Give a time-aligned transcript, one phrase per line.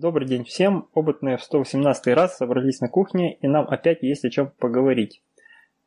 [0.00, 0.88] Добрый день всем.
[0.94, 5.22] Опытные в 118 раз собрались на кухне, и нам опять есть о чем поговорить.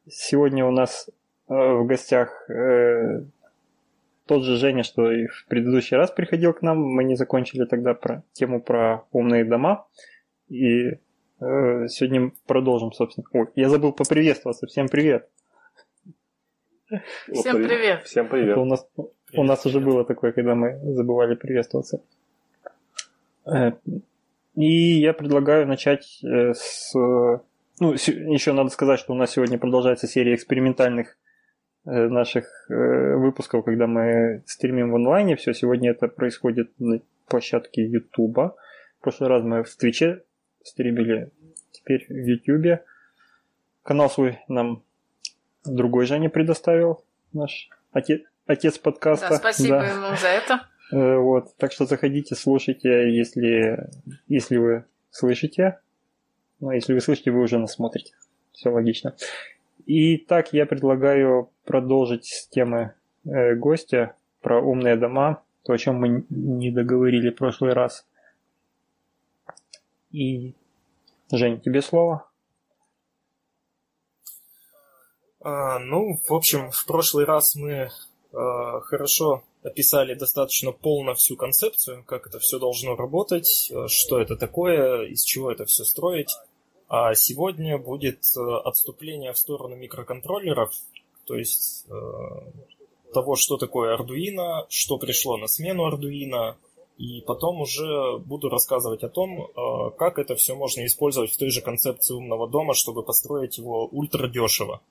[0.05, 1.09] Сегодня у нас
[1.47, 3.23] э, в гостях э,
[4.25, 6.77] тот же Женя, что и в предыдущий раз приходил к нам.
[6.81, 9.87] Мы не закончили тогда про тему про умные дома.
[10.49, 10.97] И э,
[11.87, 13.25] сегодня продолжим, собственно.
[13.31, 14.67] Ой, я забыл поприветствоваться.
[14.67, 15.29] Всем привет.
[17.31, 18.03] Всем привет.
[18.03, 18.57] Всем привет.
[18.57, 22.01] у нас, привет, у нас уже было такое, когда мы забывали приветствоваться.
[23.45, 23.71] Э,
[24.55, 26.93] и я предлагаю начать э, с...
[26.93, 31.17] Ну, еще надо сказать, что у нас сегодня продолжается серия экспериментальных
[31.85, 35.35] э, наших выпусков, когда мы стримим в онлайне.
[35.35, 38.55] Все, сегодня это происходит на площадке Ютуба.
[38.99, 40.23] В прошлый раз мы в Твиче
[40.63, 41.31] стримили,
[41.71, 42.83] теперь в Ютубе.
[43.83, 44.83] Канал свой нам
[45.65, 49.29] другой Женя предоставил, наш отец, отец подкаста.
[49.29, 49.87] Да, спасибо да.
[49.87, 50.67] ему за это.
[50.91, 53.89] Э, вот, так что заходите, слушайте, если,
[54.27, 55.79] если вы слышите.
[56.59, 58.13] Ну, если вы слышите, вы уже нас смотрите.
[58.51, 59.15] Все логично.
[59.85, 62.93] И так я предлагаю продолжить с темы
[63.25, 68.05] э, гостя про умные дома, то, о чем мы не договорили в прошлый раз.
[70.11, 70.53] И,
[71.31, 72.27] Жень, тебе слово.
[75.39, 77.89] А, ну, в общем, в прошлый раз мы
[78.33, 84.35] а, хорошо описали достаточно полно всю концепцию, как это все должно работать, а, что это
[84.35, 86.35] такое, из чего это все строить.
[86.87, 90.73] А сегодня будет отступление в сторону микроконтроллеров,
[91.25, 91.85] то есть
[93.13, 96.55] того, что такое Arduino, что пришло на смену Arduino,
[96.97, 99.49] и потом уже буду рассказывать о том,
[99.97, 104.27] как это все можно использовать в той же концепции умного дома, чтобы построить его ультра
[104.27, 104.81] дешево.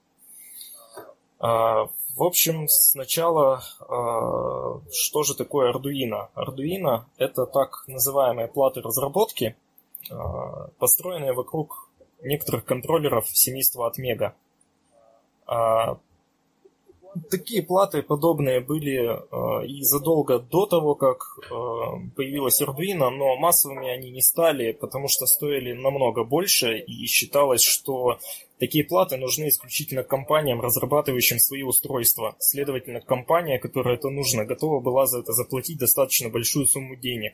[1.39, 6.27] А, в общем, сначала, а, что же такое Arduino?
[6.35, 9.55] Arduino– это так называемые платы разработки,
[10.09, 11.89] а, построенные вокруг
[12.21, 14.35] некоторых контроллеров семейства от Мега.
[17.29, 19.19] Такие платы подобные были
[19.67, 21.39] и задолго до того, как
[22.15, 28.17] появилась Arduino, но массовыми они не стали, потому что стоили намного больше, и считалось, что
[28.61, 32.35] Такие платы нужны исключительно компаниям, разрабатывающим свои устройства.
[32.37, 37.33] Следовательно, компания, которая это нужно, готова была за это заплатить достаточно большую сумму денег.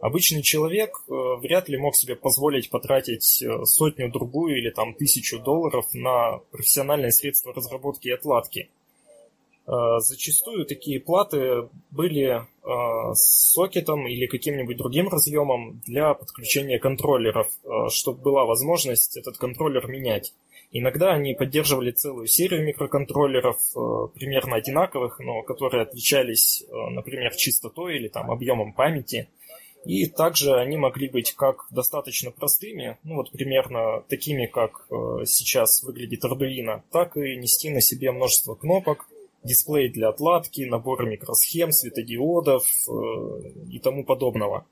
[0.00, 5.86] Обычный человек э, вряд ли мог себе позволить потратить э, сотню-другую или там тысячу долларов
[5.92, 8.70] на профессиональные средства разработки и отладки.
[9.70, 17.46] Э, зачастую такие платы были э, с сокетом или каким-нибудь другим разъемом для подключения контроллеров,
[17.62, 20.34] э, чтобы была возможность этот контроллер менять.
[20.72, 23.58] Иногда они поддерживали целую серию микроконтроллеров,
[24.14, 29.28] примерно одинаковых, но которые отличались, например, чистотой или там объемом памяти.
[29.84, 34.86] И также они могли быть как достаточно простыми, ну вот примерно такими, как
[35.26, 39.08] сейчас выглядит Arduino, так и нести на себе множество кнопок,
[39.42, 42.66] дисплей для отладки, наборы микросхем, светодиодов
[43.70, 44.66] и тому подобного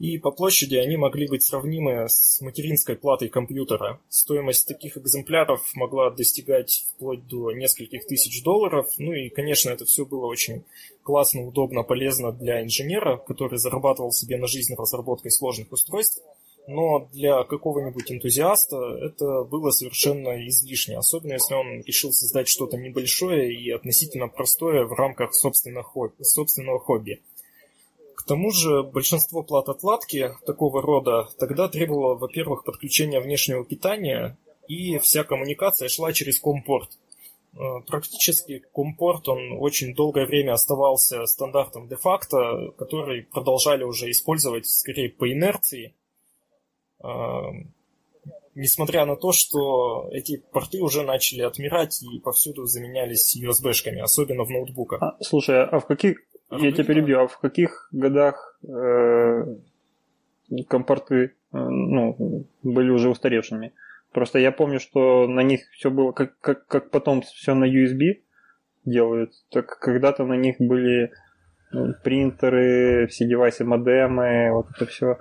[0.00, 4.00] и по площади они могли быть сравнимы с материнской платой компьютера.
[4.08, 8.86] Стоимость таких экземпляров могла достигать вплоть до нескольких тысяч долларов.
[8.96, 10.64] Ну и, конечно, это все было очень
[11.02, 16.22] классно, удобно, полезно для инженера, который зарабатывал себе на жизнь разработкой сложных устройств.
[16.66, 23.52] Но для какого-нибудь энтузиаста это было совершенно излишне, особенно если он решил создать что-то небольшое
[23.52, 27.20] и относительно простое в рамках собственного хобби.
[28.14, 34.36] К тому же большинство плат отладки такого рода тогда требовало, во-первых, подключения внешнего питания,
[34.68, 36.90] и вся коммуникация шла через компорт.
[37.54, 45.08] Э, практически компорт, он очень долгое время оставался стандартом де-факто, который продолжали уже использовать скорее
[45.08, 45.94] по инерции,
[48.54, 54.50] несмотря на то, что эти порты уже начали отмирать и повсюду заменялись USB-шками, особенно в
[54.50, 55.02] ноутбуках.
[55.02, 56.18] А, слушай, а в каких
[56.50, 57.20] я тебя перебью.
[57.20, 59.56] А в каких годах э,
[60.68, 63.72] компорты э, ну, были уже устаревшими?
[64.12, 68.22] Просто я помню, что на них все было, как, как, как потом все на USB
[68.84, 71.12] делают, так когда-то на них были
[71.70, 75.18] ну, принтеры, все девайсы, модемы, вот это все.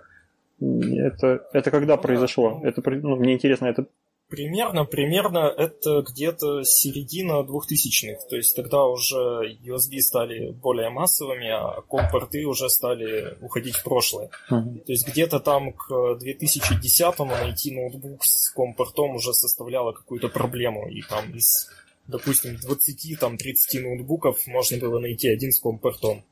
[0.62, 2.62] Это, это когда произошло?
[2.64, 3.88] Это, ну, мне интересно, это
[4.30, 11.82] Примерно, примерно это где-то середина двухтысячных, то есть тогда уже USB стали более массовыми, а
[11.90, 14.30] компорты уже стали уходить в прошлое.
[14.52, 14.82] Uh-huh.
[14.86, 21.02] То есть где-то там к 2010 найти ноутбук с компортом уже составляло какую-то проблему, и
[21.02, 21.68] там из,
[22.06, 26.24] допустим, 20-30 ноутбуков можно было найти один с компортом.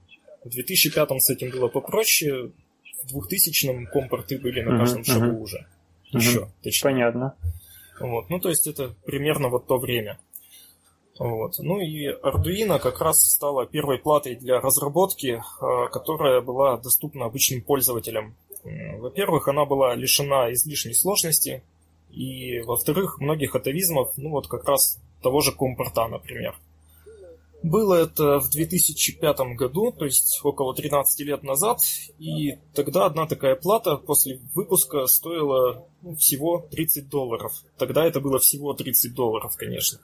[0.43, 2.51] В 2005 с этим было попроще,
[3.03, 5.41] в 2000-м компорты были на каждом uh-huh, шагу uh-huh.
[5.41, 5.67] уже.
[6.11, 6.47] Еще, uh-huh.
[6.63, 6.83] точнее.
[6.83, 7.35] Понятно.
[7.99, 8.29] Вот.
[8.29, 10.19] Ну, то есть это примерно вот то время.
[11.19, 11.55] Вот.
[11.59, 17.61] Ну и Arduino как раз стала первой платой для разработки, а, которая была доступна обычным
[17.61, 18.35] пользователям.
[18.63, 21.63] Во-первых, она была лишена излишней сложности,
[22.11, 26.55] и во-вторых, многих атовизмов, ну вот как раз того же компорта, например.
[27.67, 31.79] Было это в 2005 году, то есть около 13 лет назад,
[32.17, 37.51] и тогда одна такая плата после выпуска стоила ну, всего 30 долларов.
[37.77, 39.99] Тогда это было всего 30 долларов, конечно.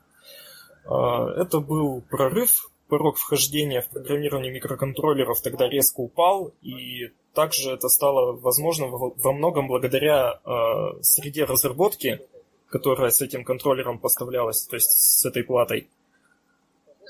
[0.85, 7.87] А, это был прорыв, порог вхождения в программирование микроконтроллеров тогда резко упал, и также это
[7.87, 12.19] стало возможно во многом благодаря э, среде разработки,
[12.67, 15.87] которая с этим контроллером поставлялась, то есть с этой платой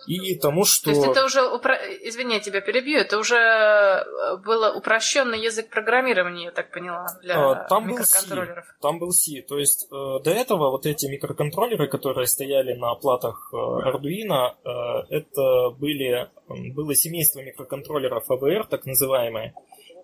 [0.07, 0.85] и тому, что...
[0.85, 1.75] То есть это уже, упро...
[1.75, 7.51] извини, я тебя перебью, это уже э, был упрощенный язык программирования, я так поняла, для
[7.51, 8.65] а, там микроконтроллеров.
[8.65, 8.81] Был C.
[8.81, 9.41] Там был C.
[9.41, 15.15] То есть э, до этого вот эти микроконтроллеры, которые стояли на платах э, Arduino, э,
[15.15, 19.53] это были, было семейство микроконтроллеров AVR, так называемое.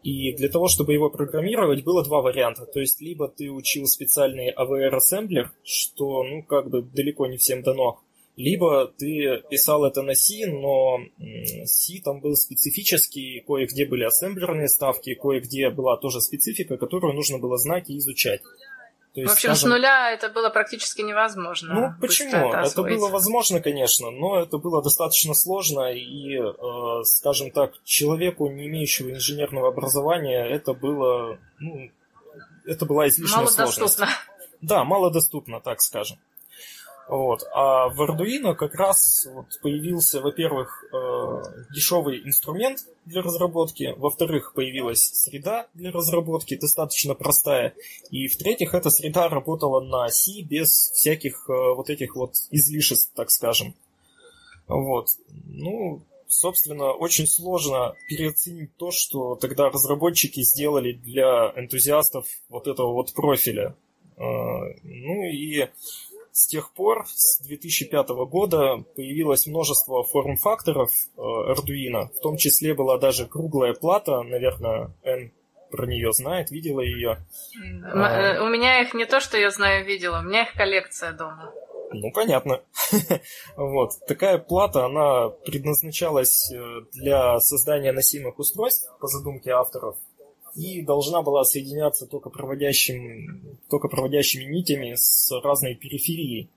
[0.03, 2.65] И для того, чтобы его программировать, было два варианта.
[2.65, 7.99] То есть, либо ты учил специальный AVR-ассемблер, что, ну, как бы далеко не всем дано,
[8.39, 10.99] либо ты писал это на C, но
[11.65, 17.57] C там был специфический, кое-где были ассемблерные ставки, кое-где была тоже специфика, которую нужно было
[17.57, 18.41] знать и изучать.
[19.13, 21.73] То есть, в общем, скажем, с нуля это было практически невозможно.
[21.73, 22.29] Ну, почему?
[22.29, 28.47] Это, это было возможно, конечно, но это было достаточно сложно, и, э, скажем так, человеку,
[28.47, 31.91] не имеющего инженерного образования, это было, ну,
[32.65, 33.79] это была излишняя сложность.
[33.79, 34.07] Малодоступно.
[34.61, 36.17] Да, малодоступно, так скажем.
[37.09, 37.43] Вот.
[37.55, 41.41] А в Arduino как раз вот появился, во-первых, э,
[41.73, 47.73] дешевый инструмент для разработки, во-вторых, появилась среда для разработки, достаточно простая,
[48.11, 53.31] и в-третьих, эта среда работала на C без всяких э, вот этих вот излишеств, так
[53.31, 53.73] скажем.
[54.67, 55.07] Вот.
[55.47, 63.13] Ну, собственно, очень сложно переоценить то, что тогда разработчики сделали для энтузиастов вот этого вот
[63.15, 63.75] профиля.
[64.15, 64.21] Э,
[64.83, 65.69] ну и
[66.39, 72.09] с тех пор, с 2005 года, появилось множество форм-факторов э, Arduino.
[72.15, 75.31] В том числе была даже круглая плата, наверное, N
[75.69, 77.17] про нее знает, видела ее.
[77.83, 78.41] А...
[78.41, 81.53] У меня их не то, что я знаю, видела, у меня их коллекция дома.
[81.91, 82.61] Ну, понятно.
[83.57, 83.91] вот.
[84.07, 89.97] Такая плата, она предназначалась э, для создания носимых устройств, по задумке авторов,
[90.55, 96.49] и должна была соединяться только, проводящим, только проводящими нитями с разной периферией.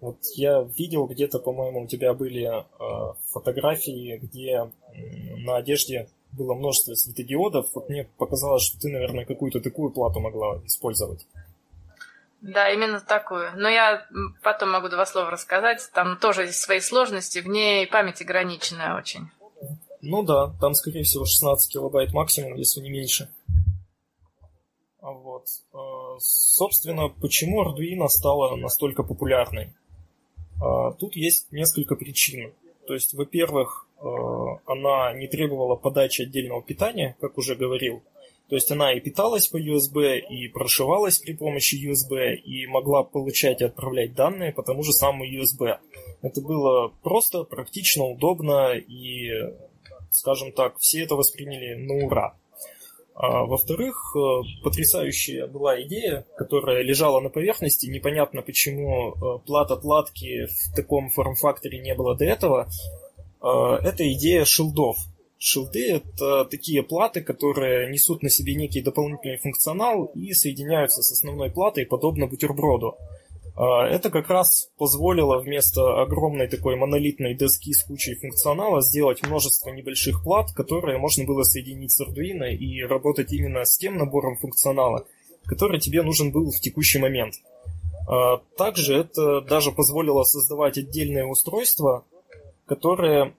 [0.00, 6.54] Вот я видел где-то, по-моему, у тебя были э, фотографии, где э, на одежде было
[6.54, 7.68] множество светодиодов.
[7.74, 11.26] Вот мне показалось, что ты, наверное, какую-то такую плату могла использовать.
[12.40, 13.50] Да, именно такую.
[13.56, 14.06] Но я
[14.42, 15.90] потом могу два слова рассказать.
[15.92, 19.30] Там тоже есть свои сложности, в ней память ограниченная очень.
[20.02, 23.28] Ну да, там, скорее всего, 16 килобайт максимум, если не меньше.
[25.00, 25.46] Вот.
[25.72, 29.72] Э, собственно, почему Arduino стала настолько популярной?
[30.62, 32.52] Э, тут есть несколько причин.
[32.86, 34.04] То есть, во-первых, э,
[34.66, 38.02] она не требовала подачи отдельного питания, как уже говорил.
[38.48, 43.60] То есть она и питалась по USB, и прошивалась при помощи USB, и могла получать
[43.60, 45.78] и отправлять данные по тому же самому USB.
[46.20, 49.30] Это было просто, практично, удобно, и,
[50.10, 52.36] скажем так, все это восприняли на ура.
[53.14, 57.86] А, во-вторых, э, потрясающая была идея, которая лежала на поверхности.
[57.86, 62.68] Непонятно, почему э, плат от латки в таком форм-факторе не было до этого.
[63.42, 64.96] А, это идея шилдов.
[65.36, 71.50] Шилды— это такие платы, которые несут на себе некий дополнительный функционал и соединяются с основной
[71.50, 72.96] платой, подобно бутерброду.
[73.56, 79.70] А, это как раз позволило вместо огромной такой монолитной доски с кучей функционала сделать множество
[79.70, 85.06] небольших плат, которые можно было соединить с Arduino и работать именно с тем набором функционала,
[85.44, 87.34] который тебе нужен был в текущий момент.
[88.08, 92.04] А, также это даже позволило создавать отдельные устройства,
[92.66, 93.34] которые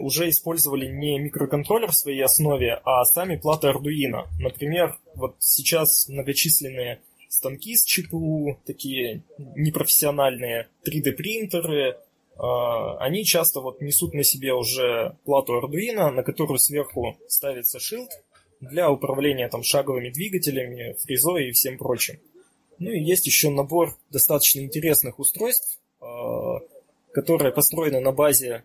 [0.00, 4.24] уже использовали не микроконтроллер в своей основе, а сами платы Arduino.
[4.40, 7.00] Например, вот сейчас многочисленные
[7.38, 11.96] станки с ЧПУ, такие непрофессиональные 3D принтеры,
[12.36, 18.10] а, они часто вот несут на себе уже плату Arduino, на которую сверху ставится шилд
[18.60, 22.18] для управления там шаговыми двигателями, фрезой и всем прочим.
[22.78, 26.58] Ну и есть еще набор достаточно интересных устройств, а,
[27.12, 28.64] которые построены на базе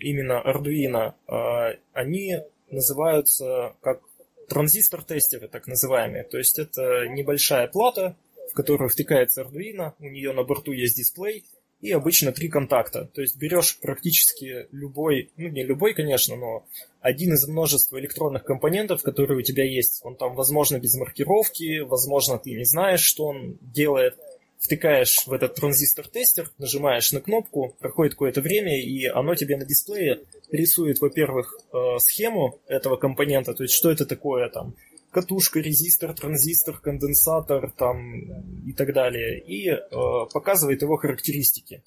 [0.00, 1.14] именно Arduino.
[1.26, 2.38] А, они
[2.70, 4.02] называются как
[4.50, 6.24] транзистор-тестеры, так называемые.
[6.24, 8.16] То есть это небольшая плата,
[8.50, 11.44] в которую втыкается Arduino, у нее на борту есть дисплей,
[11.80, 13.06] и обычно три контакта.
[13.06, 16.66] То есть берешь практически любой, ну не любой, конечно, но
[17.00, 20.00] один из множества электронных компонентов, которые у тебя есть.
[20.04, 24.16] Он там, возможно, без маркировки, возможно, ты не знаешь, что он делает.
[24.60, 30.20] Втыкаешь в этот транзистор-тестер, нажимаешь на кнопку, проходит какое-то время, и оно тебе на дисплее
[30.52, 34.74] рисует, во-первых, э, схему этого компонента, то есть что это такое там,
[35.10, 38.20] катушка, резистор, транзистор, конденсатор там
[38.66, 39.78] и так далее, и э,
[40.32, 41.82] показывает его характеристики.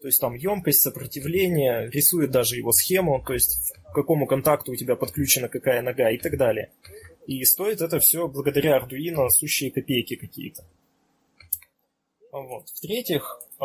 [0.00, 4.76] То есть там емкость, сопротивление, рисует даже его схему, то есть к какому контакту у
[4.76, 6.72] тебя подключена какая нога и так далее.
[7.26, 10.64] И стоит это все благодаря Arduino сущие копейки какие-то.
[12.42, 12.68] Вот.
[12.68, 13.64] В-третьих, э,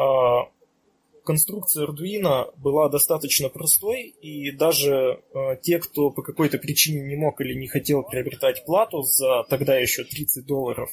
[1.25, 7.41] конструкция Arduino была достаточно простой, и даже э, те, кто по какой-то причине не мог
[7.41, 10.89] или не хотел приобретать плату за тогда еще 30 долларов,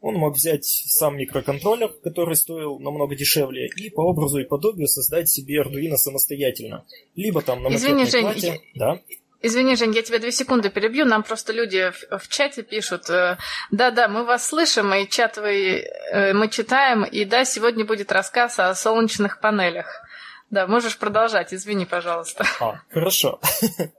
[0.00, 5.28] он мог взять сам микроконтроллер, который стоил намного дешевле, и по образу и подобию создать
[5.28, 6.84] себе Arduino самостоятельно.
[7.16, 8.60] Либо там на Извини, Жень, плате.
[8.74, 8.78] Я...
[8.78, 9.00] Да?
[9.40, 11.04] Извини, Жень, я тебя две секунды перебью.
[11.04, 13.08] Нам просто люди в, в чате пишут.
[13.08, 13.36] э,
[13.70, 17.04] Да-да, мы вас слышим, и чат вы, э, мы читаем.
[17.04, 19.86] И да, сегодня будет рассказ о солнечных панелях.
[20.50, 21.54] Да, можешь продолжать.
[21.54, 22.44] Извини, пожалуйста.
[22.60, 23.40] А, хорошо.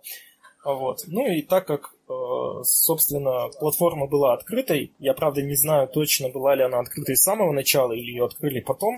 [0.66, 1.00] Вот.
[1.08, 6.54] Ну и так как, э, собственно, платформа была открытой, я, правда, не знаю точно, была
[6.54, 8.98] ли она открытой с самого начала или ее открыли потом,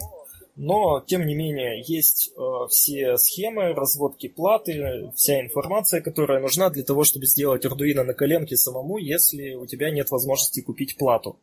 [0.63, 6.83] но, тем не менее, есть э, все схемы, разводки платы, вся информация, которая нужна для
[6.83, 11.39] того, чтобы сделать Arduino на коленке самому, если у тебя нет возможности купить плату.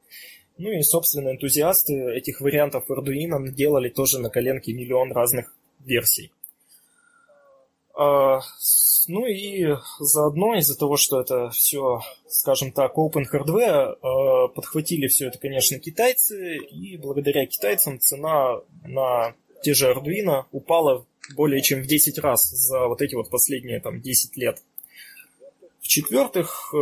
[0.56, 6.30] Ну и, собственно, энтузиасты этих вариантов Arduino делали тоже на коленке миллион разных версий.
[7.98, 8.42] А,
[9.08, 15.26] ну и заодно из-за того, что это все, скажем так, open hardware, а, подхватили все
[15.26, 21.86] это, конечно, китайцы, и благодаря китайцам цена на те же Arduino упала более чем в
[21.86, 24.62] 10 раз за вот эти вот последние там 10 лет.
[25.88, 26.76] В-четвертых, э,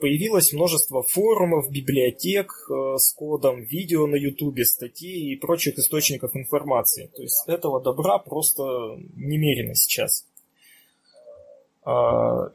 [0.00, 7.10] появилось множество форумов, библиотек э, с кодом, видео на ютубе, статей и прочих источников информации.
[7.14, 8.62] То есть этого добра просто
[9.16, 10.24] немерено сейчас.
[11.84, 12.52] А,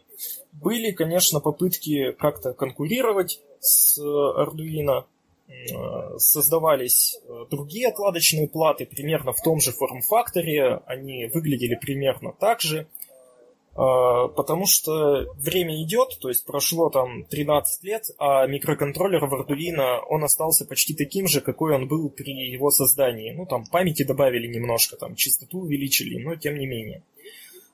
[0.51, 5.03] были, конечно, попытки как-то конкурировать с Arduino.
[5.75, 10.82] А, создавались э, другие отладочные платы примерно в том же форм-факторе.
[10.88, 12.88] Они выглядели примерно так же.
[13.74, 20.24] А, потому что время идет, то есть прошло там 13 лет, а микроконтроллер Arduino, он
[20.24, 23.32] остался почти таким же, какой он был при его создании.
[23.32, 27.04] Ну, там памяти добавили немножко, там частоту увеличили, но тем не менее.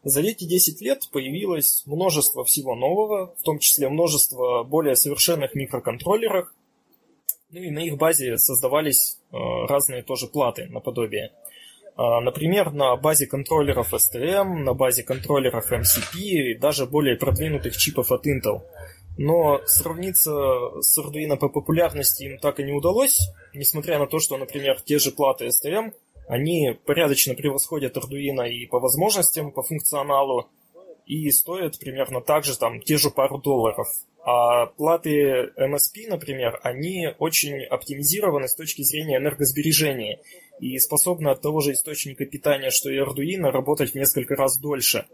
[0.03, 6.53] За эти 10 лет появилось множество всего нового, в том числе множество более совершенных микроконтроллеров,
[7.49, 9.37] ну и на их базе создавались э,
[9.67, 11.31] разные тоже платы наподобие.
[11.97, 18.11] А, например, на базе контроллеров STM, на базе контроллеров MCP и даже более продвинутых чипов
[18.11, 18.61] от Intel.
[19.17, 20.31] Но сравниться
[20.79, 23.17] с Arduino по популярности им так и не удалось,
[23.55, 25.91] несмотря на то, что, например, те же платы STM,
[26.27, 30.49] они порядочно превосходят Arduino и по возможностям, по функционалу,
[31.07, 33.87] и стоят примерно так же, там, те же пару долларов.
[34.29, 40.19] А платы MSP, например, они очень оптимизированы с точки зрения энергосбережения
[40.59, 45.05] и способны от того же источника питания, что и Arduino, работать в несколько раз дольше.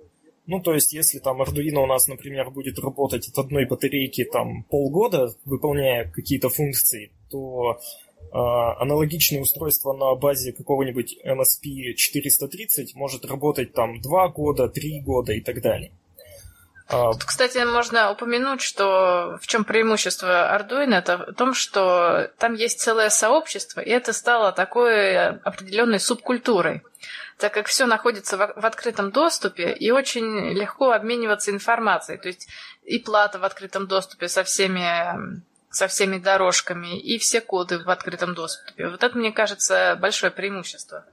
[0.47, 4.63] Ну, то есть, если там Arduino у нас, например, будет работать от одной батарейки там
[4.63, 7.73] полгода, выполняя какие-то функции, то
[8.19, 15.33] э, аналогичное устройство на базе какого-нибудь MSP 430 может работать там 2 года, 3 года
[15.33, 15.91] и так далее.
[16.93, 22.53] А, Тут, кстати, можно упомянуть, что в чем преимущество Arduino, это в том, что там
[22.53, 26.83] есть целое сообщество, и это стало такой определенной субкультурой
[27.39, 32.17] так как все находится в открытом доступе и очень легко обмениваться информацией.
[32.17, 32.47] То есть
[32.83, 38.33] и плата в открытом доступе со всеми, со всеми дорожками, и все коды в открытом
[38.33, 38.87] доступе.
[38.87, 41.05] Вот это, мне кажется, большое преимущество.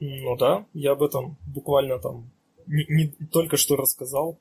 [0.00, 2.30] Ну да, я об этом буквально там
[2.66, 4.38] не, не только что рассказал.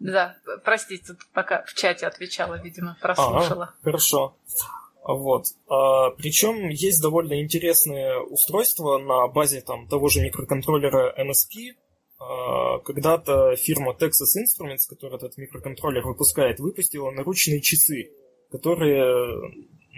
[0.00, 3.64] Да, простите, пока в чате отвечала, видимо, прослушала.
[3.64, 4.34] Ага, хорошо.
[5.04, 5.44] Вот.
[5.68, 11.74] А, причем есть довольно интересные устройства на базе там, того же микроконтроллера MSP.
[12.18, 18.10] А, когда-то фирма Texas Instruments, которая этот микроконтроллер выпускает, выпустила наручные часы,
[18.50, 19.04] которые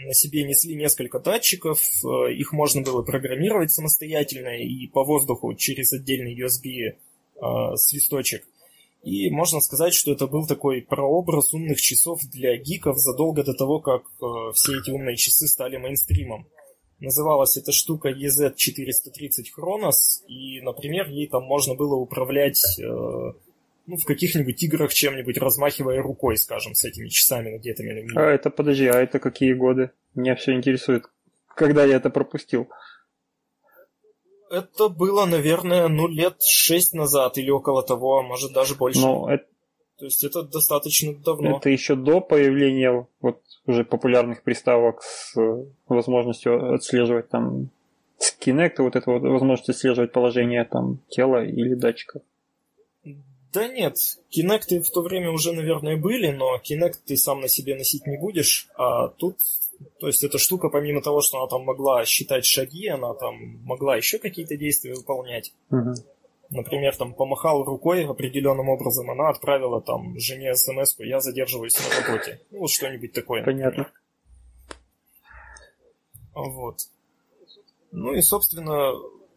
[0.05, 5.93] на себе несли несколько датчиков, а, их можно было программировать самостоятельно и по воздуху через
[5.93, 6.97] отдельный USB
[7.41, 8.45] а, свисточек.
[9.03, 13.81] И можно сказать, что это был такой прообраз умных часов для гиков задолго до того,
[13.81, 16.47] как э, все эти умные часы стали мейнстримом.
[17.01, 24.05] Называлась эта штука EZ430 Chronos, и, например, ей там можно было управлять э, ну, в
[24.05, 27.83] каких-нибудь играх чем-нибудь, размахивая рукой, скажем, с этими часами где-то.
[28.15, 29.91] А это, подожди, а это какие годы?
[30.15, 31.07] Меня все интересует,
[31.57, 32.69] когда я это пропустил.
[34.53, 39.01] Это было, наверное, ну, лет шесть назад или около того, а может даже больше.
[39.01, 39.45] Ну, это...
[39.99, 41.57] То есть это достаточно давно.
[41.57, 45.35] Это еще до появления вот уже популярных приставок с
[45.89, 47.71] возможностью отслеживать там
[48.19, 52.21] с Kinect, вот это вот возможность отслеживать положение там тела или датчика.
[53.53, 53.97] Да нет,
[54.35, 58.17] Kinect в то время уже, наверное, были, но Kinect ты сам на себе носить не
[58.17, 59.37] будешь, а тут,
[60.01, 63.97] то есть эта штука, помимо того, что она там могла считать шаги, она там могла
[63.97, 65.53] еще какие-то действия выполнять.
[65.71, 65.95] Угу.
[66.51, 72.41] Например, там помахал рукой определенным образом, она отправила там жене смс я задерживаюсь на работе.
[72.51, 73.45] Ну, вот что-нибудь такое.
[73.45, 73.71] Понятно.
[73.71, 73.93] Например.
[76.35, 76.79] Вот.
[77.91, 78.93] Ну и, собственно,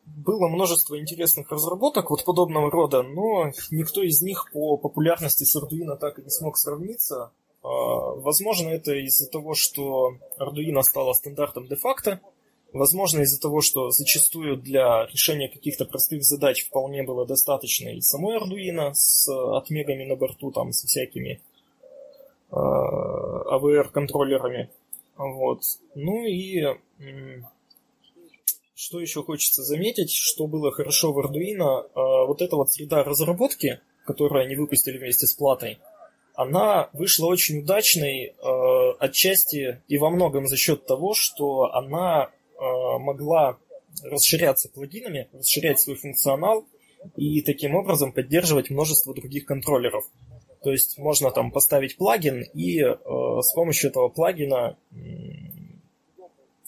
[0.06, 5.98] было множество интересных разработок вот подобного рода, но никто из них по популярности с Arduino
[5.98, 7.32] так и не смог сравниться.
[7.64, 12.20] А, возможно, это из-за того, что Arduino стало стандартом де-факто.
[12.74, 18.38] Возможно, из-за того, что зачастую для решения каких-то простых задач вполне было достаточно и самой
[18.38, 21.42] Arduino с отмегами на борту, там, со всякими
[22.52, 24.70] AVR-контроллерами.
[25.16, 25.62] А вот.
[25.96, 26.62] Ну и
[28.76, 33.80] что еще хочется заметить, что было хорошо в Arduino, а, вот эта вот среда разработки,
[34.06, 35.80] которую они выпустили вместе с платой,
[36.36, 43.00] она вышла очень удачной а, отчасти и во многом за счет того, что она а,
[43.00, 43.58] могла
[44.04, 46.68] расширяться плагинами, расширять свой функционал
[47.16, 50.06] и таким образом поддерживать множество других контроллеров.
[50.64, 54.78] То есть можно там поставить плагин и э, с помощью этого плагина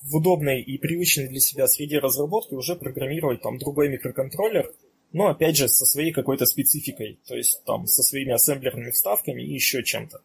[0.08, 4.74] в удобной и привычной для себя среде разработки уже программировать там другой микроконтроллер,
[5.12, 9.54] но опять же со своей какой-то спецификой, то есть там со своими ассемблерными вставками и
[9.54, 10.22] еще чем-то.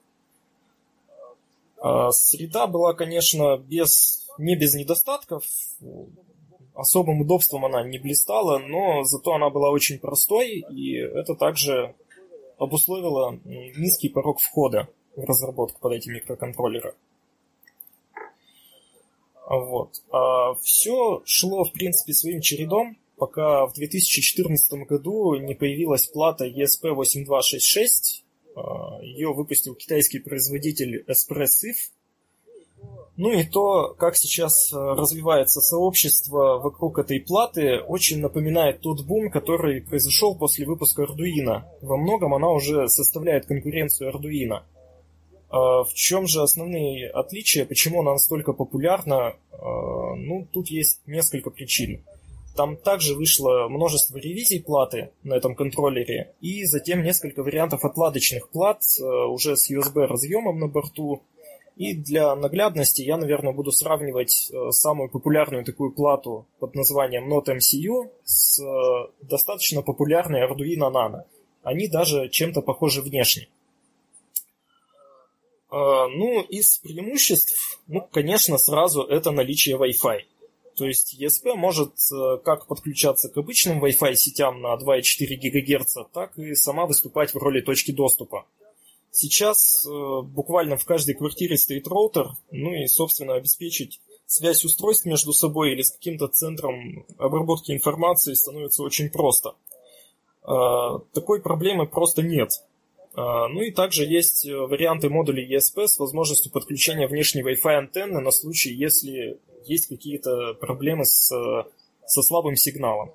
[1.78, 5.44] А, среда была, конечно, без, не без недостатков,
[6.74, 11.94] особым удобством она не блистала, но зато она была очень простой, и это также
[12.56, 16.94] обусловило низкий порог входа в разработку под эти микроконтроллеры.
[19.52, 20.02] Вот.
[20.10, 28.22] А все шло, в принципе, своим чередом, пока в 2014 году не появилась плата ESP8266.
[28.56, 31.76] А, Ее выпустил китайский производитель Espressif.
[33.18, 39.30] Ну и то, как сейчас а, развивается сообщество вокруг этой платы, очень напоминает тот бум,
[39.30, 41.64] который произошел после выпуска Arduino.
[41.82, 44.62] Во многом она уже составляет конкуренцию Arduino.
[45.52, 49.36] А, в чем же основные отличия, почему она настолько популярна?
[49.52, 52.02] А, ну, тут есть несколько причин.
[52.56, 58.80] Там также вышло множество ревизий платы на этом контроллере, и затем несколько вариантов отладочных плат
[59.00, 61.22] а, уже с USB разъемом на борту.
[61.76, 68.10] И для наглядности я, наверное, буду сравнивать самую популярную такую плату под названием Note MCU
[68.24, 68.60] с
[69.22, 71.24] достаточно популярной Arduino Nano.
[71.62, 73.48] Они даже чем-то похожи внешне.
[75.72, 80.18] А, ну, из преимуществ, ну, конечно, сразу это наличие Wi-Fi.
[80.76, 86.38] То есть ESP может э, как подключаться к обычным Wi-Fi сетям на 2,4 ГГц, так
[86.38, 88.44] и сама выступать в роли точки доступа.
[89.10, 89.90] Сейчас э,
[90.22, 95.80] буквально в каждой квартире стоит роутер, ну и, собственно, обеспечить связь устройств между собой или
[95.80, 99.54] с каким-то центром обработки информации становится очень просто.
[100.42, 102.50] А, такой проблемы просто нет.
[103.14, 108.20] А, ну и также есть э, варианты модулей ESP с возможностью подключения внешней Wi-Fi антенны
[108.20, 111.28] на случай, если есть какие-то проблемы с,
[112.06, 113.08] со слабым сигналом.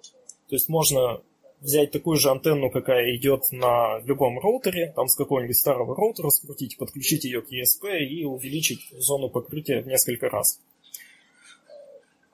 [0.49, 1.21] То есть можно
[1.61, 6.77] взять такую же антенну, какая идет на любом роутере, там с какого-нибудь старого роутера скрутить,
[6.77, 10.59] подключить ее к ESP и увеличить зону покрытия в несколько раз.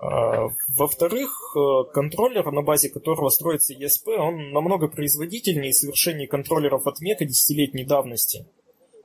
[0.05, 6.99] А, во-вторых, э, контроллер, на базе которого строится ESP, он намного производительнее совершеннее контроллеров от
[6.99, 8.45] Мега десятилетней давности.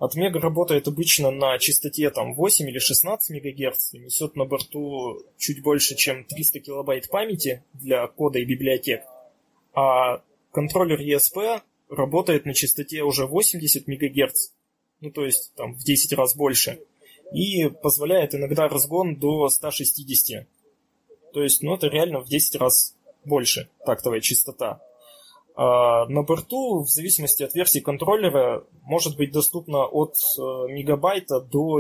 [0.01, 5.23] От Мега работает обычно на частоте там, 8 или 16 МГц и несет на борту
[5.37, 9.05] чуть больше, чем 300 килобайт памяти для кода и библиотек.
[9.75, 14.51] А контроллер ESP работает на частоте уже 80 МГц,
[15.01, 16.81] ну то есть там в 10 раз больше,
[17.33, 20.47] и позволяет иногда разгон до 160
[21.39, 24.81] то есть, ну, это реально в 10 раз больше тактовая частота.
[25.55, 31.79] А на борту, в зависимости от версии контроллера, может быть доступно от э, мегабайта до,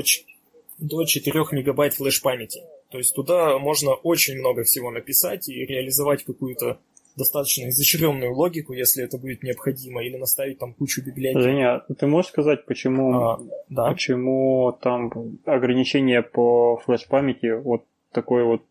[0.78, 2.60] до 4 мегабайт флеш-памяти.
[2.92, 6.78] То есть туда можно очень много всего написать и реализовать какую-то
[7.16, 11.42] достаточно изощренную логику, если это будет необходимо, или наставить там кучу библиотек.
[11.42, 13.90] Женя, ты можешь сказать, почему, а, да?
[13.90, 15.10] почему там
[15.46, 18.62] ограничение по флеш-памяти вот такое вот,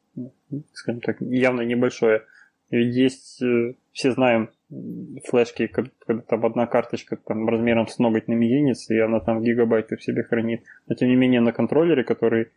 [0.74, 2.24] скажем так, явно небольшое?
[2.70, 4.50] Ведь есть, э, все знаем,
[5.26, 9.96] флешки, когда там одна карточка там размером с ноготь на мизинец, и она там гигабайты
[9.96, 10.64] в себе хранит.
[10.88, 12.50] Но тем не менее на контроллере, который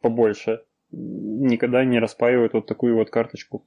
[0.00, 3.64] побольше, никогда не распаивают вот такую вот карточку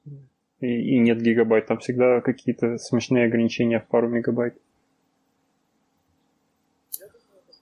[0.60, 1.66] и, и нет гигабайт.
[1.66, 4.56] Там всегда какие-то смешные ограничения в пару мегабайт.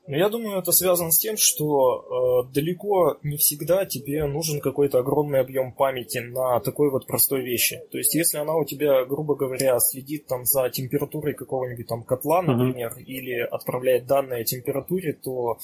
[0.07, 4.99] Но я думаю, это связано с тем, что э, далеко не всегда тебе нужен какой-то
[4.99, 7.81] огромный объем памяти на такой вот простой вещи.
[7.91, 12.43] То есть, если она у тебя, грубо говоря, следит там за температурой какого-нибудь там котла,
[12.43, 13.03] например, uh-huh.
[13.03, 15.59] или отправляет данные о температуре, то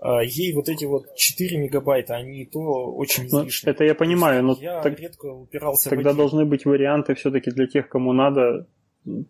[0.00, 3.70] а, ей вот эти вот 4 мегабайта, они то очень ну, излишни.
[3.70, 7.66] это я понимаю, но я так, редко упирался тогда в должны быть варианты все-таки для
[7.66, 8.66] тех, кому надо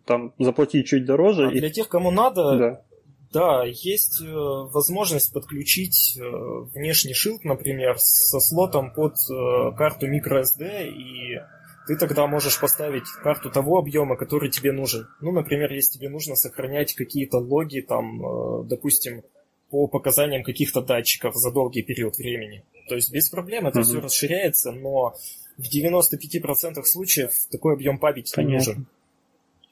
[0.05, 1.47] там заплатить чуть дороже.
[1.47, 1.59] А и...
[1.59, 2.81] Для тех, кому надо, да.
[3.35, 6.21] Да, есть э, возможность подключить э,
[6.73, 11.41] внешний шилд, например, со слотом под э, карту microSD, и
[11.85, 15.09] ты тогда можешь поставить карту того объема, который тебе нужен.
[15.19, 19.21] Ну, например, если тебе нужно сохранять какие-то логи, там, допустим,
[19.69, 22.63] по показаниям каких-то датчиков за долгий период времени.
[22.87, 23.83] То есть без проблем это mm-hmm.
[23.83, 25.13] все расширяется, но
[25.57, 28.49] в 95% случаев такой объем памяти Понятно.
[28.49, 28.85] не нужен.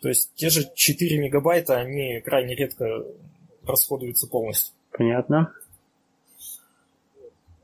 [0.01, 3.05] То есть те же 4 мегабайта, они крайне редко
[3.65, 4.73] расходуются полностью.
[4.91, 5.53] Понятно.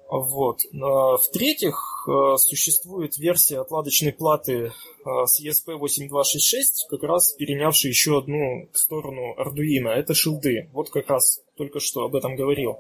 [0.10, 0.62] Вот.
[0.74, 4.72] А, в-третьих, а, существует версия отладочной платы
[5.06, 9.90] а, с ESP8266, как раз перенявшая еще одну сторону Arduino.
[9.90, 10.68] Это шилды.
[10.74, 12.80] Вот как раз только что об этом говорил.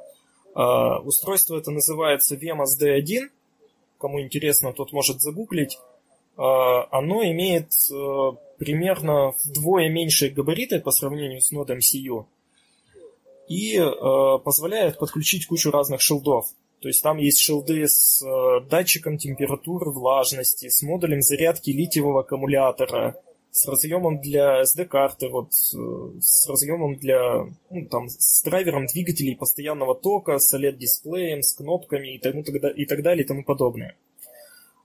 [0.55, 3.29] Устройство это называется VMS D1.
[3.99, 5.77] Кому интересно, тот может загуглить.
[6.35, 7.69] Оно имеет
[8.57, 12.25] примерно вдвое меньшие габариты по сравнению с нодом CU
[13.49, 13.77] и
[14.45, 16.45] позволяет подключить кучу разных шилдов.
[16.81, 23.15] То есть там есть шилды с э, датчиком температуры, влажности, с модулем зарядки литиевого аккумулятора,
[23.51, 29.93] с разъемом для SD-карты, вот, э, с разъемом для, ну, там, с драйвером двигателей постоянного
[29.93, 33.97] тока, с OLED-дисплеем, с кнопками и, тому, и так далее и тому подобное.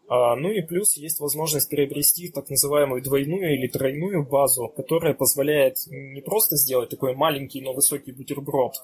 [0.07, 5.79] А, ну и плюс есть возможность приобрести так называемую двойную или тройную базу, которая позволяет
[5.87, 8.75] не просто сделать такой маленький, но высокий бутерброд,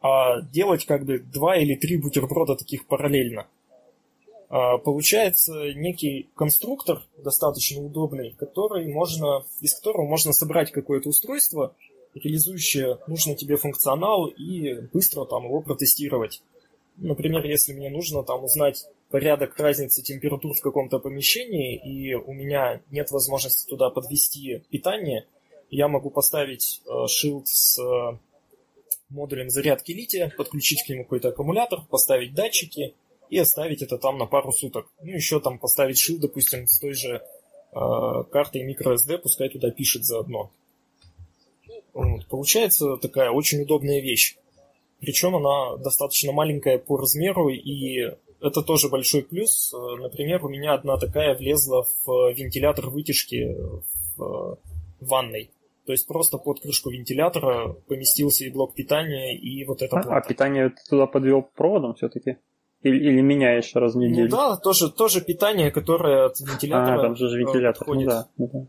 [0.00, 3.46] а делать как бы два или три бутерброда таких параллельно.
[4.48, 11.74] А, получается некий конструктор достаточно удобный, который можно, из которого можно собрать какое-то устройство,
[12.14, 16.42] реализующее нужный тебе функционал и быстро там его протестировать.
[16.96, 22.80] Например, если мне нужно там узнать порядок разницы температур в каком-то помещении, и у меня
[22.90, 25.26] нет возможности туда подвести питание,
[25.70, 28.18] я могу поставить э, шилд с э,
[29.08, 32.94] модулем зарядки лития, подключить к нему какой-то аккумулятор, поставить датчики
[33.30, 34.86] и оставить это там на пару суток.
[35.02, 37.22] Ну, еще там поставить шил, допустим, с той же
[37.72, 40.50] э, картой microSD, пускай туда пишет заодно.
[41.92, 42.26] Вот.
[42.26, 44.36] Получается такая очень удобная вещь.
[45.00, 49.72] Причем она достаточно маленькая по размеру, и это тоже большой плюс.
[49.72, 53.56] Например, у меня одна такая влезла в вентилятор вытяжки
[54.16, 54.58] в
[55.00, 55.50] ванной.
[55.86, 59.98] То есть просто под крышку вентилятора поместился и блок питания, и вот это.
[59.98, 62.38] А, а питание ты туда подвел проводом все-таки?
[62.82, 64.30] Или, или меняешь раз в неделю?
[64.30, 67.00] Ну да, тоже, тоже питание, которое от вентилятора.
[67.00, 67.86] А, там же вентилятор.
[67.86, 68.66] Ну, да, ну да.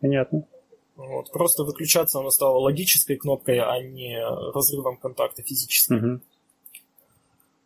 [0.00, 0.44] Понятно.
[0.96, 1.32] Вот.
[1.32, 4.16] Просто выключаться оно стало логической кнопкой, а не
[4.52, 5.92] разрывом контакта физически.
[5.92, 6.20] Угу.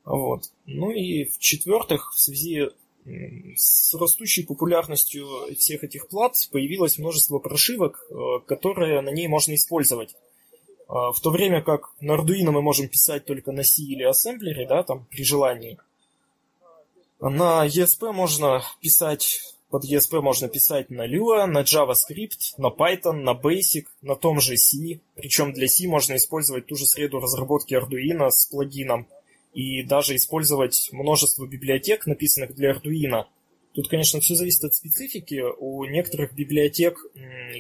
[0.09, 0.44] Вот.
[0.64, 2.71] Ну и в-четвертых, в связи
[3.55, 5.27] с растущей популярностью
[5.59, 8.14] всех этих плат появилось множество прошивок, э,
[8.47, 10.14] которые на ней можно использовать.
[10.88, 14.66] А, в то время как на Arduino мы можем писать только на C или ассемблере,
[14.66, 15.79] да, там при желании.
[17.21, 23.35] На ESP можно писать, под ESP можно писать на Lua, на JavaScript, на Python, на
[23.35, 25.01] Basic, на том же C.
[25.16, 29.07] Причем для C можно использовать ту же среду разработки Arduino с плагином–
[29.54, 33.24] и даже использовать множество библиотек, написанных для Arduino.
[33.72, 35.42] Тут, конечно, все зависит от специфики.
[35.58, 36.98] У некоторых библиотек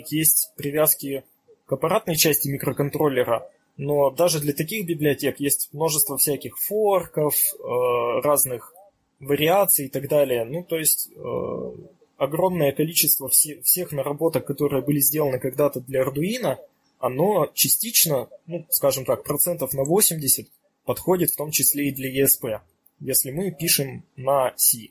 [0.08, 1.24] есть привязки
[1.66, 8.74] к аппаратной части микроконтроллера, но даже для таких библиотек есть множество всяких форков, э, разных
[9.20, 10.44] вариаций и так далее.
[10.44, 11.72] Ну, то есть, э,
[12.16, 16.56] огромное количество все, всех наработок, которые были сделаны когда-то для Arduino,
[16.98, 20.48] оно частично, ну, скажем так, процентов на 80
[20.88, 22.60] подходит в том числе и для ESP,
[23.00, 24.88] если мы пишем на C.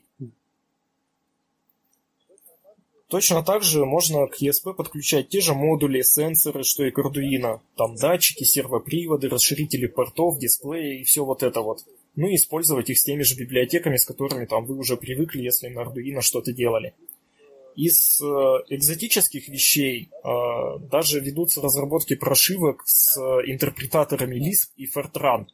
[3.08, 7.62] Точно так же можно к ESP подключать те же модули, сенсоры, что и к Arduino.
[7.76, 11.84] Там датчики, сервоприводы, расширители портов, дисплеи и все вот это вот.
[12.14, 15.66] Ну и использовать их с теми же библиотеками, с которыми там вы уже привыкли, если
[15.66, 16.94] на Arduino что-то делали.
[17.74, 18.24] Из э,
[18.68, 25.46] экзотических вещей э, даже ведутся разработки прошивок с э, интерпретаторами Lisp и Fortran.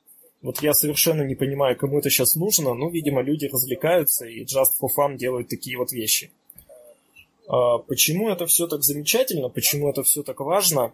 [0.45, 4.77] Вот я совершенно не понимаю, кому это сейчас нужно, но, видимо, люди развлекаются и just
[4.79, 6.31] for fun делают такие вот вещи.
[7.49, 10.93] А, почему это все так замечательно, почему это все так важно?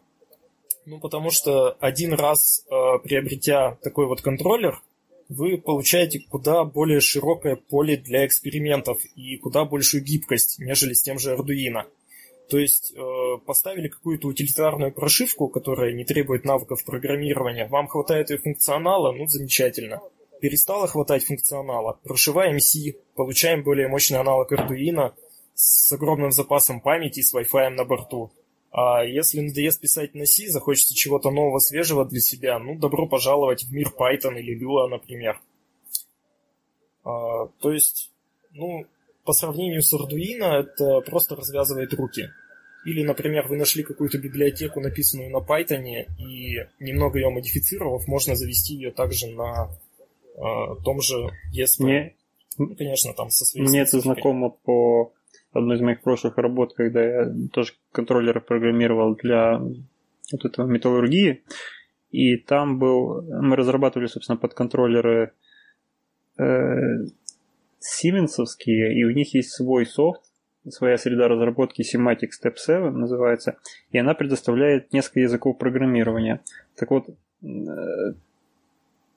[0.86, 4.80] Ну, потому что один раз а, приобретя такой вот контроллер,
[5.28, 11.18] вы получаете куда более широкое поле для экспериментов и куда большую гибкость, нежели с тем
[11.18, 11.86] же Arduino.
[12.50, 18.38] То есть э, поставили какую-то утилитарную прошивку, которая не требует навыков программирования, вам хватает ее
[18.38, 20.00] функционала, ну замечательно.
[20.40, 25.12] Перестало хватать функционала, прошиваем C, получаем более мощный аналог Arduino,
[25.54, 28.32] с огромным запасом памяти и с Wi-Fi на борту.
[28.72, 33.64] А если надоест писать на C, захочется чего-то нового, свежего для себя, ну, добро пожаловать
[33.64, 35.40] в мир Python или Lua, например.
[37.04, 38.10] А, то есть,
[38.52, 38.86] ну,
[39.24, 42.30] по сравнению с Arduino, это просто развязывает руки.
[42.84, 45.84] Или, например, вы нашли какую-то библиотеку, написанную на Python,
[46.18, 49.68] и немного ее модифицировав, можно завести ее также на
[50.34, 50.40] э,
[50.82, 51.84] том же ESP.
[51.84, 52.14] Мне,
[52.56, 55.12] ну, конечно, там со своей Мне это знакомо по
[55.52, 61.42] одной из моих прошлых работ, когда я тоже контроллер программировал для вот этого металлургии,
[62.10, 65.32] и там был, мы разрабатывали, собственно, под контроллеры
[66.38, 66.44] э,
[67.78, 70.22] сименсовские, и у них есть свой софт,
[70.68, 73.56] своя среда разработки Semantic Step 7 называется,
[73.90, 76.40] и она предоставляет несколько языков программирования.
[76.76, 77.08] Так вот,
[77.42, 77.46] э,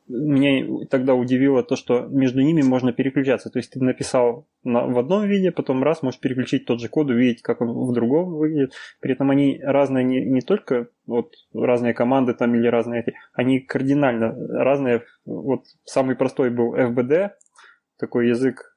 [0.08, 3.50] меня тогда удивило то, что между ними можно переключаться.
[3.50, 7.10] То есть ты написал на, в одном виде, потом раз можешь переключить тот же код,
[7.10, 8.74] увидеть, как он в другом выглядит.
[9.00, 13.60] При этом они разные не, не только вот разные команды там или разные эти, они
[13.60, 15.04] кардинально разные.
[15.26, 17.32] Вот самый простой был FBD,
[17.98, 18.76] такой язык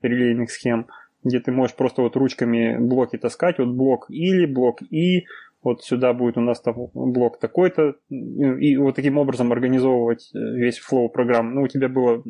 [0.00, 0.86] релейных схем,
[1.26, 5.26] где ты можешь просто вот ручками блоки таскать, вот блок или блок и
[5.62, 10.78] вот сюда будет у нас там блок такой-то, и вот таким образом организовывать э, весь
[10.78, 11.54] флоу программ.
[11.54, 12.22] Ну, у тебя было,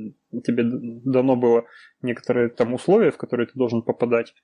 [0.43, 1.67] тебе дано было
[2.01, 4.35] некоторые там условия, в которые ты должен попадать,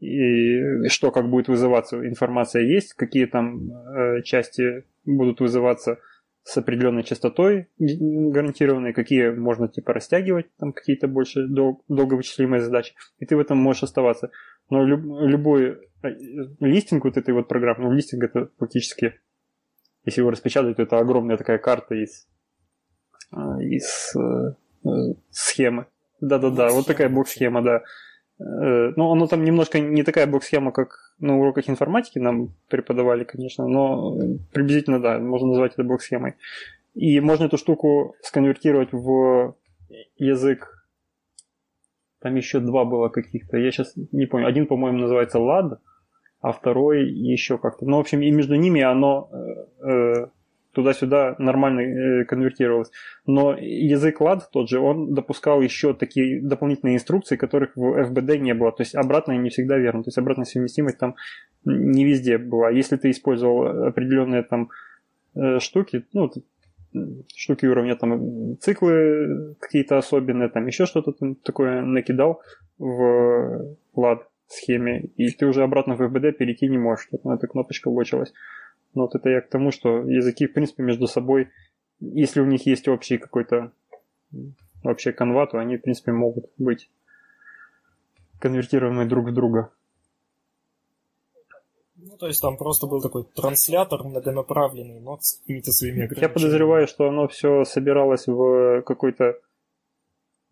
[0.00, 5.98] и что как будет вызываться, информация есть, какие там э, части будут вызываться
[6.42, 13.26] с определенной частотой гарантированной, какие можно типа растягивать, там какие-то больше дол- долговычислимые задачи, и
[13.26, 14.30] ты в этом можешь оставаться.
[14.70, 16.08] Но люб, любой э,
[16.60, 19.20] листинг вот этой вот программы, ну листинг это фактически,
[20.04, 22.26] если его распечатать, то это огромная такая карта из,
[23.30, 24.54] а, из э,
[25.30, 25.86] схемы.
[26.20, 27.82] Да-да-да, вот такая блок-схема, да.
[28.40, 33.66] Э, ну, оно там немножко не такая блок-схема, как на уроках информатики нам преподавали, конечно,
[33.66, 34.16] но
[34.52, 36.34] приблизительно, да, можно назвать это блок-схемой.
[36.94, 39.54] И можно эту штуку сконвертировать в
[40.16, 40.78] язык
[42.20, 43.56] там еще два было каких-то.
[43.58, 44.46] Я сейчас не помню.
[44.46, 45.78] Один, по-моему, называется LAD,
[46.40, 47.86] а второй еще как-то.
[47.86, 50.26] Ну, в общем, и между ними оно э, э,
[50.78, 52.92] туда-сюда нормально э, конвертировалось.
[53.26, 58.54] Но язык LAD тот же, он допускал еще такие дополнительные инструкции, которых в FBD не
[58.54, 58.70] было.
[58.70, 60.04] То есть обратная не всегда верно.
[60.04, 61.16] То есть обратная совместимость там
[61.64, 62.70] не везде была.
[62.70, 64.70] Если ты использовал определенные там
[65.34, 66.30] э, штуки, ну,
[67.34, 71.12] штуки уровня, там циклы какие-то особенные, там еще что-то
[71.42, 72.40] такое накидал
[72.78, 77.88] в лад схеме, и ты уже обратно в FBD перейти не можешь, на эта кнопочка
[77.88, 78.32] лочилась.
[78.94, 81.48] Но вот это я к тому, что языки, в принципе, между собой,
[82.00, 83.72] если у них есть общий какой-то
[84.82, 86.90] вообще канва, то они, в принципе, могут быть
[88.40, 89.70] конвертируемы друг в друга.
[91.96, 96.30] Ну, то есть там просто был такой транслятор многонаправленный, но с какими-то своими ограничениями.
[96.30, 99.24] Я подозреваю, что оно все собиралось в какой-то,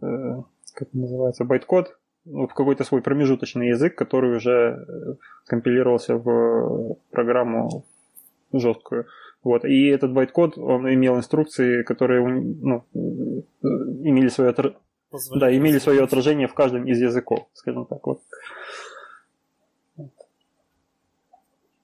[0.03, 0.42] э,
[0.75, 5.14] как это называется, байткод, ну, в какой-то свой промежуточный язык, который уже э,
[5.46, 7.87] компилировался в программу
[8.52, 9.06] жесткую.
[9.42, 9.64] Вот.
[9.64, 14.76] И этот байткод, он имел инструкции, которые ну, имели свое, отр...
[15.37, 18.04] да, имели свое отражение в каждом из языков, скажем так.
[18.06, 18.20] Вот.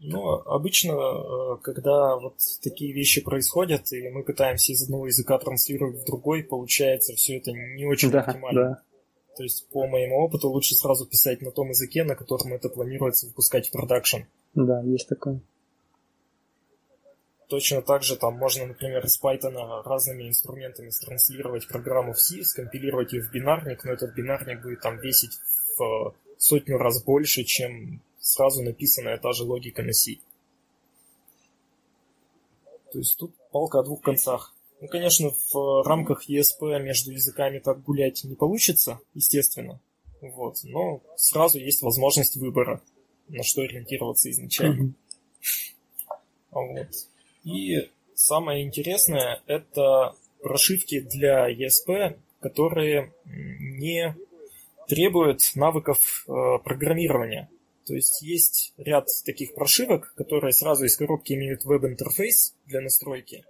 [0.04, 6.02] Ну, обычно, э, когда вот такие вещи происходят, и мы пытаемся из одного языка транслировать
[6.02, 8.62] в другой, получается все это не очень да, оптимально.
[8.62, 8.82] Да.
[9.36, 13.28] То есть, по моему опыту, лучше сразу писать на том языке, на котором это планируется
[13.28, 14.22] выпускать в продакшн.
[14.54, 15.40] Да, есть такое.
[17.52, 23.12] Точно так же там можно, например, из Python разными инструментами транслировать программу в C, скомпилировать
[23.12, 25.38] ее в бинарник, но этот бинарник будет там весить
[25.76, 30.12] в сотню раз больше, чем сразу написанная та же логика на C.
[32.90, 34.54] То есть тут палка о двух концах.
[34.80, 39.78] Ну, конечно, в рамках ESP между языками так гулять не получится, естественно.
[40.22, 40.56] Вот.
[40.64, 42.80] Но сразу есть возможность выбора,
[43.28, 44.94] на что ориентироваться изначально.
[46.50, 47.11] Вот.
[47.44, 54.16] И самое интересное это прошивки для ESP, которые не
[54.88, 56.32] требуют навыков э,
[56.64, 57.48] программирования.
[57.86, 63.44] То есть есть ряд таких прошивок, которые сразу из коробки имеют веб-интерфейс для настройки,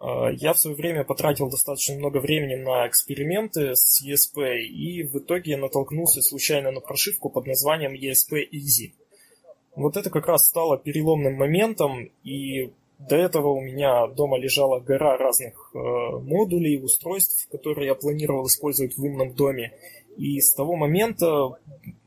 [0.00, 5.18] а, я в свое время потратил достаточно много времени на эксперименты с ESP и в
[5.18, 8.92] итоге натолкнулся случайно на прошивку под названием ESP Easy.
[9.74, 15.16] Вот это как раз стало переломным моментом, и до этого у меня дома лежала гора
[15.16, 19.72] разных э, модулей, устройств, которые я планировал использовать в умном доме.
[20.16, 21.50] И с того момента,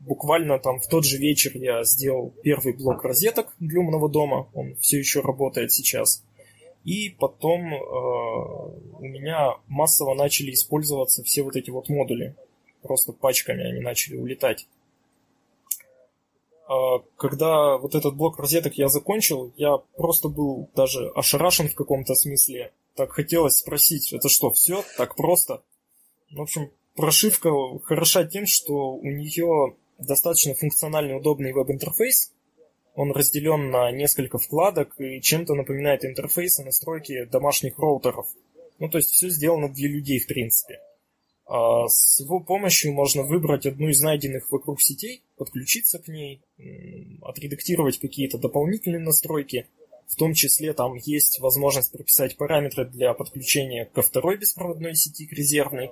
[0.01, 4.49] буквально там в тот же вечер я сделал первый блок розеток для умного дома.
[4.53, 6.25] Он все еще работает сейчас.
[6.83, 12.35] И потом э, у меня массово начали использоваться все вот эти вот модули.
[12.81, 14.67] Просто пачками они начали улетать.
[16.71, 22.15] Э, когда вот этот блок розеток я закончил, я просто был даже ошарашен в каком-то
[22.15, 22.71] смысле.
[22.95, 25.63] Так хотелось спросить, это что, все так просто?
[26.31, 27.49] В общем, прошивка
[27.83, 32.31] хороша тем, что у нее достаточно функциональный удобный веб-интерфейс,
[32.95, 38.27] он разделен на несколько вкладок и чем-то напоминает интерфейсы настройки домашних роутеров.
[38.79, 40.79] Ну, то есть все сделано для людей, в принципе.
[41.53, 46.39] А с его помощью можно выбрать одну из найденных вокруг сетей, подключиться к ней,
[47.21, 49.67] отредактировать какие-то дополнительные настройки.
[50.07, 55.33] В том числе там есть возможность прописать параметры для подключения ко второй беспроводной сети, к
[55.33, 55.91] резервной.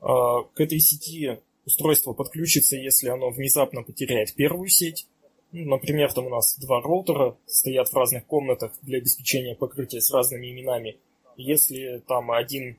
[0.00, 5.06] А к этой сети устройство подключится, если оно внезапно потеряет первую сеть.
[5.52, 10.10] Ну, например, там у нас два роутера стоят в разных комнатах для обеспечения покрытия с
[10.10, 10.96] разными именами.
[11.36, 12.78] Если там один,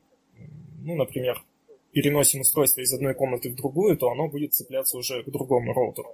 [0.84, 1.44] ну, например,
[1.96, 6.14] переносим устройство из одной комнаты в другую, то оно будет цепляться уже к другому роутеру.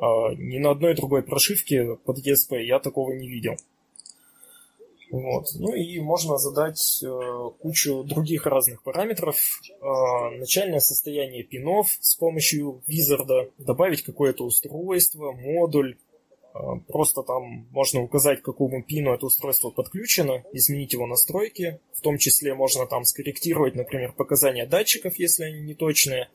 [0.00, 3.54] А ни на одной другой прошивке под ESP я такого не видел.
[5.12, 5.46] Вот.
[5.54, 9.36] Ну и можно задать э, кучу других разных параметров.
[9.80, 15.96] Э, начальное состояние пинов с помощью визарда, добавить какое-то устройство, модуль.
[16.58, 21.80] Э, просто там можно указать, к какому пину это устройство подключено, изменить его настройки.
[21.92, 26.30] В том числе можно там скорректировать, например, показания датчиков, если они неточные.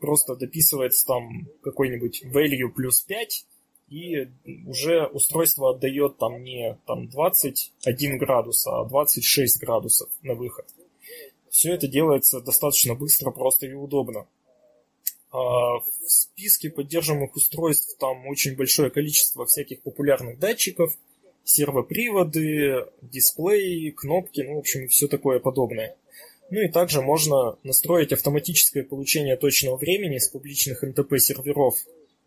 [0.00, 3.46] Просто дописывается там какой-нибудь value плюс 5,
[3.88, 4.28] и
[4.66, 10.66] уже устройство отдает там не там 21 градус, а 26 градусов на выход.
[11.50, 14.26] Все это делается достаточно быстро, просто и удобно.
[15.36, 20.96] А в списке поддерживаемых устройств там очень большое количество всяких популярных датчиков,
[21.44, 25.94] сервоприводы, дисплеи, кнопки, ну, в общем, все такое подобное.
[26.48, 31.74] Ну и также можно настроить автоматическое получение точного времени с публичных NTP серверов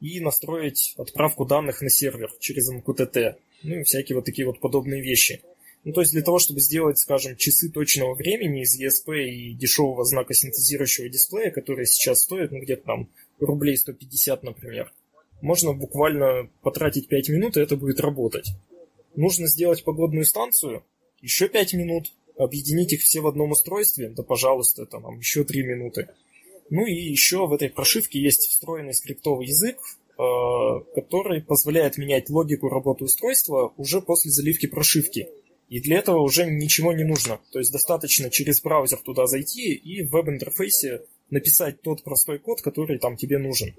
[0.01, 3.37] и настроить отправку данных на сервер через MQTT.
[3.63, 5.41] Ну и всякие вот такие вот подобные вещи.
[5.85, 10.03] Ну, то есть для того, чтобы сделать, скажем, часы точного времени из ESP и дешевого
[10.03, 14.91] знака синтезирующего дисплея, которые сейчас стоят, ну, где-то там рублей 150, например,
[15.41, 18.51] можно буквально потратить 5 минут, и это будет работать.
[19.15, 20.83] Нужно сделать погодную станцию,
[21.21, 25.63] еще 5 минут, объединить их все в одном устройстве, да, пожалуйста, это нам еще 3
[25.63, 26.09] минуты.
[26.69, 30.23] Ну и еще в этой прошивке есть встроенный скриптовый язык, э,
[30.93, 35.29] который позволяет менять логику работы устройства уже после заливки прошивки.
[35.69, 37.39] И для этого уже ничего не нужно.
[37.51, 42.97] То есть достаточно через браузер туда зайти и в веб-интерфейсе написать тот простой код, который
[42.97, 43.75] там тебе нужен.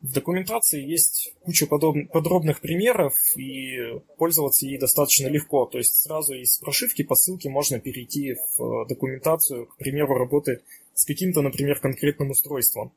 [0.00, 1.94] В документации есть куча подоб...
[2.10, 5.66] подробных примеров, и пользоваться ей достаточно легко.
[5.66, 10.62] То есть сразу из прошивки по ссылке можно перейти в документацию, к примеру, работы
[10.94, 12.92] с каким-то, например, конкретным устройством.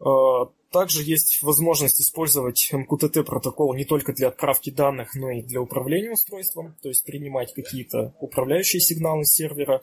[0.00, 5.60] А, также есть возможность использовать MQTT протокол не только для отправки данных, но и для
[5.60, 9.82] управления устройством, то есть принимать какие-то управляющие сигналы сервера.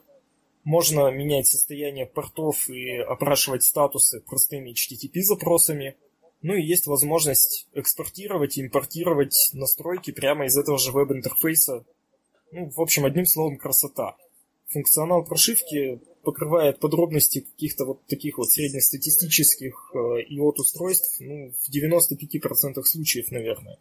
[0.63, 5.97] Можно менять состояние портов и опрашивать статусы простыми HTTP запросами.
[6.41, 11.85] Ну и есть возможность экспортировать и импортировать настройки прямо из этого же веб-интерфейса.
[12.51, 14.15] Ну, в общем, одним словом, красота.
[14.67, 19.97] Функционал прошивки покрывает подробности каких-то вот таких вот среднестатистических э,
[20.31, 23.77] IOT-устройств ну, в 95% случаев, наверное.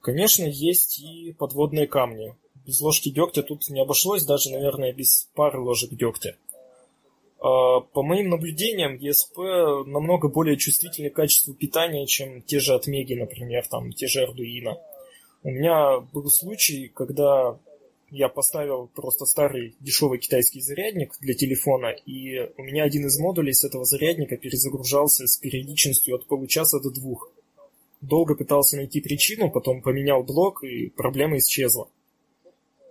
[0.00, 2.34] Конечно, есть и подводные камни.
[2.66, 6.36] Без ложки дегтя тут не обошлось, даже, наверное, без пары ложек дегтя.
[7.40, 13.14] А, по моим наблюдениям, ESP намного более чувствительны к качеству питания, чем те же Отмеги,
[13.14, 14.76] например, там, те же Arduino.
[15.42, 17.58] У меня был случай, когда
[18.14, 23.52] я поставил просто старый дешевый китайский зарядник для телефона, и у меня один из модулей
[23.52, 27.32] с этого зарядника перезагружался с периодичностью от получаса до двух.
[28.00, 31.88] Долго пытался найти причину, потом поменял блок, и проблема исчезла.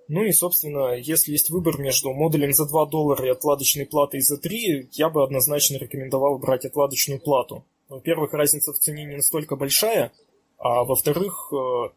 [0.10, 4.38] Ну и, собственно, если есть выбор между модулем за 2 доллара и отладочной платой за
[4.38, 7.64] 3, я бы однозначно рекомендовал брать отладочную плату.
[7.88, 10.12] Во-первых, разница в цене не настолько большая,
[10.58, 11.90] а во-вторых, э,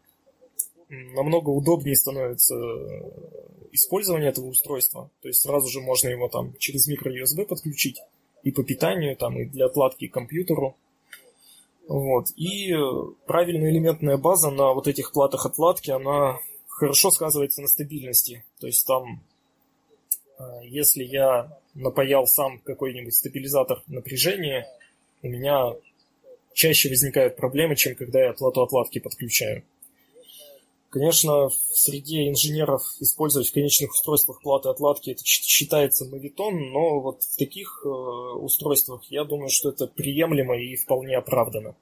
[0.89, 3.11] намного удобнее становится э,
[3.71, 5.09] использование этого устройства.
[5.21, 8.01] То есть сразу же можно его там через микро-USB подключить
[8.43, 10.75] и по питанию, там, и для отладки к компьютеру.
[11.87, 12.27] Вот.
[12.35, 12.77] И э,
[13.25, 18.45] правильная элементная база на вот этих платах отладки, она хорошо сказывается на стабильности.
[18.59, 19.21] То есть там,
[20.39, 24.67] э, если я напаял сам какой-нибудь стабилизатор напряжения,
[25.21, 25.73] у меня
[26.53, 29.63] чаще возникают проблемы, чем когда я плату отладки подключаю.
[30.89, 37.23] Конечно, в среде инженеров использовать в конечных устройствах платы отладки это считается мавитон, но вот
[37.23, 41.75] в таких э, устройствах я думаю, что это приемлемо и вполне оправдано.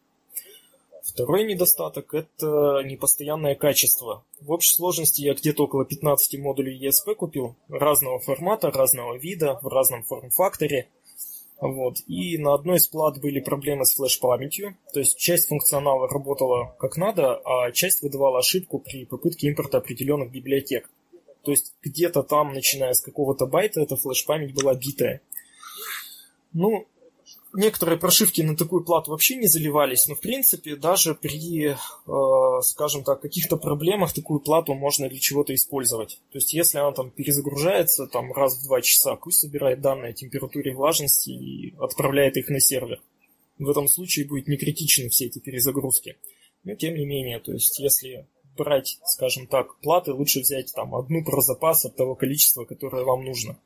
[1.03, 4.25] Второй недостаток– это непостоянное качество.
[4.41, 9.67] В общей сложности я где-то около 15 модулей ESP купил, разного формата, разного вида, в
[9.67, 10.89] разном форм-факторе–
[11.59, 11.97] вот.
[12.07, 16.97] И на одной из плат были проблемы с флеш-памятью, то есть часть функционала работала как
[16.97, 20.89] надо, а часть выдавала ошибку при попытке импорта определенных библиотек.
[21.43, 25.21] То есть где-то там, начиная с какого-то байта, эта флеш-память была битая.
[26.53, 26.87] Ну,
[27.55, 33.03] некоторые прошивки на такую плату вообще не заливались, но в принципе даже при, э, скажем
[33.03, 36.19] так, каких-то проблемах такую плату можно для чего-то использовать.
[36.31, 40.13] То есть если она там перезагружается там раз в два часа, пусть собирает данные о
[40.13, 43.01] температуре и влажности и отправляет их на сервер.
[43.57, 46.17] В этом случае будет не критичны все эти перезагрузки.
[46.63, 48.27] Но тем не менее, то есть если
[48.57, 53.23] брать, скажем так, платы, лучше взять там одну про запас от того количества, которое вам
[53.23, 53.57] нужно.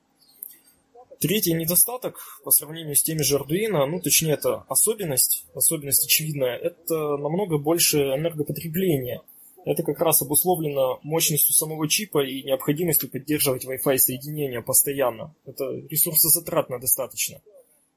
[1.19, 7.17] Третий недостаток по сравнению с теми же Arduino, ну точнее это особенность, особенность очевидная, это
[7.17, 9.21] намного больше энергопотребления.
[9.65, 15.35] Это как раз обусловлено мощностью самого чипа и необходимостью поддерживать Wi-Fi соединение постоянно.
[15.45, 17.41] Это ресурсозатратно достаточно.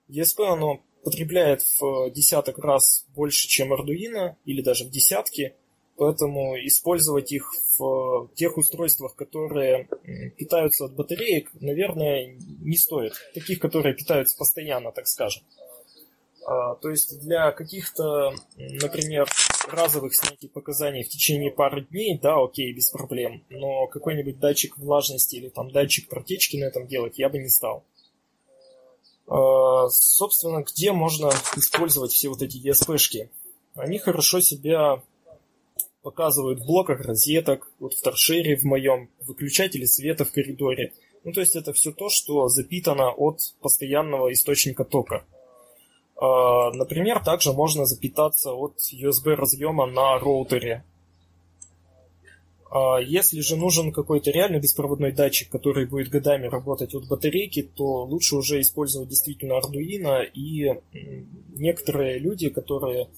[0.08, 5.54] ESP оно потребляет в десяток раз больше, чем Arduino, или даже в десятки,
[6.02, 9.88] Поэтому использовать их в тех устройствах, которые
[10.36, 13.12] питаются от батареек, наверное, не стоит.
[13.34, 15.44] Таких, которые питаются постоянно, так скажем.
[16.44, 19.30] А, то есть для каких-то, например,
[19.70, 23.44] разовых снятий показаний в течение пары дней, да, окей, без проблем.
[23.48, 27.84] Но какой-нибудь датчик влажности или там датчик протечки на этом делать я бы не стал.
[29.28, 33.30] А, собственно, где можно использовать все вот эти ESP-шки?
[33.76, 35.00] Они хорошо себя
[36.02, 40.92] показывают в блоках розеток, вот в торшере в моем, выключатели света в коридоре.
[41.24, 45.24] Ну, то есть это все то, что запитано от постоянного источника тока.
[46.16, 50.84] А, например, также можно запитаться от USB разъема на роутере.
[52.70, 58.04] А, если же нужен какой-то реально беспроводной датчик, который будет годами работать от батарейки, то
[58.04, 60.80] лучше уже использовать действительно Arduino и
[61.54, 63.08] некоторые люди, которые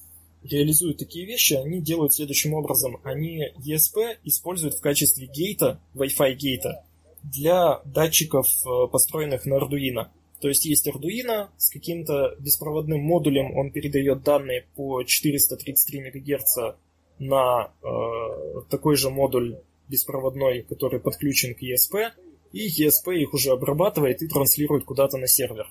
[0.44, 3.00] реализуют такие вещи, они делают следующим образом.
[3.02, 6.84] Они ESP используют в качестве гейта, Wi-Fi гейта,
[7.22, 10.08] для датчиков, э, построенных на Arduino.
[10.40, 16.76] То есть есть Arduino с каким-то беспроводным модулем, он передает данные по 433 МГц
[17.18, 22.10] на э, такой же модуль беспроводной, который подключен к ESP,
[22.52, 25.70] и ESP их уже обрабатывает и транслирует куда-то на сервер.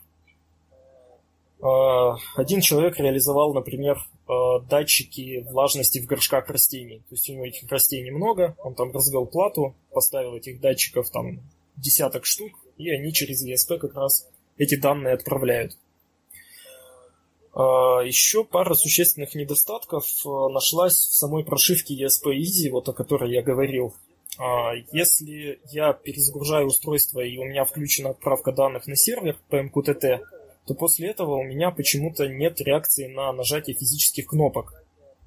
[1.63, 4.33] Э, один человек реализовал, например, э,
[4.69, 6.99] датчики влажности в горшках растений.
[7.09, 11.39] То есть у него этих растений много, он там развел плату, поставил этих датчиков там
[11.77, 15.77] десяток штук, и они через ESP как раз эти данные отправляют.
[17.55, 23.41] Э, Еще пара существенных недостатков нашлась в самой прошивке ESP Easy, вот о которой я
[23.41, 23.95] говорил.
[24.91, 30.21] Если я перезагружаю устройство и у меня включена отправка данных на сервер по MQTT,
[30.65, 34.73] то после этого у меня почему-то нет реакции на нажатие физических кнопок.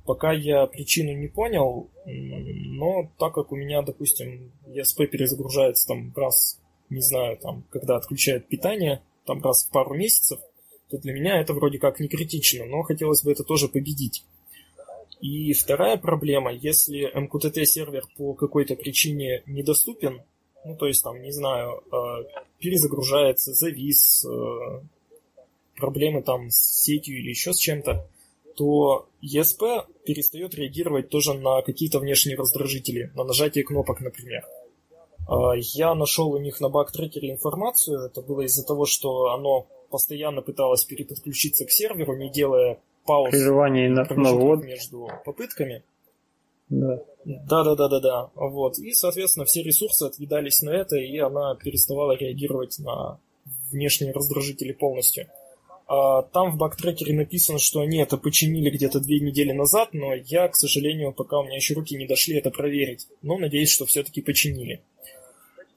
[0.04, 6.60] Пока я причину не понял, но так как у меня, допустим, ESP перезагружается там раз
[6.90, 10.38] не знаю, там, когда отключают питание, там раз в пару месяцев,
[10.90, 14.24] то для меня это вроде как не критично, но хотелось бы это тоже победить.
[15.20, 20.22] И вторая проблема, если MQTT сервер по какой-то причине недоступен,
[20.64, 24.80] ну то есть там, не знаю, э, перезагружается, завис, э,
[25.76, 28.06] проблемы там с сетью или еще с чем-то,
[28.56, 34.44] то ESP перестает реагировать тоже на какие-то внешние раздражители, на нажатие кнопок, например.
[35.28, 40.42] Э, я нашел у них на бактрекере информацию, это было из-за того, что оно постоянно
[40.42, 44.64] пыталось переподключиться к серверу, не делая пауз Прерывание на, на ввод.
[44.64, 45.84] между попытками.
[46.68, 47.00] Да.
[47.24, 48.30] Да, да, да, да, да.
[48.34, 48.78] Вот.
[48.78, 53.20] И, соответственно, все ресурсы отъедались на это, и она переставала реагировать на
[53.70, 55.28] внешние раздражители полностью.
[55.88, 60.48] А там в бактрекере написано, что они это починили где-то две недели назад, но я,
[60.48, 63.06] к сожалению, пока у меня еще руки не дошли это проверить.
[63.22, 64.82] Но надеюсь, что все-таки починили.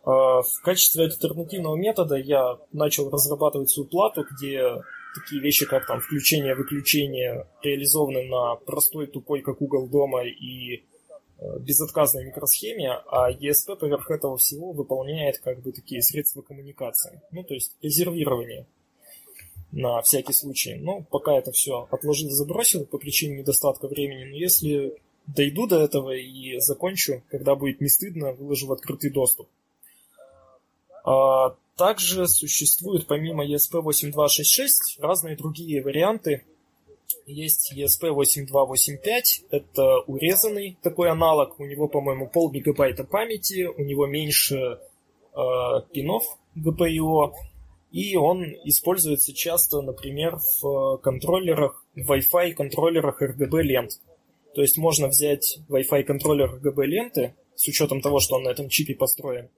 [0.04, 4.82] А, в качестве альтернативного метода я начал разрабатывать свою плату, где
[5.14, 10.78] такие вещи, как там включение-выключение, реализованы на простой, тупой, как угол дома и
[11.38, 17.22] э, безотказной микросхеме, а ESP поверх этого всего выполняет как бы такие средства коммуникации.
[17.32, 18.66] Ну, то есть резервирование
[19.72, 20.76] на всякий случай.
[20.76, 24.26] Но пока это все отложил, забросил по причине недостатка времени.
[24.26, 24.96] Но если
[25.28, 29.48] дойду до этого и закончу, когда будет не стыдно, выложу в открытый доступ.
[31.04, 36.44] А, также существуют помимо ESP8266 разные другие варианты.
[37.26, 44.56] Есть ESP8285, это урезанный такой аналог, у него, по-моему, пол гигабайта памяти, у него меньше
[44.56, 45.38] э,
[45.94, 46.24] пинов
[46.56, 47.34] GPIO,
[47.92, 53.92] и он используется часто, например, в контроллерах, в Wi-Fi контроллерах RGB лент.
[54.54, 58.70] То есть можно взять Wi-Fi контроллер RGB ленты, с учетом того, что он на этом
[58.70, 59.50] чипе построен,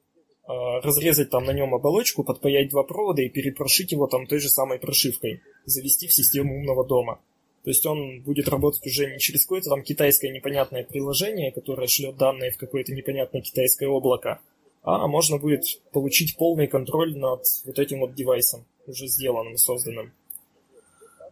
[0.47, 4.49] а, разрезать там на нем оболочку, подпаять два провода и перепрошить его там той же
[4.49, 7.21] самой прошивкой, завести в систему умного дома.
[7.63, 12.17] То есть он будет работать уже не через какое-то там китайское непонятное приложение, которое шлет
[12.17, 14.39] данные в какое-то непонятное китайское облако,
[14.83, 20.11] а можно будет получить полный контроль над вот этим вот девайсом, уже сделанным, созданным.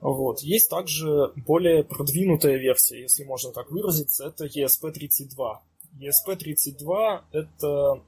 [0.01, 0.41] Вот.
[0.41, 5.57] Есть также более продвинутая версия, если можно так выразиться, это ESP32.
[5.99, 8.01] ESP32 это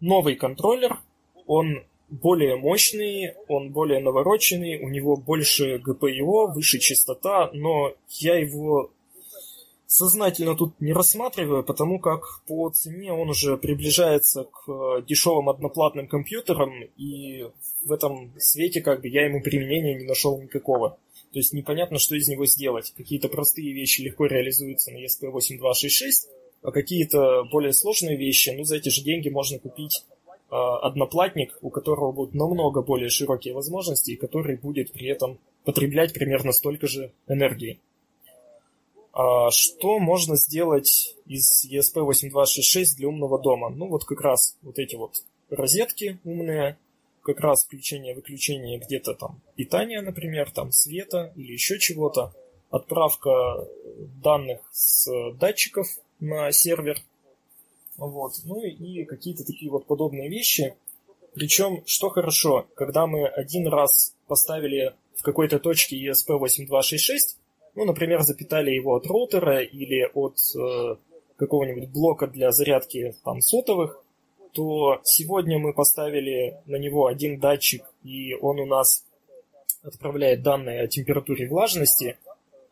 [0.00, 0.98] новый контроллер,
[1.46, 8.90] он более мощный, он более навороченный, у него больше GPIO, выше частота, но я его
[9.88, 16.06] сознательно тут не рассматриваю, потому как по цене он уже приближается к э, дешевым одноплатным
[16.06, 17.46] компьютерам, и
[17.84, 20.98] в этом свете как бы я ему применения не нашел никакого.
[21.32, 22.92] То есть непонятно, что из него сделать.
[22.96, 26.28] Какие-то простые вещи легко реализуются на ESP8266,
[26.62, 30.04] а какие-то более сложные вещи, ну, за эти же деньги можно купить
[30.50, 36.12] э, одноплатник, у которого будут намного более широкие возможности и который будет при этом потреблять
[36.12, 37.80] примерно столько же энергии.
[39.18, 43.68] А что можно сделать из ESP8266 для умного дома?
[43.68, 46.78] Ну, вот как раз вот эти вот розетки умные,
[47.24, 52.32] как раз включение-выключение где-то там питания, например, там света или еще чего-то,
[52.70, 53.66] отправка
[54.22, 55.88] данных с датчиков
[56.20, 57.00] на сервер.
[57.96, 58.34] Вот.
[58.44, 60.76] Ну и какие-то такие вот подобные вещи.
[61.34, 67.36] Причем, что хорошо, когда мы один раз поставили в какой-то точке ESP8266,
[67.78, 70.96] ну, например, запитали его от роутера или от э,
[71.36, 74.02] какого-нибудь блока для зарядки там сотовых,
[74.52, 79.04] то сегодня мы поставили на него один датчик, и он у нас
[79.84, 82.18] отправляет данные о температуре влажности,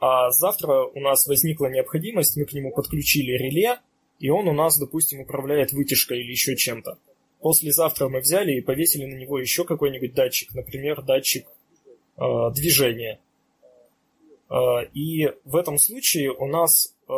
[0.00, 3.78] а завтра у нас возникла необходимость, мы к нему подключили реле,
[4.18, 6.98] и он у нас, допустим, управляет вытяжкой или еще чем-то.
[7.40, 11.46] Послезавтра мы взяли и повесили на него еще какой-нибудь датчик, например, датчик
[12.16, 12.22] э,
[12.56, 13.20] движения.
[14.50, 17.12] Э, и в этом случае у нас, э,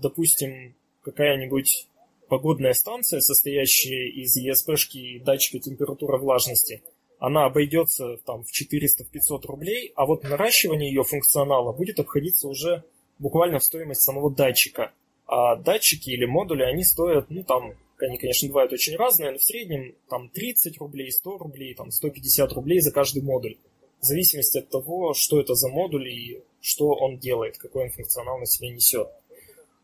[0.00, 1.88] допустим, какая-нибудь
[2.28, 6.82] погодная станция, состоящая из ESP-шки и датчика температуры влажности–
[7.18, 12.84] она обойдется там в 400-500 рублей, а вот наращивание ее функционала будет обходиться уже
[13.18, 14.92] буквально в стоимость самого датчика.
[15.26, 19.42] А датчики или модули, они стоят, ну там, они, конечно, бывают очень разные, но в
[19.42, 23.56] среднем там 30 рублей, 100 рублей, там 150 рублей за каждый модуль.
[24.00, 28.38] В зависимости от того, что это за модуль и что он делает, какой он функционал
[28.38, 29.08] на себе несет.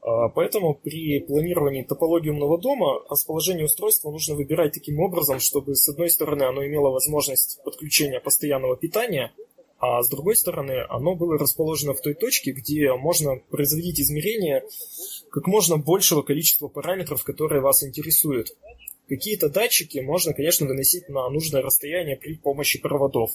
[0.04, 5.88] А, поэтому при планировании топологии умного дома расположение устройства нужно выбирать таким образом, чтобы с
[5.88, 9.32] одной стороны оно имело возможность подключения постоянного питания,
[9.78, 14.64] а с другой стороны оно было расположено в той точке, где можно производить измерения
[15.30, 18.56] как можно большего количества параметров, которые вас интересуют.
[19.08, 23.32] Какие-то датчики можно, конечно, выносить на нужное расстояние при помощи проводов.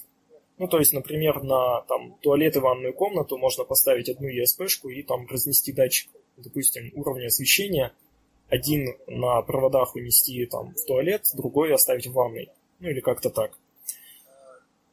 [0.59, 5.03] Ну, то есть, например, на там, туалет и ванную комнату можно поставить одну ESP-шку и
[5.03, 7.93] там разнести датчик, допустим, уровня освещения.
[8.49, 12.49] Один на проводах унести там, в туалет, другой оставить в ванной.
[12.79, 13.57] Ну, или как-то так.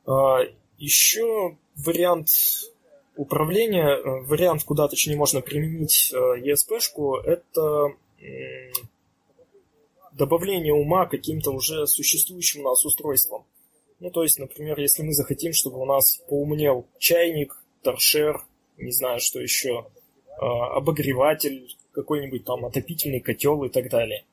[0.07, 0.43] А,
[0.79, 2.29] еще вариант
[3.17, 7.93] управления, э, вариант, куда точнее можно применить ESP-шку, э, это
[10.13, 13.45] добавление ума каким-то уже существующим у нас устройством.
[13.99, 18.45] Ну, то есть, например, если мы захотим, чтобы у нас поумнел чайник, торшер,
[18.77, 19.87] не знаю, что еще,
[20.29, 24.25] э, обогреватель, какой-нибудь там отопительный котел и так далее.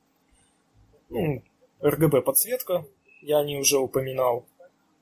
[1.10, 1.42] Ну,
[1.80, 2.86] RGB-подсветка,
[3.22, 4.46] я не уже упоминал.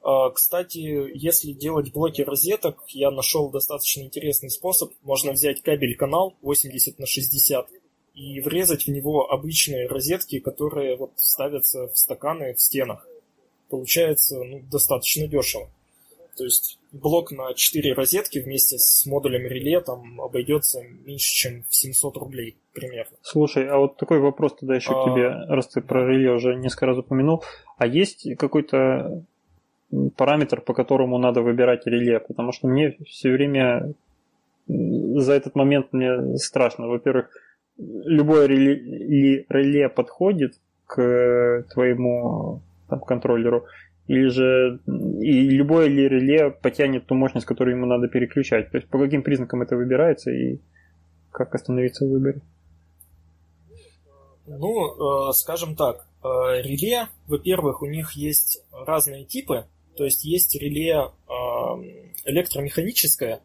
[0.03, 4.91] А, кстати, если делать блоки розеток, я нашел достаточно интересный способ.
[5.01, 7.67] Можно взять кабель-канал 80 на 60
[8.13, 13.07] и врезать в него обычные розетки, которые вот ставятся в стаканы в стенах
[13.71, 15.69] получается ну, достаточно дешево.
[16.37, 21.75] То есть блок на 4 розетки вместе с модулем реле там обойдется меньше, чем в
[21.75, 23.17] 700 рублей примерно.
[23.21, 25.01] Слушай, а вот такой вопрос тогда еще а...
[25.01, 27.43] к тебе, раз ты про реле уже несколько раз упомянул.
[27.77, 29.23] А есть какой-то
[30.15, 32.19] параметр, по которому надо выбирать реле?
[32.19, 33.93] Потому что мне все время
[34.67, 36.87] за этот момент мне страшно.
[36.87, 37.29] Во-первых,
[37.77, 42.61] любое реле, реле подходит к твоему
[42.91, 43.65] там, контроллеру,
[44.07, 44.79] или же
[45.21, 48.69] и любое ли реле потянет ту мощность, которую ему надо переключать.
[48.69, 50.59] То есть по каким признакам это выбирается и
[51.31, 52.41] как остановиться в выборе?
[54.47, 56.27] Ну, э, скажем так, э,
[56.61, 59.65] реле, во-первых, у них есть разные типы,
[59.95, 61.33] то есть есть реле э,
[62.25, 63.39] электромеханическое,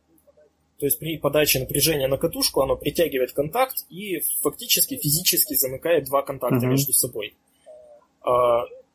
[0.78, 6.22] то есть при подаче напряжения на катушку оно притягивает контакт и фактически физически замыкает два
[6.22, 6.70] контакта mm-hmm.
[6.70, 7.36] между собой.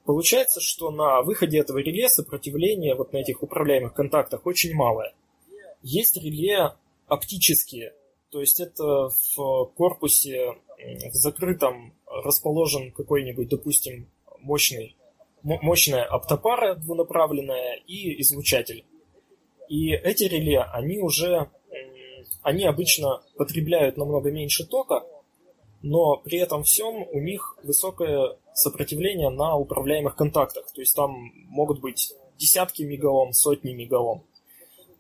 [0.06, 5.14] Получается, что на выходе этого реле сопротивление вот на этих управляемых контактах очень малое.
[5.84, 6.74] Есть реле
[7.08, 7.94] оптические,
[8.32, 14.08] то есть это в корпусе в закрытом расположен какой-нибудь, допустим,
[14.40, 14.96] мощный,
[15.44, 18.86] мощная оптопара двунаправленная и излучатель.
[19.70, 21.50] И эти реле, они уже,
[22.42, 25.04] они обычно потребляют намного меньше тока,
[25.82, 30.72] но при этом всем у них высокое сопротивление на управляемых контактах.
[30.72, 34.24] То есть там могут быть десятки мегаом, сотни мегаом.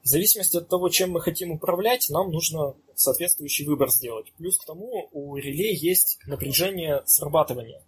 [0.03, 4.32] В зависимости от того, чем мы хотим управлять, нам нужно соответствующий выбор сделать.
[4.38, 7.82] Плюс к тому у реле есть напряжение срабатывания.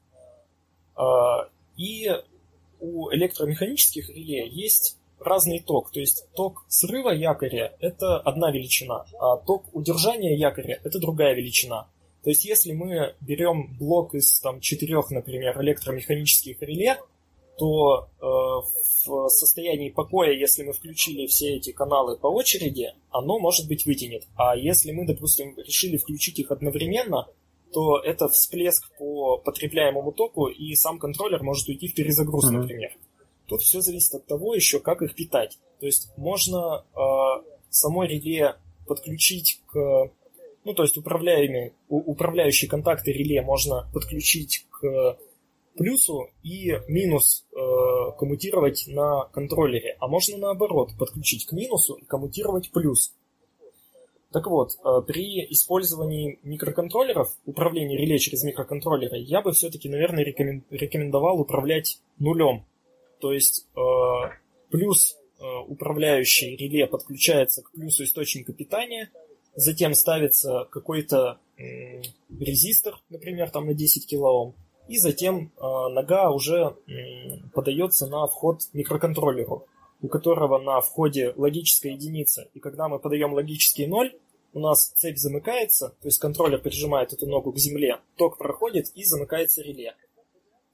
[0.95, 2.11] А, и
[2.79, 5.91] у электромеханических реле есть разный ток.
[5.91, 11.87] То есть ток срыва якоря– это одна величина, а ток удержания якоря– это другая величина.
[12.23, 16.97] То есть, если мы берем блок из там, четырех, например, электромеханических реле,
[17.57, 18.25] то э,
[19.05, 24.23] в состоянии покоя, если мы включили все эти каналы по очереди, оно, может быть, вытянет.
[24.35, 27.27] А если мы, допустим, решили включить их одновременно,
[27.73, 32.61] то это всплеск по потребляемому току, и сам контроллер может уйти в перезагрузку, mm-hmm.
[32.61, 32.95] например.
[33.47, 35.59] Тут все зависит от того еще, как их питать.
[35.79, 38.55] То есть можно э, само реле
[38.87, 40.09] подключить к
[40.65, 45.17] ну, то есть управляемые, управляющие контакты реле можно подключить к
[45.75, 47.57] плюсу и минус э,
[48.17, 49.97] коммутировать на контроллере.
[49.99, 53.13] А можно наоборот подключить к минусу и коммутировать плюс.
[54.31, 61.41] Так вот, э, при использовании микроконтроллеров, управления реле через микроконтроллеры, я бы все-таки, наверное, рекомендовал
[61.41, 62.65] управлять нулем.
[63.19, 63.79] То есть э,
[64.69, 69.09] плюс э, управляющий реле подключается к плюсу источника питания–
[69.55, 71.39] затем ставится какой-то
[72.39, 74.55] резистор, например, там на 10 килоом,
[74.87, 79.65] и затем э, нога уже э, подается на вход микроконтроллеру,
[80.01, 82.49] у которого на входе логическая единица.
[82.53, 84.13] И когда мы подаем логический ноль,
[84.53, 89.03] у нас цепь замыкается, то есть контроллер прижимает эту ногу к земле, ток проходит и
[89.03, 89.95] замыкается реле.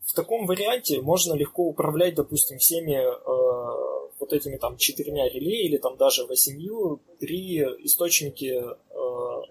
[0.01, 5.77] В таком варианте можно легко управлять, допустим, всеми э, вот этими там четырьмя реле или
[5.77, 9.41] там даже восемью при источнике э,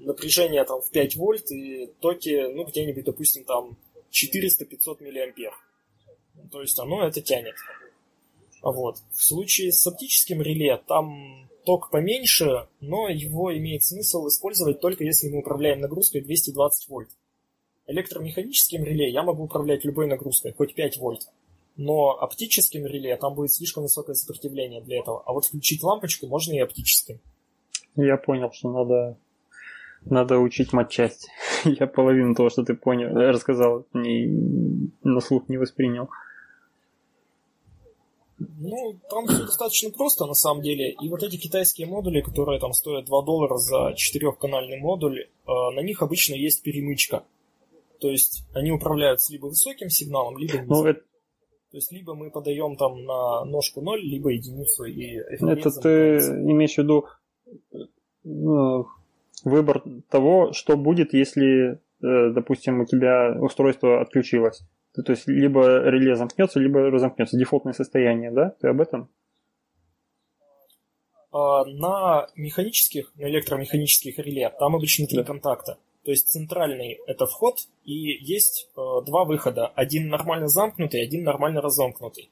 [0.00, 3.76] напряжения там в 5 вольт и токе, ну, где-нибудь, допустим, там
[4.10, 5.52] 400-500 миллиампер.
[6.50, 7.54] То есть оно это тянет.
[8.62, 8.98] Вот.
[9.12, 15.28] В случае с оптическим реле там ток поменьше, но его имеет смысл использовать только если
[15.28, 17.10] мы управляем нагрузкой 220 вольт.
[17.86, 21.28] Электромеханическим реле я могу управлять любой нагрузкой, хоть 5 вольт
[21.78, 25.22] но оптическим реле там будет слишком высокое сопротивление для этого.
[25.24, 27.20] А вот включить лампочку можно и оптическим.
[27.96, 29.16] Я понял, что надо
[30.04, 31.28] Надо учить матчасть.
[31.64, 34.26] Я половину того, что ты понял, рассказал, не,
[35.02, 36.08] на слух не воспринял.
[38.38, 40.92] Ну, там все достаточно просто, на самом деле.
[40.92, 45.80] И вот эти китайские модули, которые там стоят 2 доллара за четырехканальный модуль, э, на
[45.80, 47.24] них обычно есть перемычка.
[48.00, 50.68] То есть они управляются либо высоким сигналом, либо низким.
[50.68, 51.02] Ну, это...
[51.70, 56.16] То есть либо мы подаем там на ножку 0, либо единицу и Это ты
[56.50, 57.06] имеешь в виду
[58.24, 58.86] ну,
[59.44, 64.62] выбор того, что будет, если, э, допустим, у тебя устройство отключилось.
[64.94, 67.38] То есть либо реле замкнется, либо разомкнется.
[67.38, 68.56] Дефолтное состояние, да?
[68.60, 69.08] Ты об этом?
[71.30, 75.78] А, на механических, на электромеханических реле там обычно три контакта.
[76.08, 79.66] То есть центральный это вход, и есть э, два выхода.
[79.66, 82.30] Один нормально замкнутый, один нормально разомкнутый.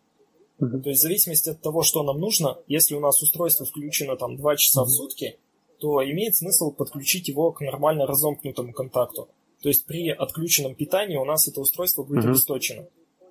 [0.59, 0.81] Uh-huh.
[0.81, 4.39] То есть в зависимости от того, что нам нужно, если у нас устройство включено там
[4.39, 4.85] 2 часа uh-huh.
[4.87, 5.39] в сутки,
[5.79, 9.29] то имеет смысл подключить его к нормально разомкнутому контакту.
[9.61, 12.31] То есть при отключенном питании у нас это устройство будет uh-huh.
[12.31, 12.87] обесточено.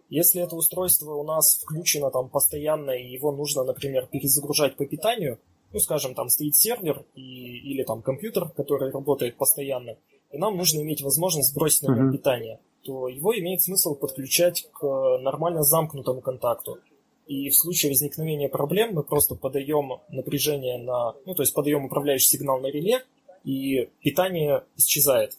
[0.10, 5.40] Если это устройство у нас включено там постоянно, и его нужно, например, перезагружать по питанию,
[5.74, 9.98] ну, скажем, там стоит сервер и, или там компьютер, который работает постоянно,
[10.36, 14.84] и нам нужно иметь возможность сбросить на него питание, то его имеет смысл подключать к
[15.20, 16.80] нормально замкнутому контакту.
[17.26, 22.28] И в случае возникновения проблем мы просто подаем напряжение на, ну, то есть подаем управляющий
[22.28, 23.04] сигнал на реле,
[23.46, 25.38] и питание исчезает.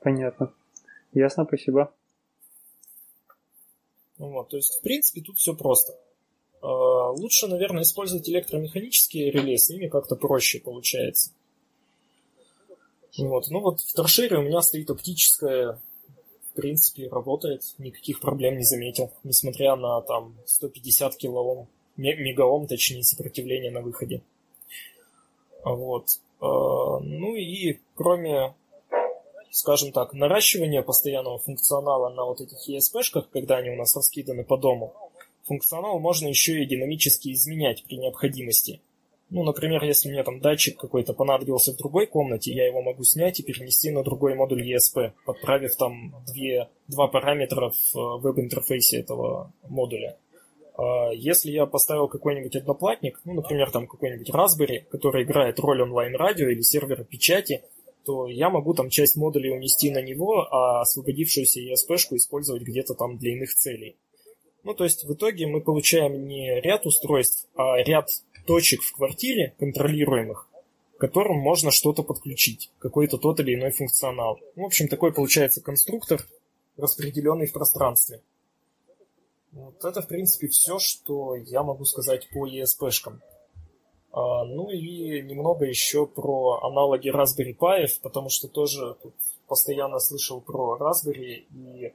[0.00, 0.52] Понятно.
[1.12, 1.92] Ясно, спасибо.
[4.16, 5.94] Вот, то есть, в принципе, тут все просто.
[6.62, 11.32] А, лучше, наверное, использовать электромеханические реле, с ними как-то проще получается.
[13.18, 13.48] Вот.
[13.50, 15.80] Ну вот в торшере у меня стоит оптическая,
[16.50, 23.70] в принципе, работает, никаких проблем не заметил, несмотря на там 150 килоом, мегаом, точнее, сопротивление
[23.70, 24.22] на выходе.
[25.64, 26.20] Вот.
[26.40, 28.54] А, ну и кроме
[29.50, 34.56] скажем так, наращивание постоянного функционала на вот этих ESP-шках, когда они у нас раскиданы по
[34.56, 34.94] дому,
[35.44, 38.80] функционал можно еще и динамически изменять при необходимости.
[39.30, 43.38] Ну, например, если мне там датчик какой-то понадобился в другой комнате, я его могу снять
[43.38, 49.52] и перенести на другой модуль ESP, подправив там две, два параметра в э, веб-интерфейсе этого
[49.68, 50.16] модуля.
[50.76, 56.48] А если я поставил какой-нибудь одноплатник, ну, например, там какой-нибудь Raspberry, который играет роль онлайн-радио
[56.48, 57.62] или сервера печати,
[58.04, 63.16] то я могу там часть модулей унести на него, а освободившуюся ESP-шку использовать где-то там
[63.16, 63.96] для иных целей.
[64.64, 68.08] Ну, то есть в итоге мы получаем не ряд устройств, а ряд
[68.46, 70.48] точек в квартире, контролируемых,
[70.96, 74.38] к которым можно что-то подключить, какой-то тот или иной функционал.
[74.56, 76.26] В общем, такой получается конструктор,
[76.76, 78.20] распределенный в пространстве.
[79.52, 83.20] Вот это, в принципе, все, что я могу сказать по ESP-шкам.
[84.12, 88.96] А, ну и немного еще про аналоги Raspberry Pi, потому что тоже
[89.46, 91.92] постоянно слышал про Raspberry и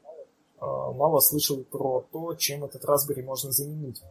[0.59, 4.01] а, мало слышал про то, чем этот Raspberry можно заменить.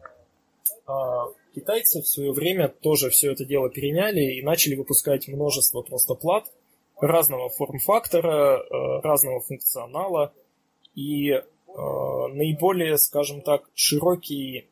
[0.85, 1.25] А,
[1.55, 6.51] китайцы в свое время тоже все это дело переняли и начали выпускать множество просто плат
[6.99, 8.61] разного форм-фактора,
[9.01, 10.33] разного функционала
[10.93, 14.67] и наиболее, скажем так, широкий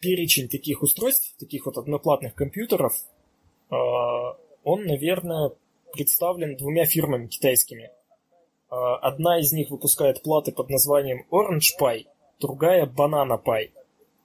[0.00, 2.94] перечень таких устройств, таких вот одноплатных компьютеров,
[3.70, 5.52] а, он, наверное,
[5.92, 7.90] представлен двумя фирмами китайскими.
[8.68, 12.06] Одна из них выпускает платы под названием Orange Pi,
[12.38, 13.70] другая Banana Pi.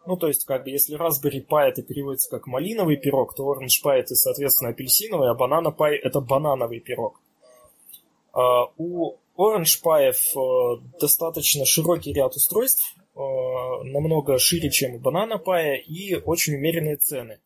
[0.07, 3.83] Ну, то есть, как бы, если Raspberry Pi это переводится как малиновый пирог, то Orange
[3.83, 7.19] Pi это, соответственно, апельсиновый, а Banana Pi это банановый пирог.
[8.33, 15.41] Uh, у Orange Pi uh, достаточно широкий ряд устройств, Э, намного шире, чем у Banana
[15.41, 17.39] Pi, и очень умеренные цены.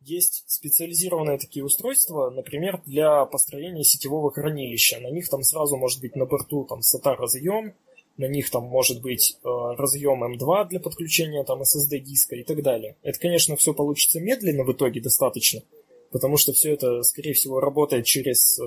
[0.00, 5.00] Есть специализированные такие устройства, например, для построения сетевого хранилища.
[5.00, 7.74] На них там сразу может быть на борту там SATA разъем,
[8.16, 12.62] на них там может быть э, разъем M2 для подключения там SSD диска и так
[12.62, 12.96] далее.
[13.02, 15.62] Это, конечно, все получится медленно в итоге достаточно,
[16.10, 18.62] потому что все это, скорее всего, работает через э,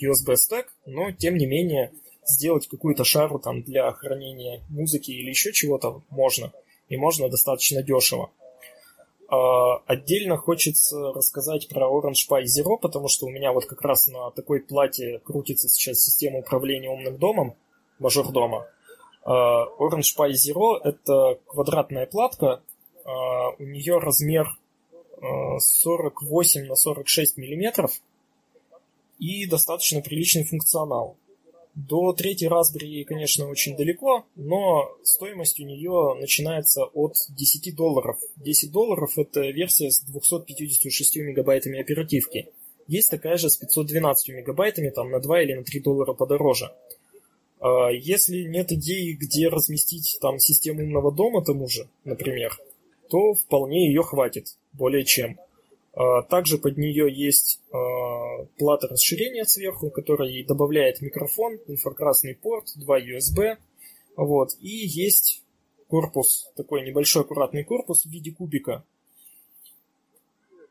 [0.00, 1.92] USB стек, но тем не менее
[2.24, 6.52] сделать какую-то шару там для хранения музыки или еще чего-то можно.
[6.88, 8.30] И можно достаточно дешево.
[9.28, 14.06] Uh, отдельно хочется рассказать про Orange Pi Zero, потому что у меня вот как раз
[14.06, 17.56] на такой плате крутится сейчас система управления умным домом,
[17.98, 18.68] мажордома.
[19.26, 22.62] Uh, Orange Pi Zero это квадратная платка,
[23.04, 24.46] uh, у нее размер
[25.58, 27.90] 48 на 46 миллиметров
[29.18, 31.16] и достаточно приличный функционал.
[31.74, 38.18] До третьей Raspberry, конечно, очень далеко, но стоимость у нее начинается от 10 долларов.
[38.36, 42.48] 10 долларов это версия с 256 мегабайтами оперативки.
[42.88, 46.72] есть такая же с 512 мегабайтами, там на 2 или на 3 доллара подороже.
[47.60, 52.56] А, если нет идеи, где разместить там систему умного дома тому же, например,
[53.08, 55.38] то вполне ее хватит, более чем.
[55.92, 63.00] А, также под нее есть а, плата расширения сверху, которая добавляет микрофон, инфракрасный порт, два
[63.00, 63.56] USB.
[64.16, 64.50] Вот.
[64.60, 65.42] И есть
[65.88, 68.84] корпус, такой небольшой аккуратный корпус в виде кубика.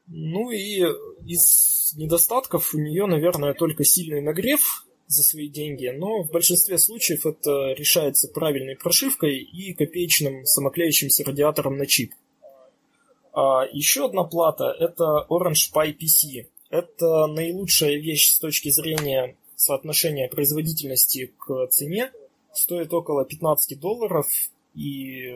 [0.08, 0.84] Ну и
[1.26, 7.26] из недостатков у нее, наверное, только сильный нагрев за свои деньги, но в большинстве случаев
[7.26, 12.14] это решается правильной прошивкой и копеечным самоклеящимся радиатором на чип.
[13.34, 16.48] А еще одна плата– это Orange Pi PC.
[16.70, 22.12] Это наилучшая вещь с точки зрения соотношения производительности к цене.
[22.54, 24.28] Стоит около 15 долларов
[24.74, 25.32] и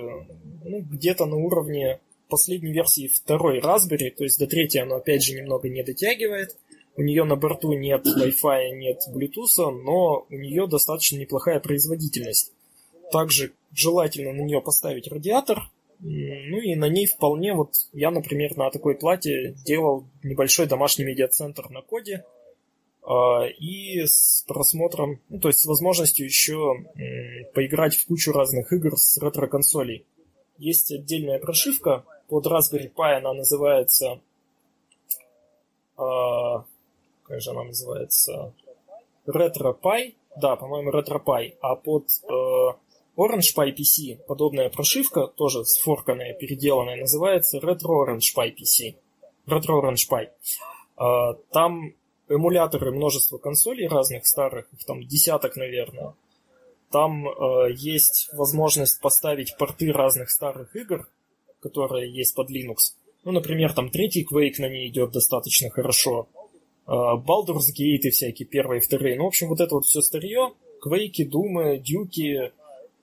[0.64, 2.00] ну, где-то на уровне
[2.30, 6.56] последней версии второй Raspberry, то есть до третьей оно опять же немного не дотягивает.
[6.96, 12.52] У нее на борту нет Wi-Fi, нет Bluetooth, но у нее достаточно неплохая производительность.
[13.12, 15.70] Также желательно на нее поставить радиатор,
[16.00, 21.70] ну и на ней вполне, вот я, например, на такой плате делал небольшой домашний медиацентр
[21.70, 22.26] на коде,
[23.04, 26.86] а, и с просмотром, ну, то есть с возможностью еще
[27.54, 30.06] поиграть в кучу разных игр с ретро-консолей.
[30.58, 34.22] Есть отдельная прошивка под Raspberry Pi, она называется...
[35.98, 36.64] Э,
[37.30, 38.54] как же она называется?
[39.28, 40.16] RetroPie.
[40.36, 41.58] Да, по-моему, RetroPie.
[41.62, 42.74] А под э,
[43.16, 48.96] Orange Pi PC подобная прошивка, тоже сфорканная, переделанная, называется Retro Orange Pi PC.
[49.48, 50.30] Retro Orange Pi.
[50.98, 51.94] А, там
[52.28, 56.16] эмуляторы множества консолей разных старых, их там десяток, наверное.
[56.92, 61.08] Там э, есть возможность поставить порты разных старых игр,
[61.62, 62.96] которые есть под Linux.
[63.24, 66.28] Ну, например, там третий Quake на ней идет достаточно хорошо.
[66.90, 69.16] Э, Baldur's Gate всякие первые вторые.
[69.16, 70.54] Ну, в общем, вот это вот все старье.
[70.82, 72.52] Квейки, Думы, Дюки,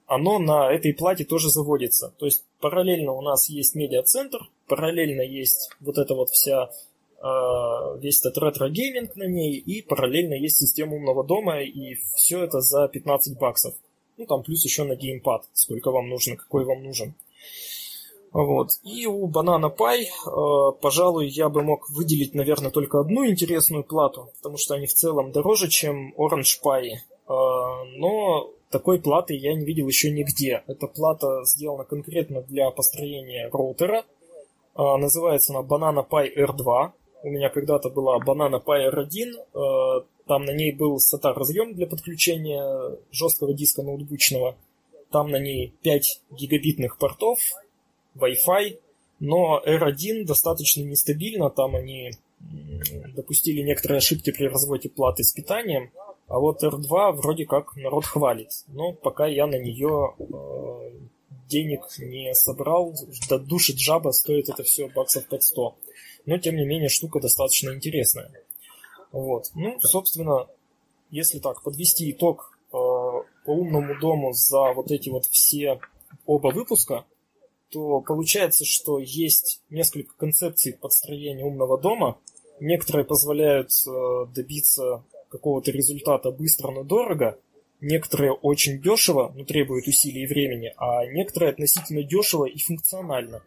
[0.07, 2.13] оно на этой плате тоже заводится.
[2.19, 8.21] То есть параллельно у нас есть медиацентр, параллельно есть вот эта вот вся э, весь
[8.25, 13.39] этот ретро-гейминг на ней, и параллельно есть система умного дома, и все это за 15
[13.39, 13.75] баксов.
[14.17, 17.15] Ну, там плюс еще на геймпад, сколько вам нужно, какой вам нужен.
[18.37, 18.73] Вот.
[18.83, 24.29] И у Banana Pi, э, пожалуй, я бы мог выделить, наверное, только одну интересную плату,
[24.37, 26.91] потому что они в целом дороже, чем Orange Pi.
[26.91, 26.99] Э,
[27.97, 30.63] но такой платы я не видел еще нигде.
[30.67, 34.05] Эта плата сделана конкретно для построения роутера.
[34.75, 36.91] А, называется она Banana Pi R2.
[37.23, 39.33] У меня когда-то была Banana Pi R1.
[39.55, 44.57] А, там на ней был SATA разъем для подключения жесткого диска ноутбучного.
[45.11, 47.39] Там на ней 5 гигабитных портов,
[48.19, 48.79] Wi-Fi.
[49.19, 51.51] Но R1 достаточно нестабильно.
[51.51, 52.13] Там они
[53.15, 55.91] допустили некоторые ошибки при разводе платы с питанием.
[56.29, 58.51] А вот R2 вроде как народ хвалит.
[58.69, 60.91] Но пока я на нее э,
[61.49, 62.95] денег не собрал.
[63.29, 65.77] До души джаба стоит это все баксов под 100.
[66.27, 68.31] Но тем не менее штука достаточно интересная.
[69.13, 69.51] Вот.
[69.55, 70.49] Ну, собственно,
[71.11, 75.81] если так, подвести итог э, по умному дому за вот эти вот все
[76.27, 77.05] оба выпуска,
[77.71, 82.19] то получается, что есть несколько концепций подстроения умного дома.
[82.61, 87.39] Некоторые позволяют э, добиться какого-то результата быстро, но дорого.
[87.81, 93.43] Некоторые очень дешево, но требуют усилий и времени, а некоторые относительно дешево и функционально.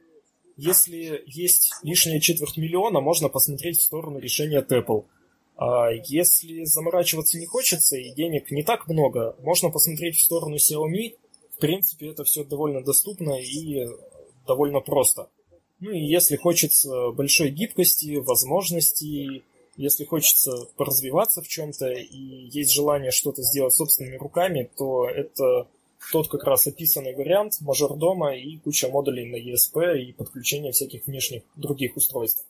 [0.56, 5.06] Если есть лишняя четверть миллиона, можно посмотреть в сторону решения Apple.
[5.56, 11.16] А если заморачиваться не хочется и денег не так много, можно посмотреть в сторону Xiaomi.
[11.56, 13.88] В принципе, это все довольно доступно и
[14.50, 15.30] довольно просто.
[15.80, 19.44] Ну и если хочется большой гибкости, возможностей,
[19.78, 25.68] если хочется поразвиваться в чем-то и есть желание что-то сделать собственными руками, то это
[26.12, 31.44] тот как раз описанный вариант мажордома и куча модулей на ESP и подключение всяких внешних
[31.56, 32.46] других устройств.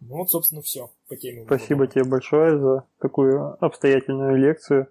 [0.00, 1.44] Ну вот, собственно, все по теме.
[1.44, 4.88] Спасибо тебе большое за такую обстоятельную лекцию.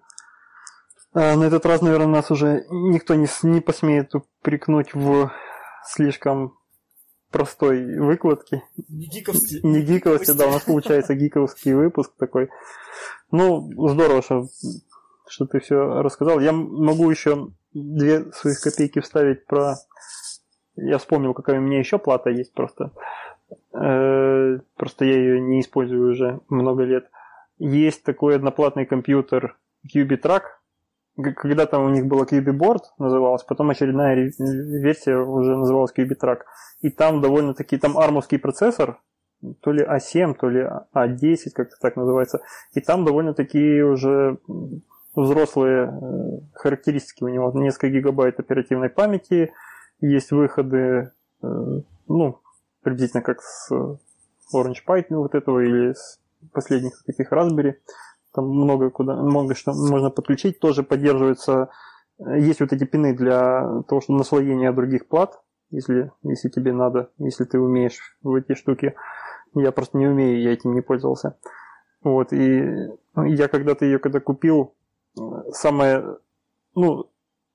[1.12, 5.30] А, на этот раз, наверное, нас уже никто не, не посмеет упрекнуть в
[5.86, 6.58] слишком
[7.30, 8.62] простой выкладки.
[8.88, 9.60] Не гиковский.
[9.62, 12.48] Не гиковский, да, у нас получается гиковский выпуск такой.
[13.30, 14.46] Ну, здорово, что,
[15.28, 16.40] что ты все рассказал.
[16.40, 19.76] Я могу еще две своих копейки вставить про...
[20.76, 22.92] Я вспомнил, какая у меня еще плата есть просто.
[23.72, 27.10] Э, просто я ее не использую уже много лет.
[27.58, 29.56] Есть такой одноплатный компьютер
[29.86, 30.42] Cubitrack,
[31.16, 36.38] когда-то у них было QB называлось, потом очередная версия уже называлась QB
[36.82, 39.00] И там довольно-таки, там армовский процессор,
[39.60, 42.40] то ли А7, то ли А10, как-то так называется.
[42.74, 44.38] И там довольно такие уже
[45.14, 47.50] взрослые э, характеристики у него.
[47.54, 49.52] Несколько гигабайт оперативной памяти,
[50.00, 51.12] есть выходы,
[51.42, 52.40] э, ну,
[52.82, 53.70] приблизительно как с
[54.54, 56.20] Orange Pi вот этого или с
[56.52, 57.76] последних таких Raspberry.
[58.36, 60.60] Там много куда, много что можно подключить.
[60.60, 61.70] Тоже поддерживаются,
[62.18, 67.10] э, есть вот эти пины для того, что наслоения других плат, если, если тебе надо,
[67.16, 68.94] если ты умеешь в эти штуки.
[69.54, 71.38] Я просто не умею, я этим не пользовался.
[72.02, 74.74] Вот, и я когда-то ее когда купил,
[75.52, 76.18] самое,
[76.74, 77.10] ну,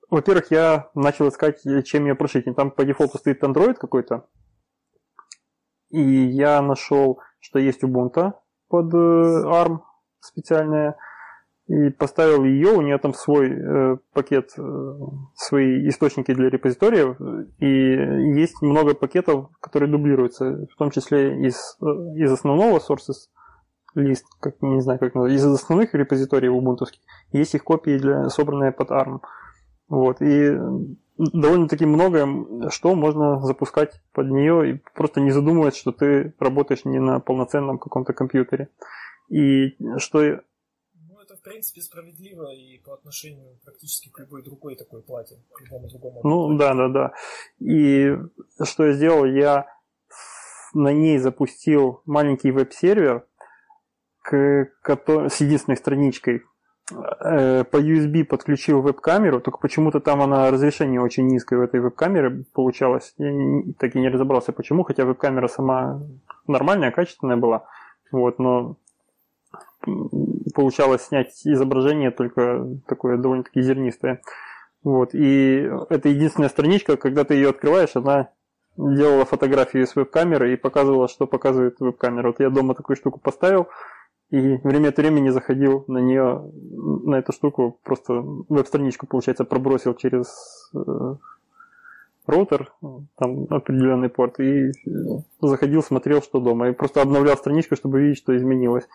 [0.10, 2.48] во-первых, я начал искать, чем ее прошить.
[2.48, 4.26] И там по дефолту стоит Android какой-то.
[5.92, 8.34] И я нашел, что есть Ubuntu
[8.68, 9.82] под э, ARM
[10.22, 10.96] специальная.
[11.68, 14.94] И поставил ее, у нее там свой э, пакет, э,
[15.36, 17.16] свои источники для репозиториев.
[17.60, 23.30] И есть много пакетов, которые дублируются, в том числе из, э, из основного sources
[23.96, 27.02] лист, как не знаю, как назвать, из основных репозиториев убунтовских,
[27.32, 29.20] есть их копии, для, собранные под ARM.
[29.90, 30.58] Вот, и
[31.18, 37.00] довольно-таки многое, что можно запускать под нее, и просто не задумываясь, что ты работаешь не
[37.00, 38.70] на полноценном каком-то компьютере.
[39.32, 40.20] И что...
[40.20, 45.62] Ну, это, в принципе, справедливо и по отношению практически к любой другой такой плате, к
[45.62, 46.22] любому другому.
[46.24, 47.14] Ну, да, да, да.
[47.60, 48.18] И
[48.64, 49.68] что я сделал, я
[50.74, 53.26] на ней запустил маленький веб-сервер,
[54.22, 56.44] к, с единственной страничкой,
[56.92, 62.44] э, по USB подключил веб-камеру, только почему-то там она разрешение очень низкое в этой веб-камере
[62.54, 63.14] получалось.
[63.18, 63.32] Я
[63.80, 66.02] так и не разобрался, почему, хотя веб-камера сама
[66.48, 67.66] нормальная, качественная была.
[68.12, 68.78] Вот, но
[70.54, 74.22] получалось снять изображение только такое довольно-таки зернистое.
[74.84, 78.30] Вот, и это единственная страничка, когда ты ее открываешь, она
[78.78, 82.28] делала фотографию с веб-камеры и показывала, что показывает веб-камера.
[82.28, 83.68] Вот я дома такую штуку поставил,
[84.32, 86.50] и время от времени заходил на нее,
[87.06, 91.16] на эту штуку, просто веб-страничку, получается, пробросил через э,
[92.26, 92.74] роутер,
[93.18, 94.72] там определенный порт, и
[95.42, 96.70] заходил, смотрел, что дома.
[96.70, 98.88] И просто обновлял страничку, чтобы видеть, что изменилось.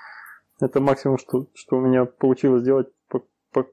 [0.60, 3.66] Это максимум, что, что у меня получилось сделать по, по,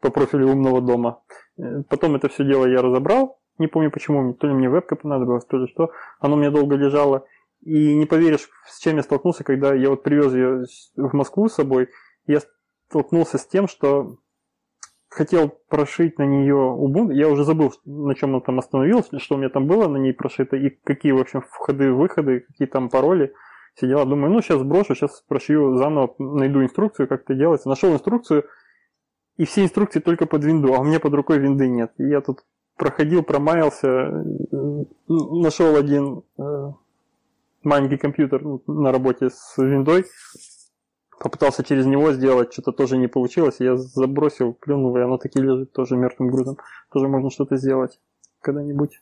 [0.00, 1.22] по профилю умного дома.
[1.58, 3.40] Э, потом это все дело я разобрал.
[3.58, 5.90] Не помню почему, то ли мне вебка понадобилась, то ли что.
[6.20, 7.26] Оно меня долго лежало.
[7.62, 10.64] И не поверишь, с чем я столкнулся, когда я вот привез ее
[10.96, 11.88] в Москву с собой.
[12.26, 12.40] Я
[12.88, 14.18] столкнулся с тем, что
[15.08, 17.14] хотел прошить на нее Ubuntu.
[17.14, 20.12] Я уже забыл, на чем он там остановился, что у меня там было на ней
[20.12, 23.32] прошито, и какие, в общем, входы, выходы, какие там пароли.
[23.74, 27.68] Сидела, думаю, ну, сейчас брошу, сейчас прошью заново, найду инструкцию, как это делается.
[27.68, 28.44] Нашел инструкцию,
[29.36, 31.92] и все инструкции только под винду, а у меня под рукой винды нет.
[31.98, 32.44] И я тут
[32.76, 34.24] проходил, промаялся,
[35.08, 36.72] нашел один э,
[37.64, 40.04] маленький компьютер на работе с виндой,
[41.18, 45.72] попытался через него сделать, что-то тоже не получилось, я забросил, плюнул, и оно таки лежит
[45.72, 46.58] тоже мертвым грузом.
[46.92, 48.00] Тоже можно что-то сделать
[48.40, 49.00] когда-нибудь.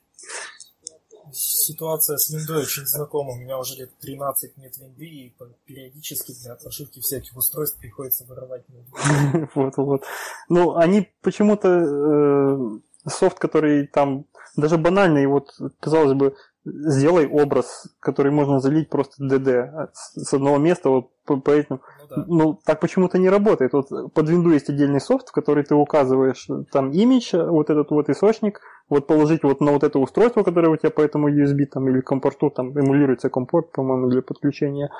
[1.33, 3.33] Ситуация с виндой очень знакома.
[3.33, 8.65] У меня уже лет 13 нет винды, и периодически для прошивки всяких устройств приходится вырывать
[9.55, 10.05] Вот, вот.
[10.49, 14.27] Ну, они почему-то э, софт, который там
[14.57, 20.91] даже банальный, вот, казалось бы, сделай образ, который можно залить просто DD с одного места,
[20.91, 21.81] вот по, по этим.
[22.01, 22.25] Ну, да.
[22.29, 23.73] ну, так почему-то не работает.
[23.73, 28.09] Вот под Windows есть отдельный софт, в который ты указываешь там имидж, вот этот вот
[28.09, 31.89] источник, вот положить вот на вот это устройство, которое у тебя по этому USB там
[31.89, 34.91] или компорту, там эмулируется компорт, по-моему, для подключения.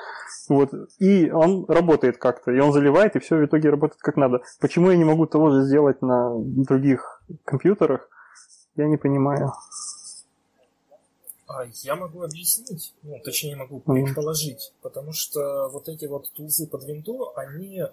[0.49, 0.71] Вот.
[0.99, 4.41] И он работает как-то, и он заливает, и все в итоге работает как надо.
[4.59, 8.09] Почему я не могу того же сделать на других компьютерах,
[8.75, 9.51] я не понимаю.
[11.47, 16.83] А я могу объяснить, ну, точнее могу предположить, потому что вот эти вот тулзы под
[16.85, 17.87] винду, они, э,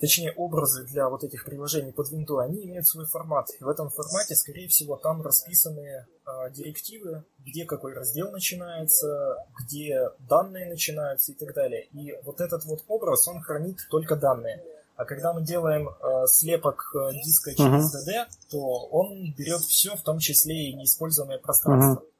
[0.00, 3.48] точнее образы для вот этих приложений под винду, они имеют свой формат.
[3.58, 5.80] И в этом формате, скорее всего, там расписаны
[6.26, 11.86] э, директивы, где какой раздел начинается, где данные начинаются и так далее.
[11.92, 14.62] И вот этот вот образ, он хранит только данные.
[14.96, 18.08] А когда мы делаем э, слепок э, диска через uh-huh.
[18.08, 18.58] DD, то
[18.90, 22.02] он берет все, в том числе и неиспользуемое пространство.
[22.02, 22.15] Uh-huh.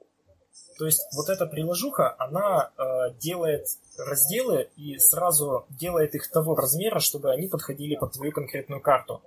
[0.78, 3.66] То есть вот эта приложуха, она э, делает
[3.98, 9.22] разделы и сразу делает их того размера, чтобы они подходили под твою конкретную карту.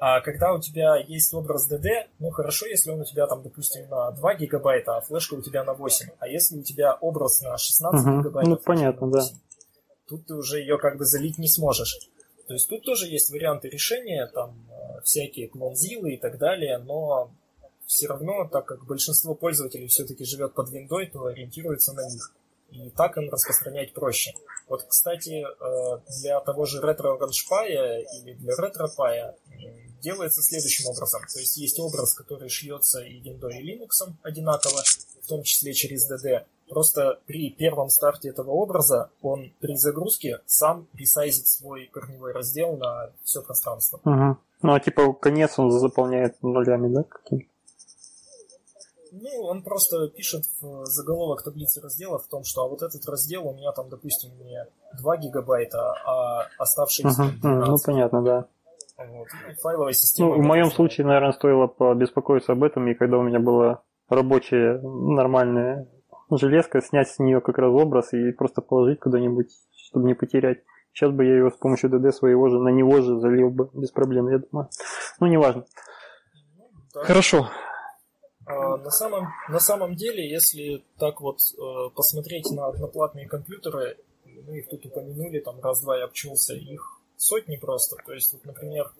[0.00, 3.88] А когда у тебя есть образ DD, ну хорошо, если он у тебя там, допустим,
[3.88, 6.08] на 2 гигабайта, а флешка у тебя на 8.
[6.18, 8.18] А если у тебя образ на 16 uh-huh.
[8.18, 9.24] гигабайт, ну, понятно, да.
[10.08, 11.98] тут ты уже ее как бы залить не сможешь.
[12.46, 17.30] То есть тут тоже есть варианты решения, там э, всякие клонзилы и так далее, но
[17.88, 22.34] все равно, так как большинство пользователей все-таки живет под виндой, то ориентируется на них.
[22.70, 24.34] И так им распространять проще.
[24.68, 29.34] Вот, кстати, э, для того же Retro Pie или для RetroPie
[30.02, 31.22] делается следующим образом.
[31.32, 34.82] То есть есть образ, который шьется и Windows, и Linux одинаково,
[35.22, 36.44] в том числе через DD.
[36.68, 43.10] Просто при первом старте этого образа он при загрузке сам ресайзит свой корневой раздел на
[43.24, 43.98] все пространство.
[44.04, 44.36] Угу.
[44.60, 47.48] Ну, а типа конец он заполняет нулями, да, каким
[49.12, 53.46] Ну, он просто пишет в заголовок таблицы раздела в том, что а вот этот раздел
[53.46, 54.66] у меня там, допустим, не
[55.00, 57.42] 2 гигабайта, а оставшиеся 12.
[57.42, 58.46] Ну, понятно, да.
[58.98, 59.28] Вот.
[59.62, 60.30] Файловая система...
[60.30, 64.80] Ну, в моем случае, наверное, стоило побеспокоиться об этом, и когда у меня была рабочая,
[64.82, 65.86] нормальная
[66.30, 70.58] железка, снять с нее как раз образ и просто положить куда-нибудь, чтобы не потерять.
[70.92, 73.92] Сейчас бы я его с помощью DD своего же, на него же залил бы без
[73.92, 74.68] проблем, я думаю.
[75.20, 75.64] Ну, неважно.
[76.94, 77.48] Ну, Хорошо.
[78.48, 83.98] А, на, самом, на самом деле, если так вот э, посмотреть на одноплатные компьютеры,
[84.46, 87.96] мы их тут упомянули, там раз-два я обчелся, их сотни просто.
[88.06, 88.90] То есть, вот, например,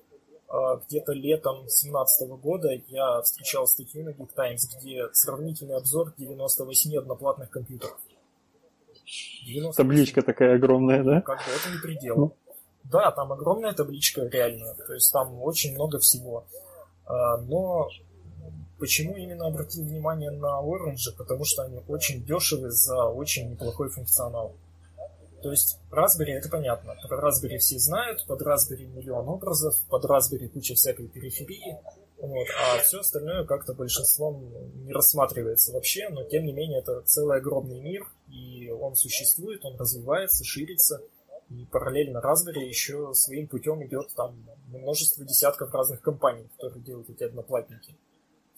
[0.49, 6.99] а, где-то летом 2017 года я встречал статью на Geek Times, где сравнительный обзор 98
[6.99, 7.99] одноплатных компьютеров.
[9.47, 9.77] 98.
[9.77, 11.21] Табличка такая огромная, да?
[11.23, 12.17] Как бы это не предел.
[12.17, 12.37] Ну.
[12.85, 16.45] Да, там огромная табличка реальная, то есть там очень много всего.
[17.07, 17.89] А, но
[18.79, 21.17] почему именно обратил внимание на Orange?
[21.17, 24.55] Потому что они очень дешевы за очень неплохой функционал.
[25.43, 26.97] То есть Raspberry это понятно.
[27.09, 31.79] Под Raspberry все знают, под Raspberry миллион образов, под Raspberry куча всякой периферии.
[32.21, 34.51] Вот, а все остальное как-то большинством
[34.85, 39.77] не рассматривается вообще, но тем не менее это целый огромный мир, и он существует, он
[39.77, 41.01] развивается, ширится,
[41.49, 47.23] и параллельно Raspberry еще своим путем идет там множество десятков разных компаний, которые делают эти
[47.23, 47.95] одноплатники.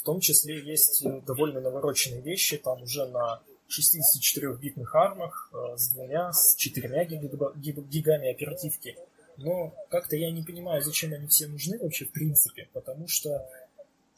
[0.00, 6.32] В том числе есть довольно навороченные вещи, там уже на 64-битных армах э, с двумя,
[6.32, 8.96] с четырьмя гигами оперативки.
[9.36, 13.46] Но как-то я не понимаю, зачем они все нужны вообще в принципе, потому что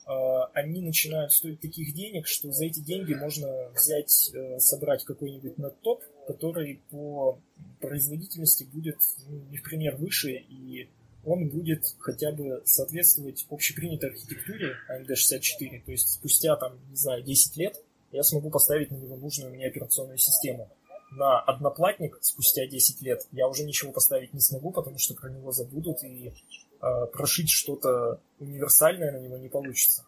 [0.06, 0.12] э,
[0.54, 6.02] они начинают стоить таких денег, что за эти деньги можно взять, э, собрать какой-нибудь топ,
[6.26, 7.38] который по
[7.80, 10.88] производительности будет ну, не в пример выше, и
[11.24, 15.84] он будет хотя бы соответствовать общепринятой архитектуре AMD64.
[15.84, 17.80] То есть спустя, там, не знаю, 10 лет
[18.12, 20.68] я смогу поставить на него нужную мне операционную систему.
[21.12, 25.52] На одноплатник спустя 10 лет я уже ничего поставить не смогу, потому что про него
[25.52, 26.32] забудут, и
[26.80, 30.04] э, прошить что-то универсальное на него не получится.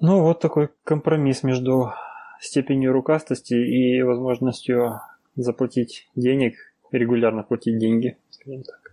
[0.00, 1.92] Ну, вот такой компромисс между
[2.40, 5.00] степенью рукастости и возможностью
[5.36, 6.56] заплатить денег,
[6.90, 8.83] регулярно платить деньги, скажем так.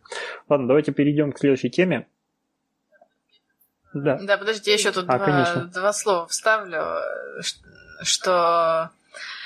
[0.51, 2.07] Ладно, давайте перейдем к следующей теме.
[3.93, 4.19] Да.
[4.21, 6.83] Да, подождите, я еще тут а, два, два слова вставлю
[8.03, 8.91] что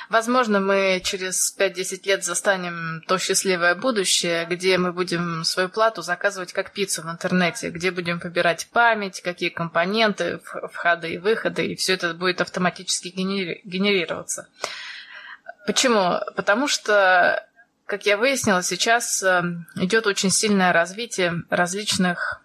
[0.10, 6.54] Возможно, мы через 5-10 лет застанем то счастливое будущее, где мы будем свою плату заказывать
[6.54, 10.40] как пиццу в интернете, где будем выбирать память, какие компоненты,
[10.72, 14.48] входы и выходы, и все это будет автоматически генери- генерироваться.
[15.66, 16.20] Почему?
[16.36, 17.44] Потому что,
[17.86, 19.44] как я выяснила, сейчас э,
[19.76, 22.42] идет очень сильное развитие различных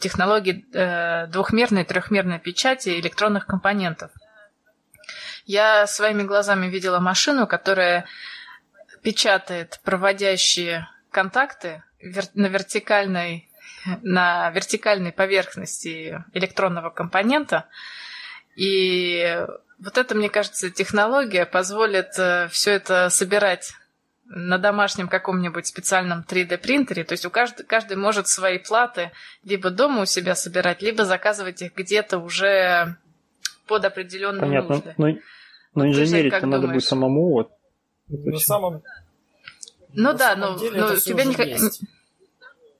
[0.00, 4.10] технологий э, двухмерной трехмерной печати электронных компонентов–
[5.48, 8.04] я своими глазами видела машину, которая
[9.02, 11.82] печатает проводящие контакты
[12.34, 13.48] на вертикальной,
[14.02, 17.66] на вертикальной поверхности электронного компонента.
[18.56, 19.42] И
[19.78, 23.72] вот это, мне кажется, технология позволит э, все это собирать
[24.28, 27.04] на домашнем каком-нибудь специальном 3D принтере.
[27.04, 29.10] То есть у каждый, каждый может свои платы
[29.42, 32.96] либо дома у себя собирать, либо заказывать их где-то уже
[33.66, 34.74] под определенные Понятно.
[34.74, 34.94] нужды.
[34.98, 35.14] Но, но
[35.74, 37.30] ну, инженерить-то надо будет самому.
[37.30, 37.50] Вот.
[38.08, 38.82] На самом...
[39.94, 41.34] Ну на да, но, деле, но тебя не...
[41.34, 41.80] Есть.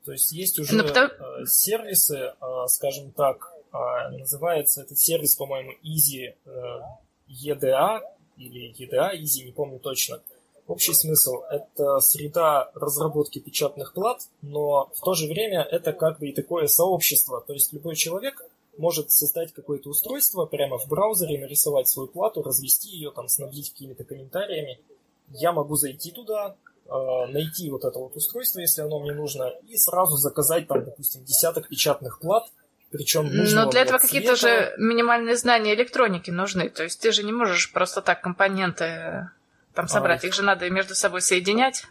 [0.04, 1.08] То есть есть уже но ну, потому...
[1.08, 6.34] Э, сервисы, э, скажем так, э, называется этот сервис, по-моему, Easy
[7.28, 8.00] EDA
[8.36, 10.20] или EDA, Easy, не помню точно.
[10.68, 16.28] Общий смысл– это среда разработки печатных плат, но в то же время это как бы
[16.28, 17.42] и такое сообщество.
[17.46, 18.44] То есть любой человек
[18.76, 24.04] может создать какое-то устройство прямо в браузере, нарисовать свою плату, развести ее, там, снабдить какими-то
[24.04, 24.78] комментариями.
[25.30, 26.54] Я могу зайти туда,
[26.84, 31.24] э, найти вот это вот устройство, если оно мне нужно, и сразу заказать там, допустим,
[31.24, 32.44] десяток печатных плат,
[32.90, 33.64] причем нужно.
[33.64, 36.68] Но для этого какие-то же минимальные знания электроники нужны.
[36.68, 39.30] То есть ты же не можешь просто так компоненты
[39.78, 40.24] там собрать.
[40.24, 41.84] А, Их же надо между собой соединять.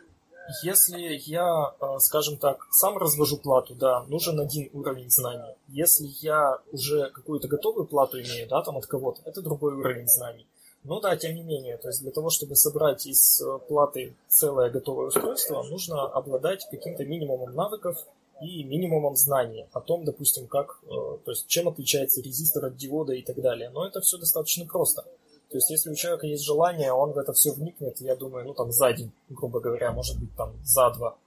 [0.62, 5.56] Если я, э, скажем так, сам развожу плату, да, нужен один уровень знаний.
[5.70, 10.46] Если я уже какую-то готовую плату имею, да, там от кого-то, это другой уровень знаний.
[10.84, 14.70] Ну да, тем не менее, то есть для того, чтобы собрать из э, платы целое
[14.70, 17.98] готовое устройство, нужно обладать каким-то минимумом навыков
[18.42, 23.14] и минимумом знаний о том, допустим, как, э, то есть чем отличается резистор от диода
[23.14, 23.70] и так далее.
[23.70, 25.06] Но это все достаточно просто.
[25.50, 28.54] То есть, если у человека есть желание, он в это все вникнет, я думаю, ну
[28.54, 31.18] там за день, грубо говоря, может быть там за два.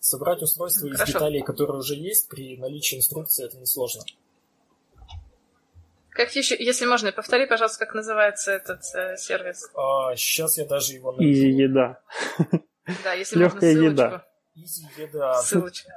[0.00, 1.12] Собрать устройство из Хорошо.
[1.12, 4.02] деталей, которые уже есть, при наличии инструкции, это несложно.
[6.10, 9.70] Как еще, если можно, повтори, пожалуйста, как называется этот э, сервис.
[9.74, 11.32] А, сейчас я даже его найду.
[11.32, 12.00] Изи еда.
[13.04, 14.26] Да, если Легкая можно еда.
[14.54, 15.34] Изи еда.
[15.40, 15.90] Ссылочка.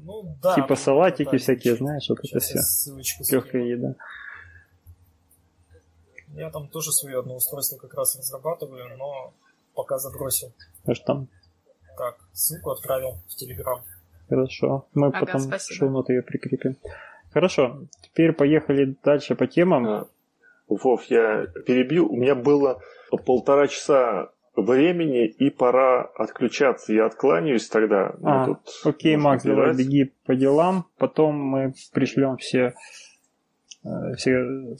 [0.00, 0.54] Ну да.
[0.54, 2.58] Типа салатики всякие, знаешь, вот это все.
[3.30, 3.94] Легкая еда.
[6.34, 9.32] Я там тоже свое одно устройство как раз разрабатываю, но
[9.74, 10.52] пока забросил.
[10.86, 11.28] А что там?
[11.96, 13.82] Так, ссылку отправил в Телеграм.
[14.28, 14.86] Хорошо.
[14.94, 15.76] Мы ага, потом спасибо.
[15.76, 16.76] шоу-ноты ее прикрепим.
[17.32, 19.86] Хорошо, теперь поехали дальше по темам.
[19.86, 20.06] А,
[20.68, 22.08] Вов, я перебью.
[22.08, 22.80] У меня было
[23.24, 26.92] полтора часа времени, и пора отключаться.
[26.92, 28.14] Я откланяюсь тогда.
[28.22, 30.86] А, тут окей, Макс, давай беги по делам.
[30.98, 32.74] Потом мы пришлем все,
[33.84, 34.76] э, все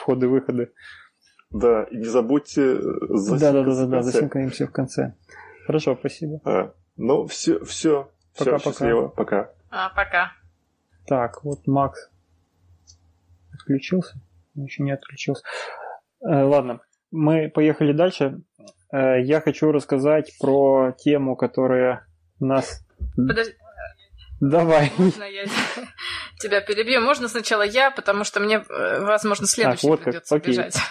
[0.00, 0.72] входы-выходы.
[1.50, 5.14] Да, и не забудьте засинкать Да, да, да, да, да, засинкаемся в конце.
[5.66, 6.40] Хорошо, спасибо.
[6.44, 8.10] А, ну, все, все.
[8.38, 8.70] Пока, все, пока.
[8.70, 9.50] Счастливо, пока.
[9.70, 10.32] А, пока.
[11.06, 12.10] Так, вот Макс
[13.52, 14.20] отключился.
[14.54, 15.42] Еще не отключился.
[16.22, 18.42] Э, ладно, мы поехали дальше.
[18.92, 22.06] Э, я хочу рассказать про тему, которая
[22.38, 22.84] нас...
[23.16, 23.54] Подожди.
[24.40, 24.90] Давай.
[24.96, 25.44] Можно я
[26.40, 27.00] тебя перебью?
[27.00, 30.46] Можно сначала я, потому что мне, э, возможно, следующий так, вот придется как.
[30.46, 30.76] бежать.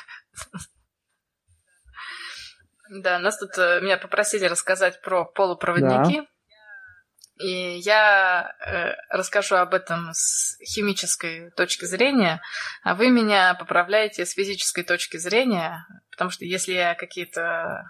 [2.91, 6.21] Да, нас тут э, меня попросили рассказать про полупроводники.
[6.21, 7.45] Да.
[7.45, 12.41] И я э, расскажу об этом с химической точки зрения,
[12.81, 17.83] а вы меня поправляете с физической точки зрения, потому что если я какие-то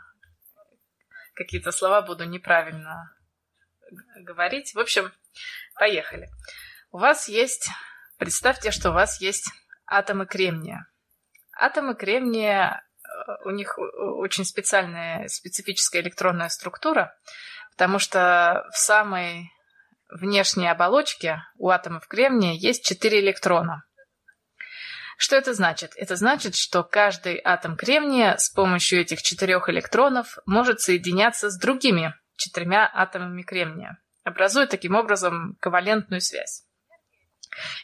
[1.39, 3.15] какие-то слова буду неправильно
[4.17, 4.73] говорить.
[4.75, 5.11] В общем,
[5.75, 6.27] поехали.
[6.91, 7.69] У вас есть,
[8.17, 9.51] представьте, что у вас есть
[9.85, 10.87] атомы кремния.
[11.57, 17.15] Атомы кремния, э, у них очень специальная, специфическая электронная структура–
[17.79, 19.53] потому что в самой
[20.09, 23.85] внешней оболочке у атомов кремния есть 4 электрона.
[25.17, 25.93] Что это значит?
[25.95, 32.13] Это значит, что каждый атом кремния с помощью этих четырех электронов может соединяться с другими
[32.35, 36.65] четырьмя атомами кремния, образуя таким образом ковалентную связь.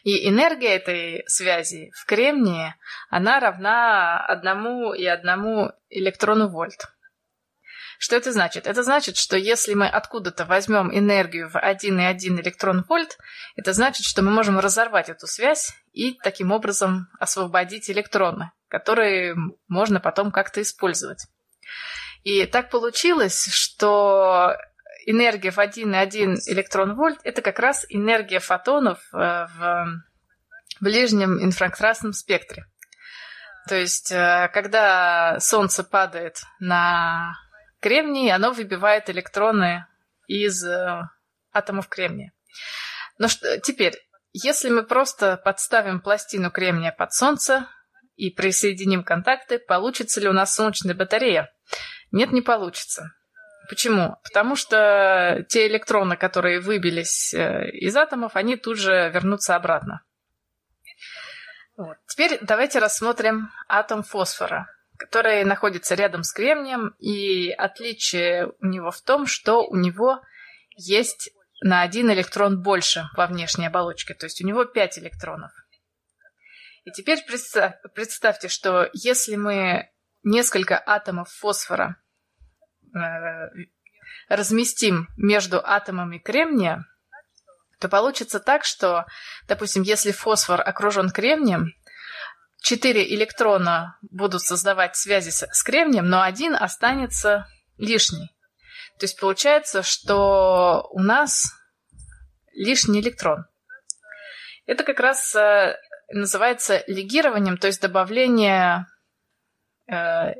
[0.04, 2.74] И энергия этой связи в кремнии,
[3.10, 6.86] она равна одному и одному электрону вольт.
[7.98, 8.66] Что это значит?
[8.66, 13.16] Это значит, что если мы откуда-то возьмем энергию в 1,1 электрон-вольт,
[13.56, 19.34] это значит, что мы можем разорвать эту связь и таким образом освободить электроны, которые
[19.66, 21.26] можно потом как-то использовать.
[22.22, 24.56] И так получилось, что
[25.06, 29.16] энергия в 1,1 электрон-вольт– это как раз энергия фотонов э,
[29.56, 29.86] в
[30.80, 32.66] ближнем инфракрасном спектре.
[33.68, 37.34] То есть, э, когда Солнце падает на
[37.80, 39.86] кремний, оно выбивает электроны
[40.26, 41.02] из э,
[41.52, 42.32] атомов кремния.
[43.18, 43.94] Но что, теперь,
[44.32, 47.68] если мы просто подставим пластину кремния под Солнце
[48.16, 51.50] и присоединим контакты, получится ли у нас солнечная батарея?
[52.10, 53.12] Нет, не получится.
[53.68, 54.16] Почему?
[54.22, 60.02] Потому что те электроны, которые выбились э, из атомов, они тут же вернутся обратно.
[61.76, 61.96] Вот.
[62.06, 64.66] Теперь давайте рассмотрим атом фосфора
[64.96, 70.20] который находится рядом с кремнием, и отличие у него в том, что у него
[70.76, 71.30] есть
[71.60, 75.52] на один электрон больше во внешней оболочке, то есть у него 5 электронов.
[76.84, 79.90] И теперь представьте, что если мы
[80.22, 81.96] несколько атомов фосфора
[84.28, 86.84] разместим между атомами кремния,
[87.78, 89.06] то получится так, что,
[89.46, 91.74] допустим, если фосфор окружен кремнием,
[92.60, 97.46] четыре электрона будут создавать связи с кремнием, но один останется
[97.76, 98.34] лишний.
[98.98, 101.52] То есть получается, что у нас
[102.54, 103.44] лишний электрон.
[104.64, 105.76] Это как раз э,
[106.10, 108.86] называется легированием, то есть добавление
[109.86, 110.32] э,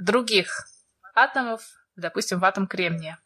[0.00, 0.66] других
[1.14, 1.62] атомов,
[1.96, 3.18] допустим, в атом кремния.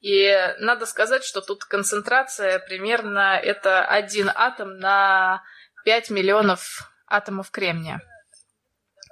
[0.00, 5.42] И надо сказать, что тут концентрация примерно это один атом на
[5.84, 8.00] 5 миллионов атомов кремния.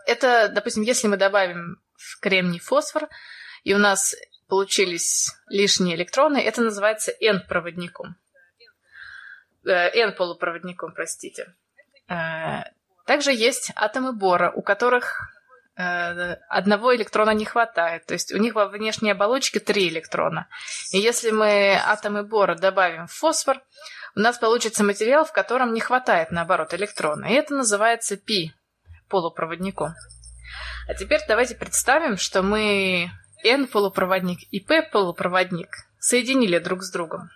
[0.06, 3.08] Это, допустим, если мы добавим в кремний фосфор,
[3.64, 4.14] и у нас
[4.48, 8.16] получились лишние электроны, это называется N-проводником.
[9.66, 11.54] Э, N-полупроводником, простите.
[12.08, 12.62] Э,
[13.04, 15.30] также есть атомы бора, у которых
[15.78, 18.04] одного электрона не хватает.
[18.06, 20.48] То есть у них во внешней оболочке три электрона.
[20.92, 23.60] И если мы атомы бора добавим в фосфор,
[24.16, 27.26] у нас получится материал, в котором не хватает, наоборот, электрона.
[27.26, 28.52] И это называется π
[29.08, 29.94] полупроводником.
[30.88, 33.10] А теперь давайте представим, что мы
[33.44, 35.68] N-полупроводник и P-полупроводник
[36.00, 37.30] соединили друг с другом.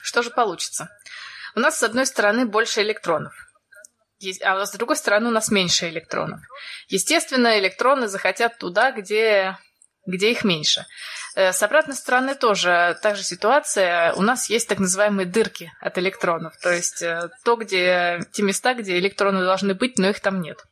[0.00, 0.88] Что же получится?
[1.54, 3.34] У нас с одной стороны больше электронов,
[4.42, 6.40] а с другой стороны у нас меньше электронов.
[6.88, 9.56] Естественно, электроны захотят туда, где,
[10.06, 10.86] где их меньше.
[11.36, 14.12] Э, с обратной стороны тоже та же ситуация.
[14.14, 18.74] У нас есть так называемые дырки от электронов, то есть э, то, где, те места,
[18.74, 20.64] где электроны должны быть, но их там нет.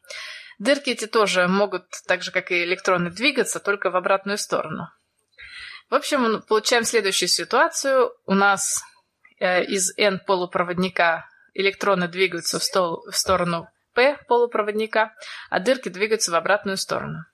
[0.58, 4.88] Дырки эти тоже могут, так же как и электроны, двигаться, только в обратную сторону.
[5.88, 8.12] В общем, получаем следующую ситуацию.
[8.26, 8.82] У нас
[9.38, 11.24] э, из N полупроводника
[11.59, 15.12] электроны двигаются в, стол, в сторону P полупроводника,
[15.51, 17.24] а дырки двигаются в обратную сторону.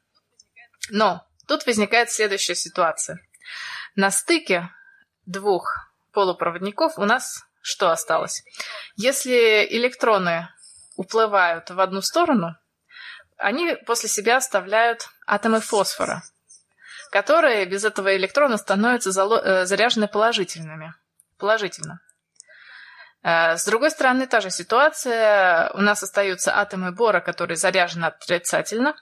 [0.91, 3.21] Но тут возникает следующая ситуация.
[3.95, 4.71] На стыке
[5.27, 5.77] двух
[6.13, 8.45] полупроводников у нас что осталось?
[8.97, 10.49] Если электроны
[10.97, 12.57] уплывают в одну сторону,
[13.39, 16.23] они после себя оставляют атомы фосфора,
[17.11, 20.95] которые без этого электрона становятся э, заряжены положительными.
[21.39, 22.01] Положительно.
[23.25, 25.71] Э, с другой стороны, та же ситуация.
[25.71, 28.95] У нас остаются атомы бора, которые заряжены отрицательно.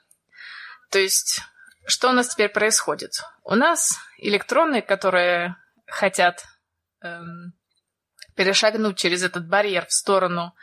[0.90, 1.40] То есть,
[1.86, 3.10] что у нас теперь происходит?
[3.42, 6.44] У нас электроны, которые хотят
[7.02, 7.52] эм,
[8.36, 10.54] перешагнуть через этот барьер в сторону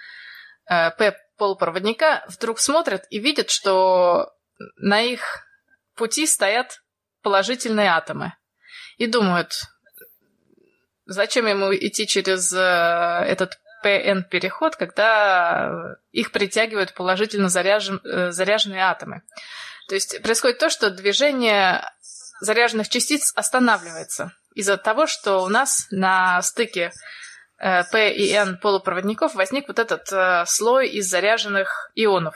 [0.69, 0.91] э,
[1.37, 4.31] полупроводника вдруг смотрят и видят, что
[4.77, 5.45] на их
[5.95, 6.81] пути стоят
[7.21, 8.33] положительные атомы.
[8.97, 9.53] И думают,
[11.09, 19.23] зачем ему идти через э, этот PN-переход, когда их притягивают положительно заряжен, э, заряженные атомы.
[19.87, 21.83] То есть происходит то, что движение
[22.41, 26.91] заряженных частиц останавливается из-за того, что у нас на стыке
[27.57, 27.81] э,
[28.11, 32.35] и N полупроводников возник вот этот слой из заряженных ионов.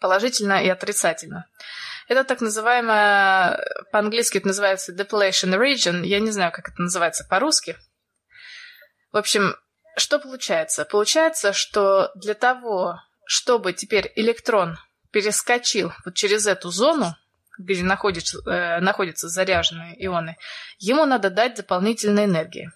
[0.00, 1.46] Положительно и отрицательно.
[2.08, 3.58] Это так называемое,
[3.92, 7.76] по-английски это называется depletion region, я не знаю, как это называется по-русски.
[9.12, 9.56] В общем,
[9.96, 10.84] что получается?
[10.84, 14.76] Получается, что для того, чтобы теперь электрон
[15.10, 17.14] перескочил вот через эту зону,
[17.58, 20.36] где находится, э, находятся заряженные ионы,
[20.78, 22.70] ему надо дать дополнительной энергии.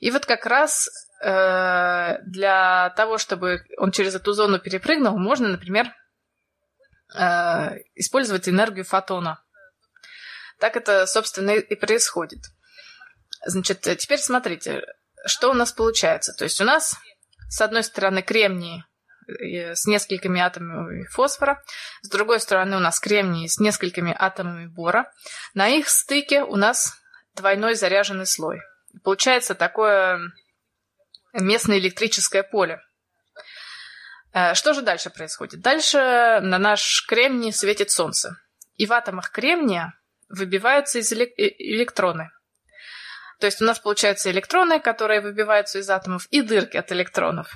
[0.00, 0.88] И вот как раз
[1.22, 5.94] э, для того, чтобы он через эту зону перепрыгнул, можно, например,
[7.14, 9.42] э, использовать энергию фотона.
[10.58, 12.40] Так это, собственно, и происходит.
[13.44, 14.82] Значит, теперь смотрите,
[15.26, 16.32] что у нас получается.
[16.32, 16.96] То есть у нас,
[17.48, 18.84] с одной стороны, кремний
[19.26, 21.62] э, с несколькими атомами фосфора,
[22.02, 25.12] с другой стороны у нас кремний с несколькими атомами бора.
[25.54, 26.94] На их стыке у нас
[27.34, 28.60] двойной заряженный слой–
[29.02, 30.20] Получается такое
[31.32, 32.80] местное электрическое поле.
[34.32, 35.60] Э, что же дальше происходит?
[35.60, 35.98] Дальше
[36.42, 38.36] на наш кремний светит солнце.
[38.76, 39.94] И в атомах кремния
[40.28, 42.30] выбиваются из э, электроны.
[43.38, 47.52] То есть у нас получаются электроны, которые выбиваются из атомов, и дырки от электронов.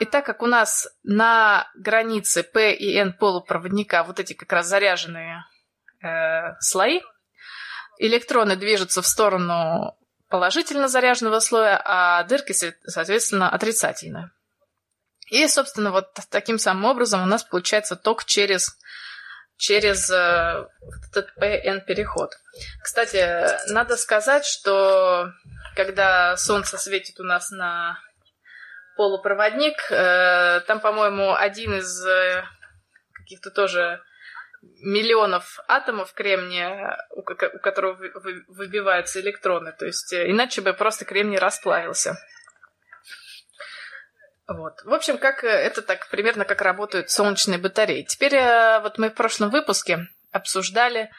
[0.00, 4.66] И так как у нас на границе P и N полупроводника вот эти как раз
[4.66, 5.44] заряженные
[6.02, 7.02] э, слои,
[7.98, 9.96] электроны движутся в сторону
[10.28, 14.32] положительно заряженного слоя, а дырки, соответственно, отрицательно.
[15.32, 18.76] И, собственно, вот таким самым образом у нас получается ток через,
[19.56, 20.66] через э,
[21.08, 22.32] этот PN-переход.
[22.82, 25.32] Кстати, надо сказать, что
[25.74, 27.98] когда солнце светит у нас на
[28.98, 32.44] полупроводник, э, там, по-моему, один из э,
[33.14, 34.02] каких-то тоже
[34.82, 39.72] миллионов атомов кремния, у, у которого вы, выбиваются электроны.
[39.72, 42.18] То есть э, иначе бы просто кремний расплавился.
[44.48, 44.82] Вот.
[44.84, 48.02] В общем, как э, это так примерно как работают солнечные батареи.
[48.02, 51.10] Теперь э, вот мы в прошлом выпуске обсуждали,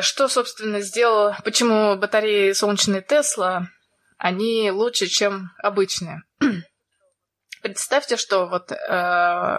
[0.00, 3.68] что, собственно, сделал, почему батареи солнечные Тесла,
[4.16, 6.22] они лучше, чем обычные.
[7.62, 8.76] Представьте, что вот э,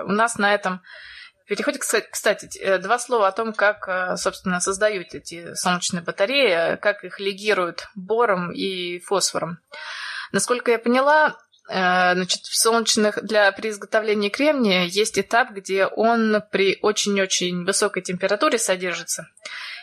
[0.04, 0.82] у нас на этом
[1.50, 7.04] Переходит, кстати, э, два слова о том, как, э, собственно, создают эти солнечные батареи, как
[7.04, 9.58] их легируют бором и фосфором.
[10.32, 16.42] Насколько я поняла, Э, значит, в солнечных для при изготовлении кремния есть этап, где он
[16.52, 19.28] при очень-очень высокой температуре содержится.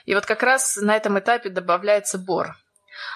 [0.04, 2.56] И вот как раз на этом этапе добавляется бор.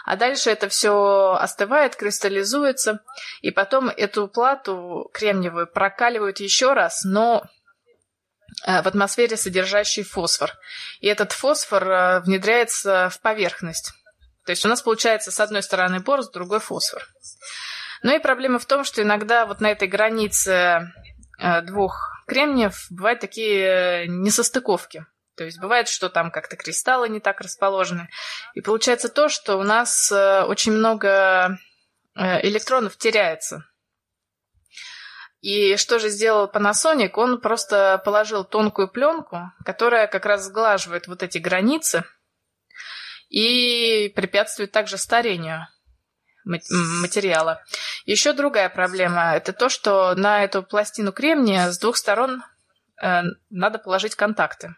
[0.05, 3.01] А дальше это все остывает, кристаллизуется,
[3.40, 7.44] и потом эту плату кремниевую прокаливают еще раз, но
[8.66, 10.52] э, в атмосфере содержащий фосфор.
[11.01, 13.92] И этот фосфор э, внедряется в поверхность.
[14.44, 17.06] То есть у нас получается с одной стороны бор, с другой фосфор.
[18.02, 20.93] Ну и проблема в том, что иногда вот на этой границе
[21.39, 25.06] э, двух кремниев бывают такие э, несостыковки.
[25.36, 28.09] То есть бывает, что там как-то кристаллы не так расположены.
[28.55, 31.59] И получается то, что у нас э, очень много
[32.16, 33.64] электронов теряется.
[35.40, 37.12] И что же сделал Panasonic?
[37.14, 42.05] Он просто положил тонкую пленку, которая как раз сглаживает вот эти границы
[43.31, 45.66] и препятствует также старению
[46.45, 47.62] материала.
[48.07, 52.43] Еще другая проблема– это то, что на эту пластину кремния с двух сторон
[53.03, 54.75] э, надо положить контакты.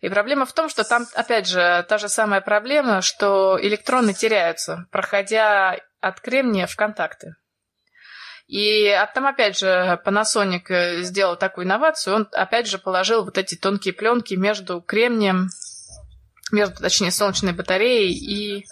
[0.00, 4.86] И проблема в том, что там, опять же, та же самая проблема, что электроны теряются,
[4.90, 7.36] проходя от кремния в контакты.
[8.46, 13.38] И а там, опять же, Panasonic э, сделал такую инновацию, он, опять же, положил вот
[13.38, 15.48] эти тонкие пленки между кремнием,
[16.52, 18.66] между, точнее, солнечной батареей и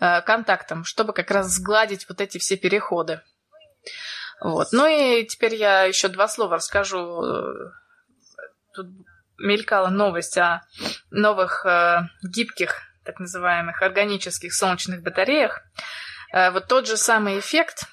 [0.00, 3.20] Э, контактом, чтобы как раз сгладить вот эти все переходы.
[4.40, 4.68] Вот.
[4.70, 7.20] Ну и теперь я еще два слова расскажу.
[8.74, 8.86] Тут
[9.38, 10.62] мелькала новость о
[11.10, 15.62] новых э, гибких, так называемых, органических солнечных батареях.
[16.32, 17.86] Э, вот тот же самый эффект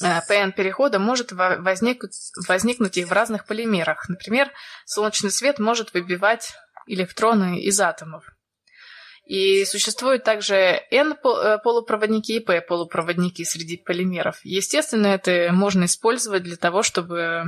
[0.00, 2.16] ПН-перехода может возникнуть,
[2.48, 4.08] возникнуть и в разных полимерах.
[4.08, 4.50] Например,
[4.86, 6.54] солнечный свет может выбивать
[6.86, 8.24] электроны из атомов.
[9.30, 14.40] И существуют также N-полупроводники и P-полупроводники среди полимеров.
[14.42, 17.44] Естественно, это можно использовать для того, чтобы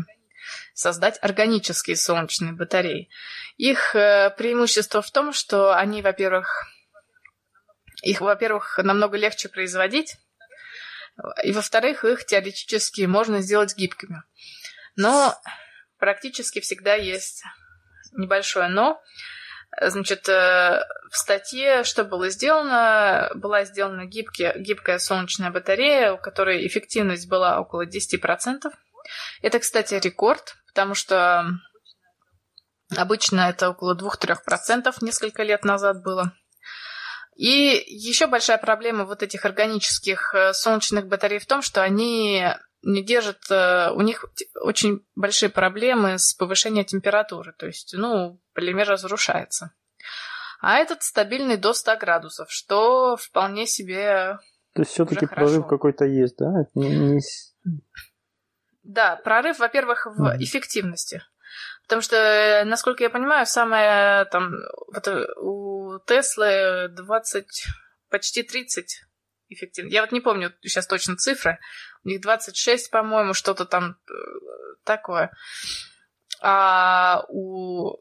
[0.74, 3.08] создать органические солнечные батареи.
[3.56, 6.68] Их э, преимущество в том, что они, во-первых,
[8.04, 10.18] их, во-первых, намного легче производить,
[11.42, 14.22] и, во-вторых, их теоретически можно сделать гибкими.
[14.94, 15.34] Но
[15.98, 17.42] практически всегда есть
[18.12, 19.02] небольшое «но»,
[19.80, 23.30] Значит, э, в статье что было сделано?
[23.34, 28.70] Была сделана гибкие, гибкая солнечная батарея, у которой эффективность была около 10%.
[29.40, 31.46] Это, кстати, рекорд, потому что
[32.96, 36.32] обычно это около 2-3% несколько лет назад было.
[37.34, 42.46] И еще большая проблема вот этих органических э, солнечных батарей в том, что они
[42.82, 44.24] не держат, э, у них
[44.60, 49.72] очень большие проблемы с повышением температуры, то есть, ну, полимер разрушается.
[50.60, 54.38] А этот стабильный до 100 градусов, что вполне себе
[54.74, 56.66] То есть все-таки прорыв какой-то есть, да?
[56.74, 57.20] Не, не...
[58.84, 60.36] Да, прорыв, во-первых, в mm.
[60.38, 61.22] эффективности.
[61.82, 64.52] Потому что, насколько я понимаю, самое там
[64.92, 67.44] вот э, у Теслы 20,
[68.08, 69.02] почти 30
[69.48, 69.90] эффективно.
[69.90, 71.58] Я вот не помню сейчас точно цифры.
[72.04, 74.12] У них 26, по-моему, что-то там э,
[74.84, 75.32] такое.
[76.40, 77.96] А у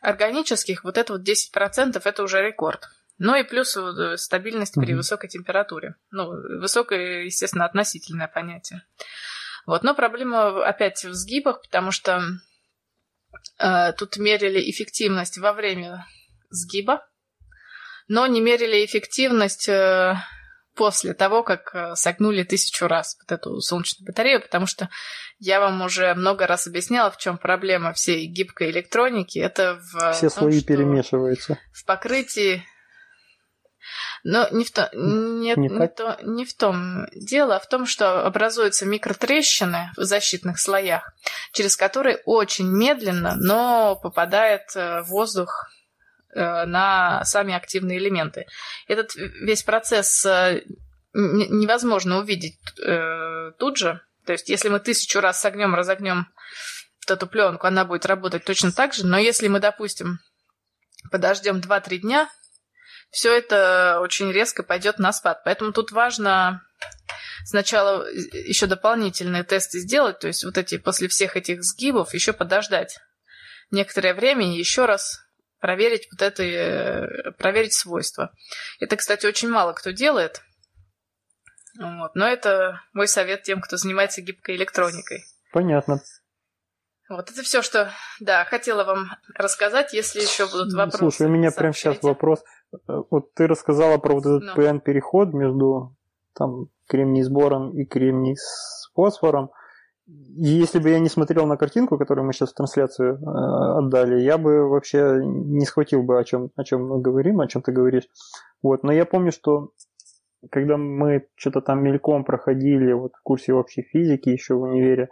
[0.00, 2.88] органических вот это вот 10% это уже рекорд.
[3.18, 5.94] Ну и плюс э, стабильность при высокой температуре.
[6.10, 6.30] Ну,
[6.60, 8.84] высокое, естественно, относительное понятие.
[9.66, 12.22] Вот, но проблема опять в сгибах, потому что
[13.58, 16.06] э, тут мерили эффективность во время
[16.50, 17.06] сгиба,
[18.08, 20.16] но не мерили эффективность э,
[20.74, 24.88] после того, как э, согнули тысячу раз вот эту солнечную батарею, потому что
[25.38, 29.38] я вам уже много раз объясняла, в чем проблема всей гибкой электроники.
[29.38, 31.58] Это в Все том, слои перемешиваются.
[31.72, 32.64] В покрытии
[34.26, 37.84] но не в, то, не, не, не, то, не в том дело, а в том,
[37.84, 41.12] что образуются микротрещины в защитных слоях,
[41.52, 45.73] через которые очень медленно, но попадает э, воздух Э,
[46.34, 48.46] на сами активные элементы.
[48.88, 50.62] Этот весь процесс э,
[51.12, 54.00] невозможно увидеть э, тут же.
[54.26, 56.26] То есть, если мы тысячу раз согнем, разогнем
[57.06, 59.06] эту пленку, она будет работать точно так же.
[59.06, 60.18] Но если мы, допустим,
[61.10, 62.28] подождем 2-3 дня,
[63.10, 65.42] все это очень резко пойдет на спад.
[65.44, 66.62] Поэтому тут важно
[67.44, 72.98] сначала еще дополнительные тесты сделать, то есть вот эти после всех этих сгибов еще подождать
[73.70, 75.23] некоторое время и еще раз
[75.64, 78.34] проверить вот это, э, проверить свойства.
[78.80, 80.42] Это, кстати, очень мало кто делает.
[81.80, 82.14] Вот.
[82.14, 85.24] Но это мой совет тем, кто занимается гибкой электроникой.
[85.54, 86.02] Понятно.
[87.08, 90.98] Вот это все, что, да, хотела вам рассказать, если еще будут вопросы.
[90.98, 92.44] Слушай, у меня прямо сейчас вопрос.
[92.74, 94.62] Э, вот ты рассказала про вот этот ну.
[94.62, 95.96] PN-переход между
[96.34, 99.50] там кремний с бором и кремний с фосфором.
[100.06, 104.20] И если бы я не смотрел на картинку, которую мы сейчас в трансляцию э, отдали,
[104.20, 107.72] я бы вообще не схватил бы, о чем, о чем мы говорим, о чем ты
[107.72, 108.08] говоришь.
[108.62, 108.82] Вот.
[108.82, 109.70] Но я помню, что
[110.50, 115.04] когда мы что-то там мельком проходили вот в курсе общей физики еще в универе,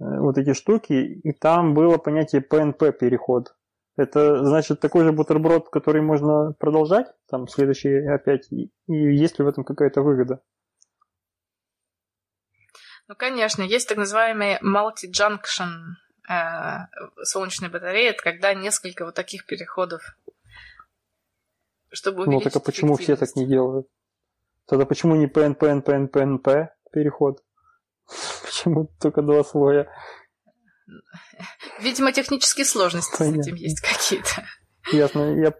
[0.00, 3.54] э, вот эти штуки, и там было понятие ПНП переход.
[3.96, 9.48] Это значит такой же бутерброд, который можно продолжать, там следующий опять, и есть ли в
[9.48, 10.40] этом какая-то выгода?
[13.12, 15.96] Ну, конечно, есть так называемый multi-junction
[16.30, 16.86] э,
[17.24, 20.00] солнечной батареи, это когда несколько вот таких переходов,
[21.90, 23.86] чтобы Ну, так а почему все так не делают?
[24.66, 27.44] Тогда почему не PNP, NP, NP, переход?
[28.44, 29.90] Почему только два слоя?
[31.80, 33.42] Видимо, технические сложности Понятно.
[33.42, 34.46] с этим есть какие-то.
[34.90, 35.38] Ясно.
[35.38, 35.52] Я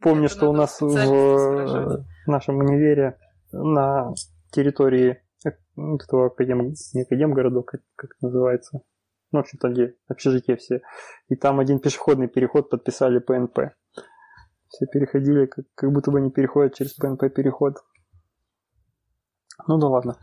[0.00, 3.18] помню, Это что у нас в нашем универе
[3.52, 4.14] на
[4.50, 5.25] территории
[5.76, 8.80] этого академ, не академгородок, как, как это называется,
[9.32, 10.82] ну, в общем, там, где общежитие все,
[11.28, 13.74] и там один пешеходный переход подписали ПНП.
[14.68, 17.76] Все переходили, как, как будто бы они переходят через ПНП переход.
[19.66, 20.18] Ну да ладно.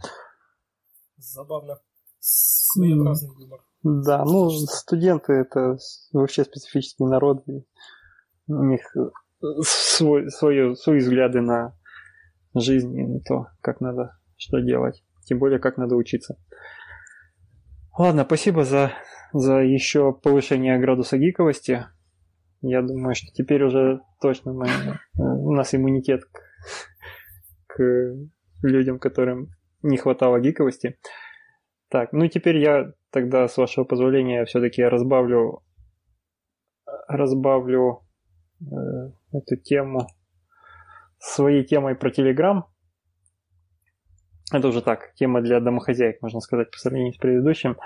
[1.17, 1.80] Забавно.
[2.19, 3.61] Своеобразный юмор.
[3.84, 5.77] Да, ну студенты это
[6.11, 7.43] вообще специфический народ.
[8.47, 8.81] У них
[9.61, 11.75] свой, свое, свои взгляды на
[12.55, 15.03] жизнь и на то, как надо что делать.
[15.26, 16.38] Тем более, как надо учиться.
[17.98, 18.91] Ладно, спасибо за,
[19.34, 21.86] за еще повышение градуса гиковости.
[22.62, 24.68] Я думаю, что теперь уже точно мы,
[25.18, 26.40] у нас иммунитет к,
[27.68, 27.84] к
[28.64, 29.50] людям, которым
[29.82, 30.98] не хватало гиковости.
[31.90, 35.62] Так, ну теперь я тогда, с вашего позволения, все-таки разбавлю,
[37.08, 38.02] разбавлю
[38.62, 38.66] э,
[39.32, 40.08] эту тему
[41.20, 42.66] своей темой про Телеграм.
[44.53, 47.77] Это уже так, тема для домохозяек, можно сказать, по сравнению с предыдущим.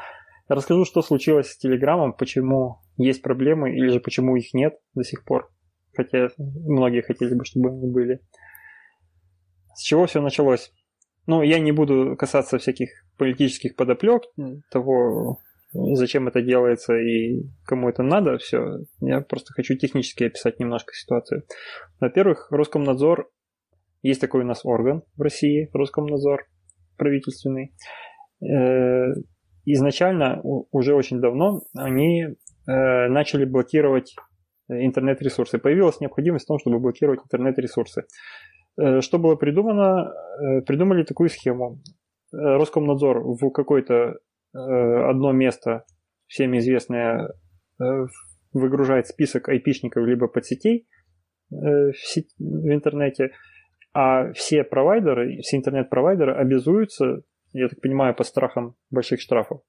[0.49, 5.23] расскажу, что случилось с Телеграмом, почему есть проблемы или же почему их нет до сих
[5.23, 5.49] пор.
[5.95, 8.19] Хотя многие хотели бы, чтобы они были.
[9.75, 10.73] С чего все началось?
[11.25, 14.23] Ну, я не буду касаться всяких политических подоплек,
[14.69, 15.39] того,
[15.71, 18.79] зачем это делается и кому это надо, все.
[18.99, 21.43] Я просто хочу технически описать немножко ситуацию.
[22.01, 23.29] Во-первых, Роскомнадзор,
[24.01, 26.45] есть такой у нас орган в России, Роскомнадзор
[26.97, 27.73] правительственный.
[28.41, 29.13] Э,
[29.65, 34.15] изначально, уже очень давно, они э, начали блокировать
[34.69, 35.59] интернет-ресурсы.
[35.59, 38.05] Появилась необходимость в том, чтобы блокировать интернет-ресурсы.
[38.79, 40.11] Э, что было придумано?
[40.11, 41.81] Э, придумали такую схему.
[42.33, 44.15] Э, Роскомнадзор в какое-то
[44.53, 45.83] одно место,
[46.25, 47.29] всем известное,
[48.53, 50.87] выгружает список айпишников либо подсетей
[51.51, 53.33] в, сеть, в интернете,
[53.93, 57.21] а все провайдеры, все интернет-провайдеры обязуются,
[57.53, 59.61] я так понимаю, по страхам больших штрафов,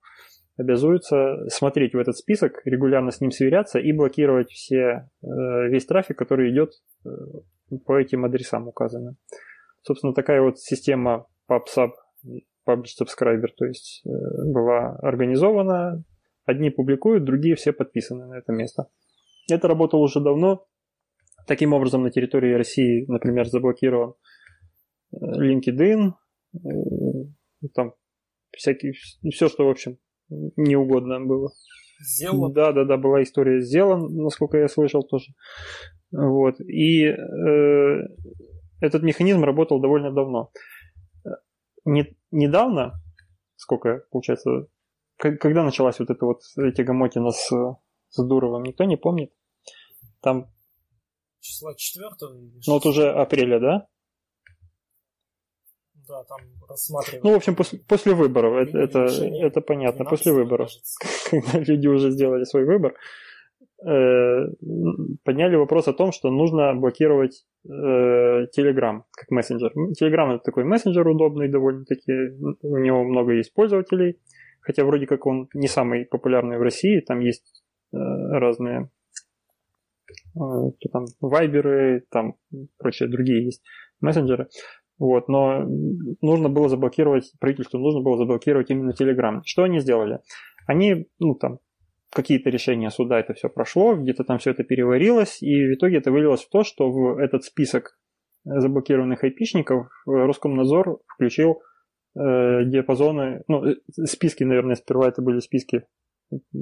[0.56, 6.50] обязуются смотреть в этот список, регулярно с ним сверяться и блокировать все, весь трафик, который
[6.50, 6.72] идет
[7.86, 9.16] по этим адресам указаны.
[9.82, 11.90] Собственно, такая вот система PubSub,
[12.68, 14.10] Publish Subscriber, то есть э,
[14.52, 16.02] была организована.
[16.44, 18.88] Одни публикуют, другие все подписаны на это место.
[19.50, 20.66] Это работало уже давно.
[21.48, 24.12] Таким образом, на территории России, например, заблокирован
[25.12, 26.12] э, LinkedIn,
[26.54, 27.94] э, там
[28.54, 28.92] всякие,
[29.32, 29.96] все, что, в общем,
[30.28, 31.48] неугодно было.
[32.00, 32.52] Сделано?
[32.52, 35.32] Да, да, да, была история сделана, насколько я слышал тоже.
[36.12, 36.60] Вот.
[36.60, 37.16] И э,
[38.82, 40.50] этот механизм работал довольно давно.
[41.86, 42.92] Не, недавно,
[43.56, 44.66] сколько, получается,
[45.16, 46.42] когда началась вот эта вот
[46.76, 47.50] тягомотина с,
[48.10, 49.32] с Дуровым, никто не помнит.
[50.20, 50.52] Там...
[51.40, 53.86] Числа 4 Ну вот уже апреля, да?
[56.08, 56.38] Да, там
[56.68, 57.24] рассматривают.
[57.24, 60.70] Ну, в общем, после, после выборов, это, это, это понятно, после выборов,
[61.30, 62.94] когда люди уже сделали свой выбор,
[63.86, 64.46] Э,
[65.24, 69.72] подняли вопрос о том, что нужно блокировать э, Telegram как мессенджер.
[70.00, 72.12] Telegram это такой мессенджер удобный довольно-таки,
[72.62, 74.18] у него много есть пользователей,
[74.62, 77.62] хотя вроде как он не самый популярный в России, там есть
[77.92, 78.90] э, разные
[80.92, 82.34] там вайберы, там
[82.78, 83.62] прочие другие есть
[84.00, 84.48] мессенджеры.
[84.98, 85.64] Вот, но
[86.20, 89.40] нужно было заблокировать, правительству нужно было заблокировать именно Telegram.
[89.44, 90.20] Что они сделали?
[90.66, 91.60] Они, ну, там,
[92.10, 96.10] какие-то решения суда это все прошло, где-то там все это переварилось, и в итоге это
[96.10, 97.96] вылилось в то, что в этот список
[98.44, 101.60] заблокированных айпишников Роскомнадзор включил
[102.16, 105.84] э, диапазоны, ну, э, списки, наверное, сперва это были списки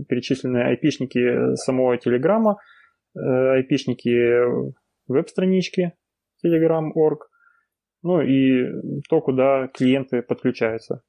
[0.09, 2.76] перечисленные айпишники самого Телеграма, э,
[3.17, 4.75] айпишники
[5.09, 5.93] веб-странички
[6.45, 7.29] Telegram.org,
[8.03, 11.03] ну и то, куда клиенты подключаются.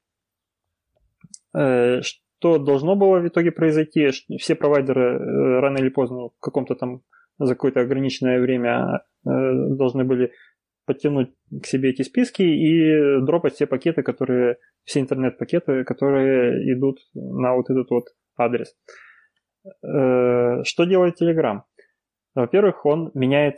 [1.56, 4.08] Э, что должно было в итоге произойти?
[4.38, 7.02] Все провайдеры э, рано или поздно в каком-то там
[7.38, 9.30] за какое-то ограниченное время э,
[9.76, 10.32] должны были
[10.86, 17.54] подтянуть к себе эти списки и дропать все пакеты, которые, все интернет-пакеты, которые идут на
[17.54, 18.04] вот этот вот
[18.38, 18.74] адрес.
[19.82, 21.60] Что делает Telegram?
[22.38, 23.56] Во-первых, он меняет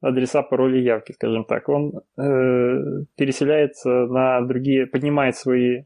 [0.00, 1.68] адреса, пароли, явки, скажем так.
[1.68, 5.82] Он э, переселяется на другие, поднимает свои,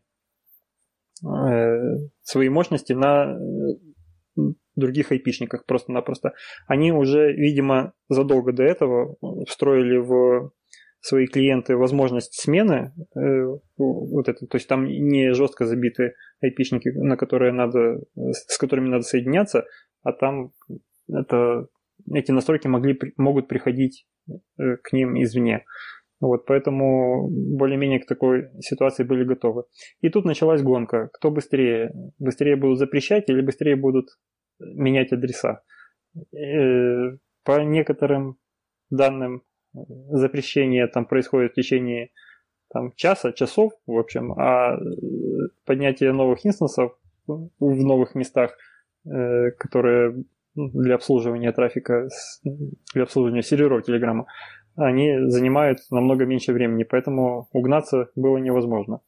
[1.24, 3.39] э, свои мощности на
[4.76, 6.34] других айпишниках просто-напросто.
[6.66, 9.16] Они уже, видимо, задолго до этого
[9.48, 10.52] встроили в
[11.01, 13.47] свои клиенты возможность смены э,
[13.78, 16.12] вот это, то есть там не жестко забиты
[16.43, 19.64] айпишники, на которые надо, с которыми надо соединяться,
[20.02, 20.52] а там
[21.09, 21.66] это
[22.10, 25.64] эти настройки могли, могут приходить э, к ним извне.
[26.20, 29.64] Вот, поэтому более-менее к такой ситуации были готовы.
[30.00, 31.10] И тут началась гонка.
[31.12, 31.92] Кто быстрее?
[32.18, 34.06] Быстрее будут запрещать или быстрее будут
[34.60, 35.62] менять адреса?
[36.14, 38.36] Э, по некоторым
[38.90, 39.42] данным
[39.72, 42.10] запрещение там происходит в течение
[42.72, 44.78] там, часа, часов, в общем, а
[45.64, 46.92] поднятие новых инстансов
[47.26, 48.56] в новых местах,
[49.04, 50.24] э, которые
[50.54, 52.08] для обслуживания трафика,
[52.94, 54.26] для обслуживания серверов Телеграма,
[54.76, 59.00] они занимают намного меньше времени, поэтому угнаться было невозможно.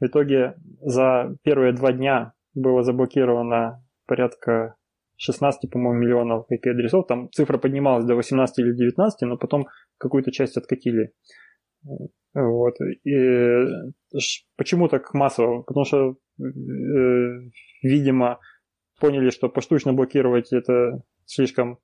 [0.00, 4.76] В итоге за первые два дня было заблокировано порядка
[5.16, 7.06] 16, по-моему, миллионов IP-адресов.
[7.06, 11.12] Там цифра поднималась до 18 или 19, но потом какую-то часть откатили.
[12.34, 12.74] Вот.
[13.04, 13.66] И
[14.56, 15.62] почему так массово?
[15.62, 16.44] Потому что, э,
[17.82, 18.40] видимо,
[19.02, 21.80] поняли, что поштучно блокировать это слишком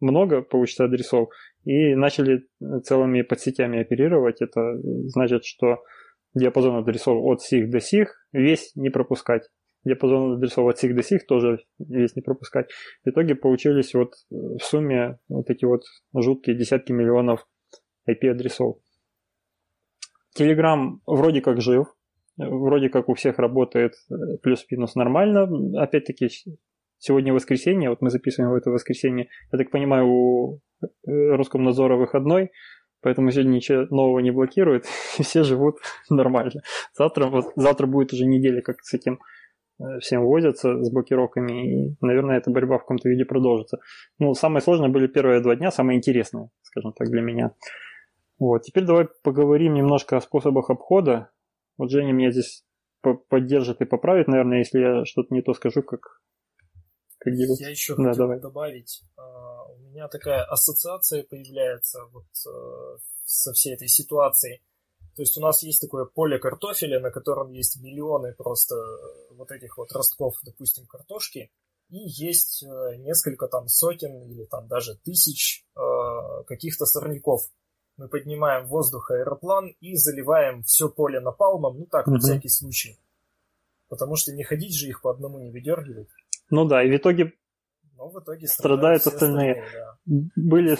[0.00, 1.28] много получится адресов,
[1.62, 2.48] и начали
[2.82, 4.42] целыми подсетями оперировать.
[4.42, 5.84] Это значит, что
[6.34, 9.48] диапазон адресов от сих до сих весь не пропускать.
[9.84, 12.72] Диапазон адресов от сих до сих тоже весь не пропускать.
[13.04, 15.82] В итоге получились вот в сумме вот эти вот
[16.12, 17.46] жуткие десятки миллионов
[18.10, 18.78] IP-адресов.
[20.36, 21.86] Telegram вроде как жив,
[22.48, 25.48] вроде как у всех работает э, плюс-минус нормально.
[25.80, 26.28] Опять-таки,
[26.98, 29.28] сегодня воскресенье, вот мы записываем в это воскресенье.
[29.50, 32.50] Я так понимаю, у э, Роскомнадзора выходной,
[33.02, 34.86] поэтому сегодня ничего нового не блокирует,
[35.18, 35.76] и все живут
[36.10, 36.62] нормально.
[36.96, 39.18] Завтра, вот, завтра будет уже неделя, как с этим
[39.80, 43.78] э, всем возятся, с блокировками, и, наверное, эта борьба в каком-то виде продолжится.
[44.18, 47.52] Ну, самые сложные были первые два дня, самые интересные, скажем так, для меня.
[48.38, 51.30] Вот, теперь давай поговорим немножко о способах обхода
[51.82, 52.64] вот Женя меня здесь
[53.28, 56.20] поддержит и поправит, наверное, если я что-то не то скажу, как,
[57.18, 57.60] как делать.
[57.60, 58.40] Я еще да, хотел давай.
[58.40, 59.02] добавить.
[59.16, 64.62] А, у меня такая ассоциация появляется вот э, со всей этой ситуацией.
[65.16, 69.50] То есть у нас есть такое поле картофеля, на котором есть миллионы просто э, вот
[69.50, 71.50] этих вот ростков, допустим, картошки,
[71.88, 75.66] и есть э, несколько там сотен или там даже тысяч
[76.46, 77.42] каких-то сорняков
[77.96, 82.98] мы поднимаем в воздух аэроплан и заливаем все поле напалмом, ну так, на всякий случай.
[83.88, 86.08] Потому что не ходить же их по одному не выдергивать.
[86.50, 87.32] Ну да, и в итоге,
[87.96, 89.62] Но в итоге страдают, страдают остальные.
[89.62, 90.30] остальные да.
[90.36, 90.78] Были...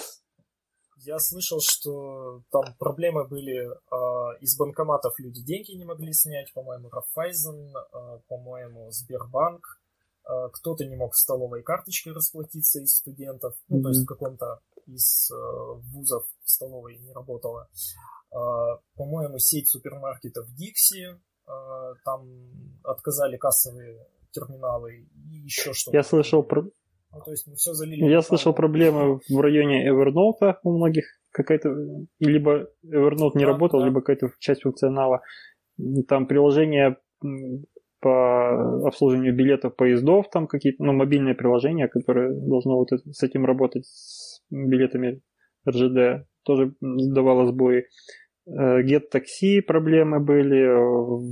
[1.05, 6.91] Я слышал, что там проблемы были э, из банкоматов люди деньги не могли снять, по-моему,
[6.91, 9.81] Рафайзен, э, по-моему, Сбербанк.
[10.25, 13.83] Э, кто-то не мог в столовой карточкой расплатиться из студентов, ну, mm-hmm.
[13.83, 15.35] то есть в каком-то из э,
[15.93, 17.69] вузов в столовой не работала.
[18.33, 18.37] Э,
[18.97, 22.29] по-моему, сеть супермаркетов Dixie, э, там
[22.85, 25.97] отказали кассовые терминалы и еще что-то.
[25.97, 26.63] Я слышал про...
[26.63, 28.05] Ну, то есть мы все залили.
[28.05, 31.71] Я слышал проблемы в районе Evernote у многих какая-то
[32.21, 33.87] либо Evernote не да, работал, да.
[33.87, 35.23] либо какая-то часть функционала.
[36.09, 36.97] Там приложение
[38.01, 43.85] по обслуживанию билетов поездов, там какие-то, ну, мобильные приложения, которые должно вот с этим работать,
[44.53, 45.23] билетами
[45.69, 47.87] РЖД, тоже давало сбои.
[48.47, 50.67] Э, Get Taxi проблемы были,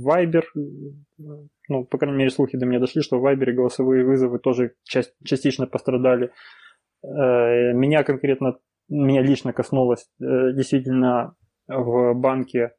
[0.05, 0.43] Viber,
[1.67, 5.13] ну, по крайней мере, слухи до меня дошли, что в Viber голосовые вызовы тоже часть,
[5.23, 6.31] частично пострадали.
[7.03, 8.57] Э, меня конкретно,
[8.89, 11.35] меня лично коснулось э, действительно
[11.67, 12.73] в банке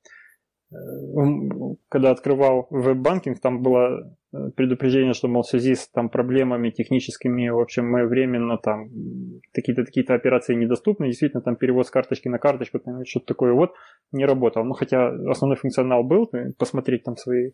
[1.89, 7.49] когда открывал веб-банкинг, там было э, предупреждение, что, мол, в связи с там, проблемами техническими,
[7.49, 8.89] в общем, мы временно там
[9.53, 13.73] какие-то такие операции недоступны, действительно, там перевод с карточки на карточку, там, что-то такое вот,
[14.13, 14.65] не работал.
[14.65, 17.53] Ну, хотя основной функционал был, посмотреть там свои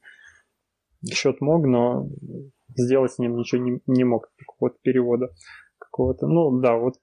[1.11, 2.09] счет мог, но
[2.77, 4.31] сделать с ним ничего не, не мог,
[4.61, 5.31] вот перевода
[5.79, 6.27] какого-то.
[6.27, 6.95] Ну, да, вот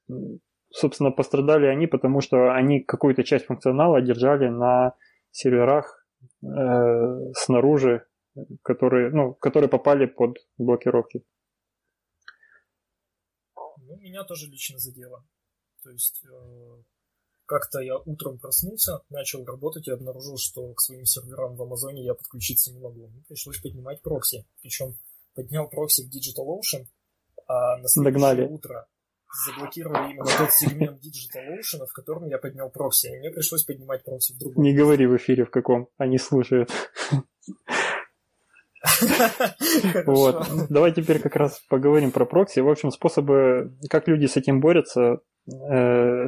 [0.71, 4.93] собственно, пострадали они, потому что они какую-то часть функционала держали на
[5.31, 6.04] серверах
[6.43, 8.05] э, снаружи,
[8.63, 11.23] которые, ну, которые попали под блокировки.
[13.81, 15.23] Ну, меня тоже лично задело.
[15.83, 16.83] То есть э,
[17.45, 22.15] как-то я утром проснулся, начал работать и обнаружил, что к своим серверам в Амазоне я
[22.15, 23.07] подключиться не могу.
[23.07, 24.47] Мне пришлось поднимать прокси.
[24.61, 24.97] Причем
[25.35, 26.85] поднял прокси в DigitalOcean,
[27.47, 28.47] а на следующее Догнали.
[28.47, 28.87] утро
[29.45, 33.07] заблокировали именно тот сегмент DigitalOcean, в котором я поднял прокси.
[33.07, 34.63] И мне пришлось поднимать прокси в другом.
[34.63, 36.71] Не говори в эфире в каком, они слушают.
[40.05, 40.47] Вот.
[40.69, 42.59] Давай теперь как раз поговорим про прокси.
[42.59, 45.21] В общем, способы, как люди с этим борются.
[45.47, 46.25] Э,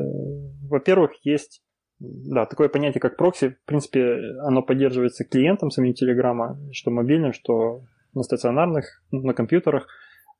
[0.68, 1.62] во-первых, есть
[2.00, 3.50] да, такое понятие, как прокси.
[3.50, 7.82] В принципе, оно поддерживается клиентом самим Телеграма, что мобильным, что
[8.14, 9.88] на стационарных, на компьютерах.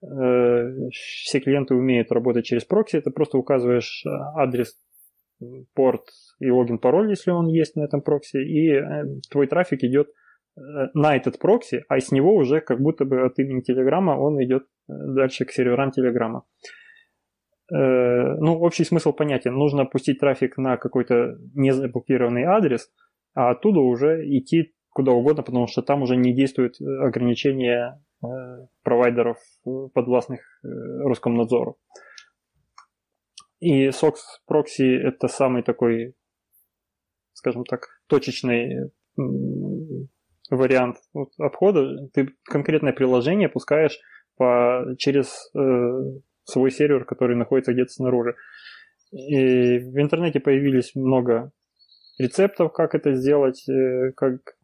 [0.04, 2.98] Э, все клиенты умеют работать через прокси.
[2.98, 4.04] Это просто указываешь
[4.36, 4.78] адрес,
[5.74, 6.04] порт
[6.40, 10.10] и логин, пароль, если он есть на этом прокси, и э, твой трафик идет
[10.58, 14.44] Э, на этот прокси, а с него уже как будто бы от имени Телеграма он
[14.44, 16.46] идет э, дальше к серверам Телеграма.
[17.72, 19.54] Э, ну, общий смысл понятен.
[19.54, 22.90] Нужно пустить трафик на какой-то незаблокированный адрес,
[23.36, 28.02] а оттуда уже идти куда угодно, потому что там уже не действуют ограничения
[28.84, 29.38] провайдеров
[29.94, 31.78] подвластных Роскомнадзору.
[33.60, 34.16] И SOX
[34.46, 36.16] прокси это самый такой,
[37.34, 38.92] скажем так, точечный
[40.50, 40.98] вариант
[41.40, 42.08] обхода.
[42.14, 44.00] Ты конкретное приложение пускаешь
[44.38, 48.36] по, через э, свой сервер, который находится где-то снаружи.
[49.12, 51.52] И в интернете появились много
[52.20, 54.58] рецептов, как это сделать, э, как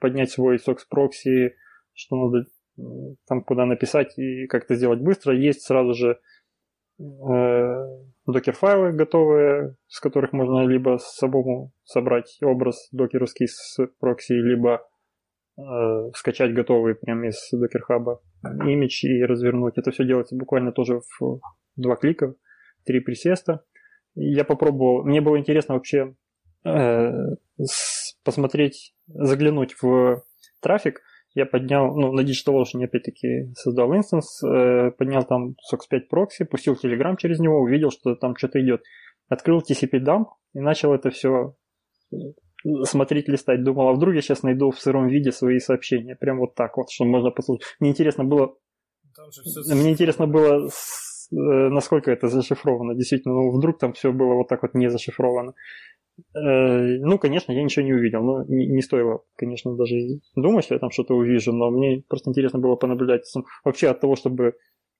[0.00, 1.54] поднять свой SOX прокси,
[1.92, 2.46] что надо
[3.26, 5.34] там куда написать и как это сделать быстро.
[5.34, 6.18] Есть сразу же
[6.98, 7.84] э,
[8.26, 14.86] докер-файлы готовые, с которых можно либо самому собрать образ докеровский с прокси, либо
[15.58, 15.62] э,
[16.14, 18.20] скачать готовый прямо из Docker Hub
[18.64, 19.78] а image и развернуть.
[19.78, 21.40] Это все делается буквально тоже в
[21.76, 22.34] два клика,
[22.84, 23.64] три присеста.
[24.14, 26.14] Я попробовал, мне было интересно вообще
[26.64, 27.12] э,
[28.24, 30.22] посмотреть, заглянуть в
[30.60, 31.02] трафик,
[31.38, 37.16] я поднял, ну, на DigitalOcean опять-таки создал instance, э, поднял там SOCKS5 прокси, пустил Telegram
[37.16, 38.82] через него, увидел, что там что-то идет.
[39.28, 41.54] Открыл tcpdump и начал это все
[42.12, 42.16] э,
[42.84, 43.62] смотреть, листать.
[43.62, 46.16] Думал, а вдруг я сейчас найду в сыром виде свои сообщения.
[46.16, 47.64] Прям вот так вот, что можно послушать.
[47.80, 48.54] Мне интересно было...
[49.68, 50.68] Мне интересно было, э,
[51.30, 52.94] насколько это зашифровано.
[52.94, 55.54] Действительно, ну, вдруг там все было вот так вот не зашифровано.
[56.34, 58.22] Э, ну, конечно, я ничего не увидел.
[58.22, 59.96] но не, не стоило, конечно, даже
[60.34, 63.22] думать, что я там что-то увижу, но мне просто интересно было понаблюдать.
[63.64, 64.54] Вообще от того, чтобы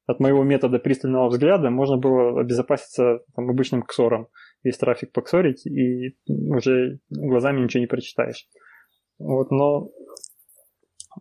[0.06, 4.28] от моего метода пристального взгляда можно было обезопаситься там, обычным ксором.
[4.62, 8.48] Весь трафик поксорить, и уже глазами ничего не прочитаешь.
[9.18, 9.90] Вот, но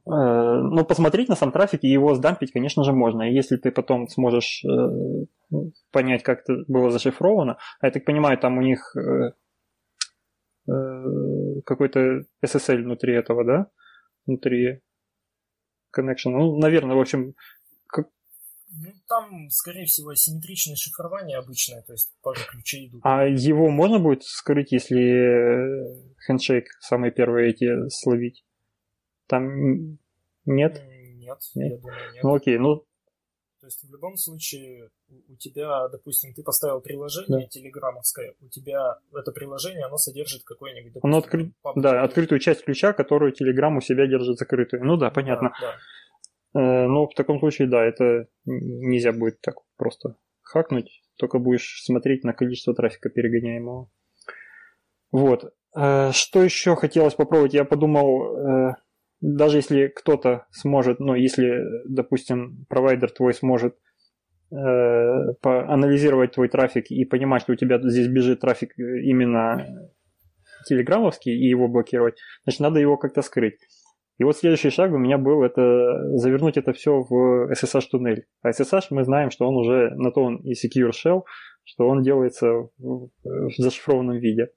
[0.05, 3.29] э, но посмотреть на сам трафик и его сдампить, конечно же, можно.
[3.29, 5.57] И если ты потом сможешь э,
[5.91, 8.95] понять, как это было зашифровано, а я так понимаю, там у них
[11.65, 13.67] какой-то SSL внутри этого, да?
[14.25, 14.81] Внутри
[15.97, 16.31] connection.
[16.31, 17.33] Ну, наверное, в общем,
[17.87, 18.09] как...
[18.69, 23.01] Ну, там, скорее всего, асимметричное шифрование обычное, то есть пары ключей идут.
[23.03, 28.45] А его можно будет скрыть, если хендшейк самые первые эти словить?
[29.27, 29.97] Там
[30.45, 30.81] нет?
[30.85, 31.71] Нет, нет.
[31.71, 32.23] я думаю, нет.
[32.23, 32.85] Ну окей, ну
[33.67, 34.89] то есть в любом случае
[35.27, 37.47] у тебя, допустим, ты поставил приложение да.
[37.47, 40.93] телеграммовское, у тебя это приложение, оно содержит какой-нибудь...
[40.93, 41.51] Допустим, оно откры...
[41.75, 44.85] Да, открытую часть ключа, которую Telegram у себя держит закрытую.
[44.85, 45.51] Ну да, понятно.
[45.59, 45.75] Да,
[46.53, 46.61] да.
[46.61, 52.23] Э, ну, в таком случае, да, это нельзя будет так просто хакнуть, только будешь смотреть
[52.23, 53.89] на количество трафика перегоняемого.
[55.11, 55.53] Вот.
[55.75, 57.53] Э, что еще хотелось попробовать?
[57.53, 58.75] Я подумал, э,
[59.21, 63.75] даже если кто-то сможет, ну, если, допустим, провайдер твой сможет
[64.51, 64.55] э,
[65.43, 69.65] анализировать твой трафик и понимать, что у тебя здесь бежит трафик именно
[70.67, 73.57] телеграммовский и его блокировать, значит, надо его как-то скрыть.
[74.19, 78.25] И вот следующий шаг у меня был это завернуть это все в SSH туннель.
[78.41, 81.21] А SSH мы знаем, что он уже на то он и secure shell,
[81.63, 84.49] что он делается в, в зашифрованном виде.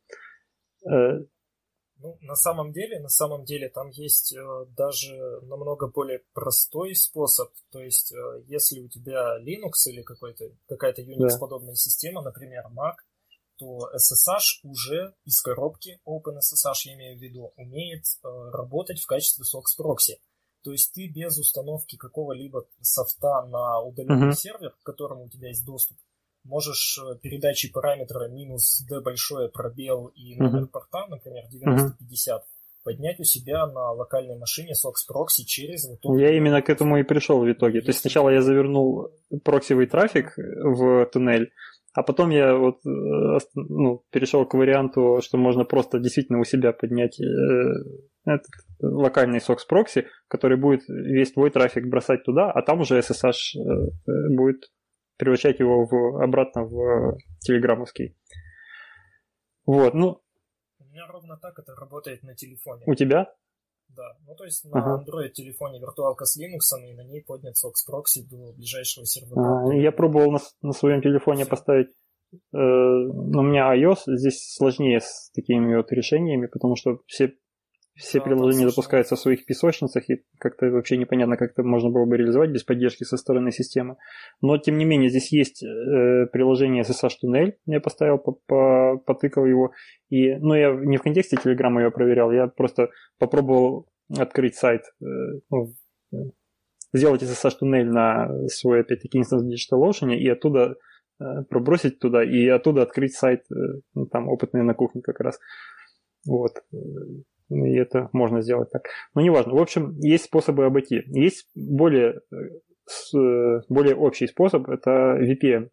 [2.02, 7.52] Ну, на самом деле, на самом деле там есть э, даже намного более простой способ.
[7.70, 11.76] То есть, э, если у тебя Linux или какой-то, какая-то Unix-подобная да.
[11.76, 12.94] система, например, Mac,
[13.58, 19.44] то SSH уже из коробки, OpenSSH я имею в виду, умеет э, работать в качестве
[19.44, 20.18] SOX прокси.
[20.62, 24.34] То есть ты без установки какого-либо софта на удаленный uh-huh.
[24.34, 25.98] сервер, к которому у тебя есть доступ,
[26.44, 30.68] можешь э, передачей параметра минус d большое пробел и номер uh-huh.
[30.68, 32.44] порта, например, 9050, uh-huh.
[32.84, 35.88] поднять у себя на локальной машине SOX прокси через...
[35.88, 37.80] Вот я именно к этому и пришел в итоге.
[37.80, 39.10] То есть сначала я завернул
[39.44, 41.50] проксивый трафик в туннель,
[41.92, 46.72] а потом я вот э, ну, перешел к варианту, что можно просто действительно у себя
[46.72, 47.24] поднять э,
[48.24, 48.46] этот
[48.80, 54.28] локальный SOX прокси, который будет весь твой трафик бросать туда, а там уже SSH э,
[54.30, 54.70] будет
[55.20, 58.16] превращать его в, обратно в телеграммовский.
[59.66, 60.20] Вот, ну...
[60.78, 62.84] У меня ровно так это работает на телефоне.
[62.86, 63.32] У тебя?
[63.96, 65.04] Да, ну то есть на ага.
[65.04, 69.68] Android телефоне виртуалка с Linux, и на ней поднят SOX прокси до ближайшего сервера.
[69.68, 71.50] А, я пробовал на, на своем телефоне Все.
[71.50, 71.88] поставить,
[72.32, 77.34] э, но у меня iOS, здесь сложнее с такими вот решениями, потому что все
[78.00, 82.06] все да, приложения запускаются в своих песочницах, и как-то вообще непонятно, как это можно было
[82.06, 83.96] бы реализовать без поддержки со стороны системы.
[84.40, 89.44] Но, тем не менее, здесь есть э, приложение SSH Tunnel, я поставил, по -по потыкал
[89.44, 89.72] его.
[90.08, 93.86] И, ну, я не в контексте Телеграма его проверял, я просто попробовал
[94.18, 95.04] открыть сайт, э,
[95.50, 95.74] ну,
[96.92, 100.76] сделать SSH Tunnel на свой, опять-таки, инстанс DigitalOcean, и оттуда
[101.20, 105.38] э, пробросить туда, и оттуда открыть сайт, э, ну, там, опытные на кухне как раз.
[106.26, 106.62] Вот
[107.50, 108.84] и это можно сделать так.
[109.14, 109.54] Но неважно.
[109.54, 111.02] В общем, есть способы обойти.
[111.06, 112.20] Есть более,
[113.14, 115.68] э, более общий способ, это VPN.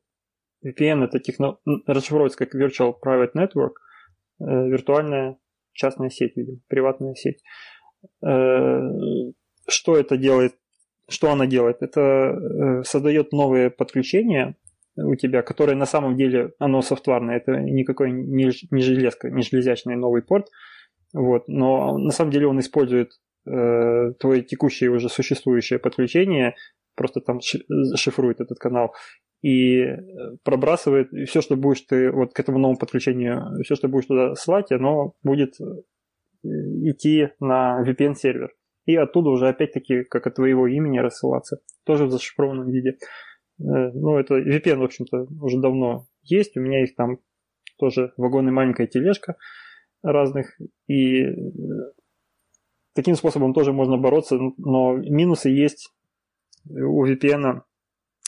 [0.65, 1.57] VPN это техно...
[1.85, 3.75] расшифровывается как Virtual Private Network,
[4.39, 5.37] э, виртуальная
[5.73, 7.43] частная сеть, видимо, приватная сеть.
[8.25, 8.81] Э,
[9.67, 10.55] что это делает?
[11.09, 11.81] Что она делает?
[11.81, 14.55] Это создает новые подключения
[14.97, 18.51] у тебя, которые на самом деле, оно софтварное, это никакой не
[18.81, 20.47] железка, не железячный новый порт,
[21.13, 21.47] вот.
[21.47, 23.11] Но на самом деле он использует
[23.45, 26.55] э, твое текущее уже существующее подключение,
[26.95, 28.93] просто там шифрует этот канал
[29.43, 29.85] и
[30.43, 34.35] пробрасывает и все, что будешь ты вот к этому новому подключению, все, что будешь туда
[34.35, 35.65] слать, оно будет э,
[36.43, 38.51] идти на VPN-сервер.
[38.85, 41.59] И оттуда уже опять-таки, как от твоего имени, рассылаться.
[41.85, 42.97] Тоже в зашифрованном виде.
[43.59, 46.57] Э, ну, это VPN, в общем-то, уже давно есть.
[46.57, 47.19] У меня их там
[47.77, 49.35] тоже вагон и маленькая тележка
[50.03, 50.57] разных,
[50.87, 51.33] и э,
[52.93, 55.93] таким способом тоже можно бороться, но минусы есть
[56.69, 57.61] у VPN,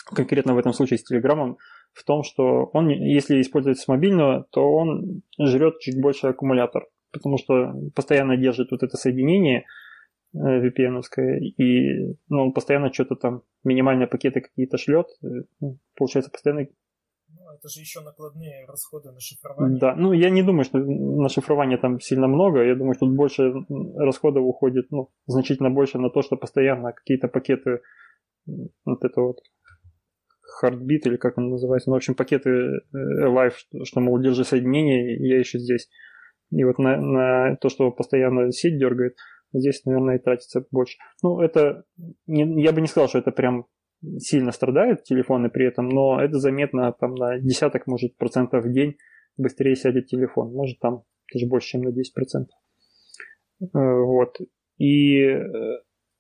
[0.05, 1.57] конкретно в этом случае с Телеграмом,
[1.93, 7.37] в том, что он, если использовать с мобильного, то он жрет чуть больше аккумулятор, потому
[7.37, 9.65] что постоянно держит вот это соединение
[10.33, 11.01] э, vpn
[11.57, 16.67] и ну, он постоянно что-то там, минимальные пакеты какие-то шлет, э, ну, получается, постоянно
[17.59, 19.79] это же еще накладные расходы на шифрование.
[19.79, 22.63] Да, ну я не думаю, что на шифрование там сильно много.
[22.63, 23.53] Я думаю, что тут больше
[23.95, 27.81] расходов уходит, ну, значительно больше на то, что постоянно какие-то пакеты,
[28.85, 29.37] вот это вот
[30.63, 33.53] Heartbeat или как он называется, ну, в общем, пакеты э, Live,
[33.83, 35.89] что, мол, держи соединение, я еще здесь.
[36.51, 39.15] И вот на, на то, что постоянно сеть дергает,
[39.53, 40.97] здесь, наверное, и тратится больше.
[41.21, 41.83] Ну, это,
[42.25, 43.67] не, я бы не сказал, что это прям
[44.17, 48.95] сильно страдают телефоны при этом, но это заметно там на десяток, может, процентов в день
[49.37, 50.53] быстрее сядет телефон.
[50.53, 51.03] Может, там
[51.33, 52.57] даже больше, чем на 10 процентов.
[53.61, 54.37] Э, вот.
[54.77, 55.47] И э,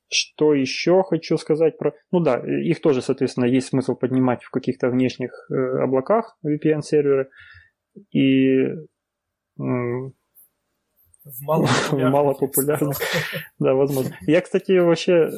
[0.09, 1.93] что еще хочу сказать про...
[2.11, 7.29] Ну да, их тоже, соответственно, есть смысл поднимать в каких-то внешних э, облаках VPN-серверы.
[8.11, 8.65] И
[9.57, 10.13] в
[11.91, 12.97] малопопулярных.
[12.97, 12.97] Мало
[13.59, 14.15] да, возможно.
[14.21, 15.29] Я, кстати, вообще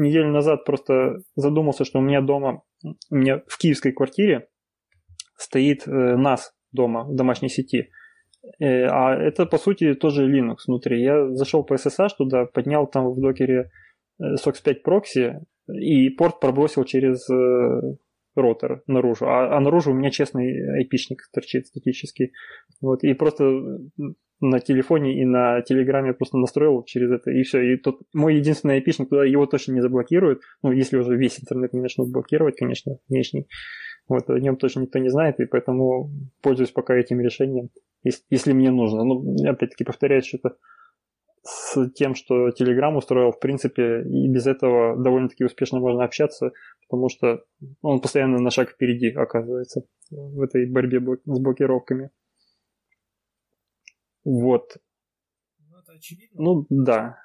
[0.00, 2.62] неделю назад просто задумался, что у меня дома,
[3.10, 4.48] у меня в киевской квартире
[5.36, 6.40] стоит э, NAS
[6.72, 7.90] дома в домашней сети.
[8.58, 11.02] Э, а это, по сути, тоже Linux внутри.
[11.02, 13.70] Я зашел по SSH туда, поднял там в докере
[14.20, 17.96] э, SOX 5 прокси и порт пробросил через э,
[18.34, 19.26] ротор наружу.
[19.26, 22.32] А, а наружу у меня честный айпишник торчит статический.
[22.80, 23.44] Вот, и просто
[24.40, 27.62] на телефоне и на телеграме просто настроил через это, и все.
[27.62, 30.40] И тот мой единственный айпишник туда его точно не заблокирует.
[30.62, 33.46] Ну, если уже весь интернет не начнут блокировать, конечно, внешний.
[34.08, 36.10] Вот, о нем точно никто не знает, и поэтому
[36.42, 37.70] пользуюсь пока этим решением,
[38.04, 39.04] если, если мне нужно.
[39.04, 40.56] Ну, опять-таки повторяюсь, что-то
[41.42, 46.52] с тем, что Telegram устроил, в принципе, и без этого довольно-таки успешно можно общаться,
[46.88, 47.42] потому что
[47.82, 52.10] он постоянно на шаг впереди оказывается в этой борьбе с блокировками.
[54.26, 54.76] Вот.
[55.60, 56.42] Ну, это очевидно.
[56.42, 57.16] Ну, да.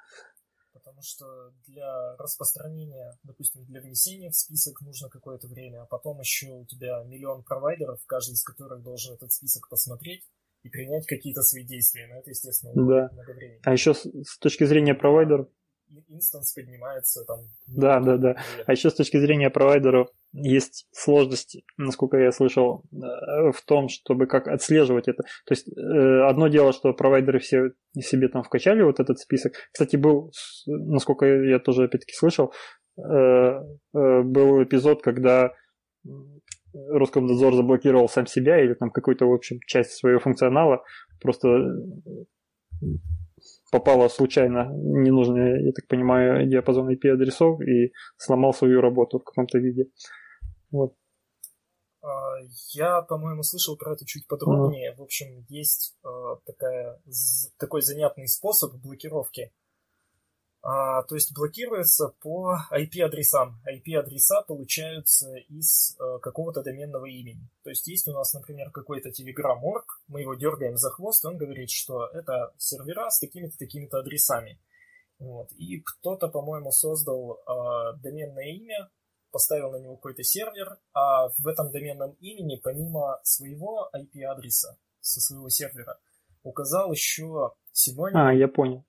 [0.72, 6.46] Потому что для распространения, допустим, для внесения в список нужно какое-то время, а потом еще
[6.52, 10.24] у тебя миллион провайдеров, каждый из которых должен этот список посмотреть
[10.62, 12.06] и принять какие-то свои действия.
[12.06, 13.10] Но это, естественно, да.
[13.12, 13.60] много времени.
[13.64, 15.48] А еще с, с точки зрения провайдеров,
[16.06, 17.40] инстанс поднимается там.
[17.66, 18.36] Да, да, да.
[18.64, 24.26] А еще с точки зрения провайдеров есть сложность, насколько я слышал, э, в том, чтобы
[24.26, 25.22] как отслеживать это.
[25.46, 29.52] То есть э, одно дело, что провайдеры все себе там вкачали вот этот список.
[29.72, 30.32] Кстати, был,
[30.66, 32.52] насколько я тоже опять-таки слышал,
[32.94, 35.52] был эпизод, когда
[36.74, 40.82] Роскомнадзор заблокировал сам себя или там какую-то, в общем, часть своего функционала,
[41.20, 41.48] просто
[43.70, 49.86] попала случайно ненужный, я так понимаю, диапазон IP-адресов и сломал свою работу в каком-то виде.
[50.72, 50.96] Вот.
[52.02, 52.08] А,
[52.72, 54.92] я, по-моему, слышал про это чуть подробнее.
[54.92, 54.96] Mm.
[54.96, 56.08] В общем, есть э,
[56.44, 57.00] такая,
[57.58, 59.52] такой занятный способ блокировки
[60.64, 63.60] а, то есть блокируется по IP-адресам.
[63.66, 67.48] IP-адреса получаются из а, какого-то доменного имени.
[67.64, 71.36] То есть есть у нас, например, какой-то Telegram.org, мы его дергаем за хвост, и он
[71.36, 74.60] говорит, что это сервера с такими-то такими-то адресами.
[75.18, 75.50] Вот.
[75.52, 78.88] И кто-то, по-моему, создал а, доменное имя,
[79.32, 85.48] поставил на него какой-то сервер, а в этом доменном имени, помимо своего IP-адреса со своего
[85.48, 85.98] сервера,
[86.42, 88.16] указал еще синоним.
[88.16, 88.84] А, я понял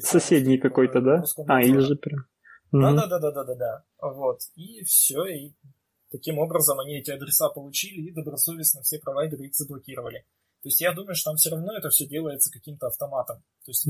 [0.00, 1.24] соседний какой-то, да?
[1.46, 2.26] А, или же прям.
[2.72, 3.84] Да, да, да, да, да, да, да.
[4.00, 4.40] Вот.
[4.54, 5.54] И все, и
[6.10, 10.24] таким образом они эти адреса получили и добросовестно все провайдеры их заблокировали.
[10.62, 13.38] То есть я думаю, что там все равно это все делается каким-то автоматом.
[13.64, 13.88] То есть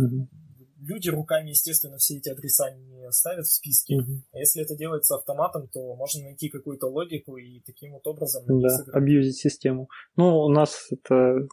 [0.81, 3.97] люди руками, естественно, все эти адреса не ставят в списке.
[3.97, 8.45] mm А если это делается автоматом, то можно найти какую-то логику и таким вот образом...
[8.47, 9.89] Да, абьюзить систему.
[10.17, 11.49] Ну, у нас это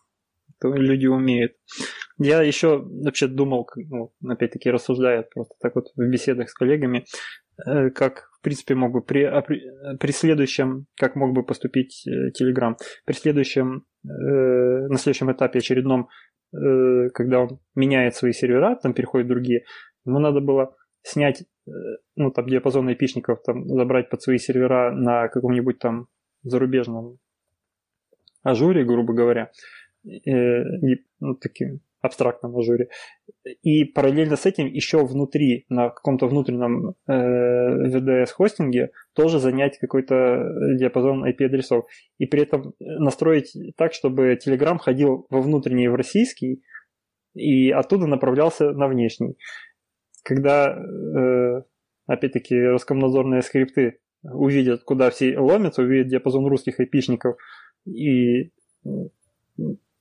[0.64, 1.54] люди умеют.
[2.18, 7.06] Я еще вообще думал, ну, опять-таки рассуждая просто так вот в беседах с коллегами,
[7.66, 9.30] э, как в принципе мог бы при,
[9.98, 12.76] при следующем, как мог бы поступить э, Telegram,
[13.06, 16.10] при следующем, э, на следующем этапе очередном,
[16.52, 19.66] когда он меняет свои сервера, там переходят другие,
[20.06, 21.44] ему надо было снять,
[22.16, 26.08] ну, там, диапазон айпишников, там, забрать под свои сервера на каком-нибудь там
[26.44, 27.20] зарубежном
[28.44, 29.52] ажуре, грубо говоря,
[30.04, 32.90] не, ну, таким абстрактном ажуре.
[33.62, 41.26] И параллельно с этим еще внутри, на каком-то внутреннем э, VDS-хостинге тоже занять какой-то диапазон
[41.26, 41.86] IP-адресов.
[42.18, 46.64] И при этом настроить так, чтобы Telegram ходил во внутренний в российский,
[47.34, 49.38] и оттуда направлялся на внешний.
[50.24, 51.62] Когда, э,
[52.06, 57.38] опять-таки, Роскомнадзорные скрипты увидят, куда все ломятся, увидят диапазон русских айпишников
[57.86, 58.52] и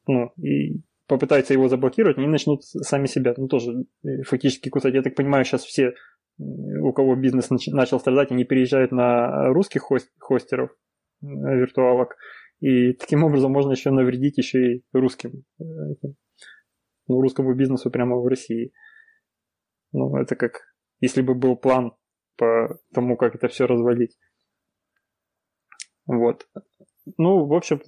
[0.06, 4.94] ну, и попытаются его заблокировать, они начнут сами себя, ну, тоже э, фактически кусать.
[4.94, 5.94] Я так понимаю, сейчас все,
[6.38, 10.70] у кого бизнес начал страдать, они переезжают на русских хост хостеров,
[11.20, 12.16] виртуалок,
[12.60, 15.64] и таким образом можно еще навредить еще и русским, э,
[17.08, 18.72] ну, русскому бизнесу прямо в России.
[19.92, 20.60] Ну, это как,
[21.00, 21.92] если бы был план
[22.36, 24.18] по тому, как это все развалить.
[26.06, 26.46] Вот.
[27.18, 27.80] Ну, в общем,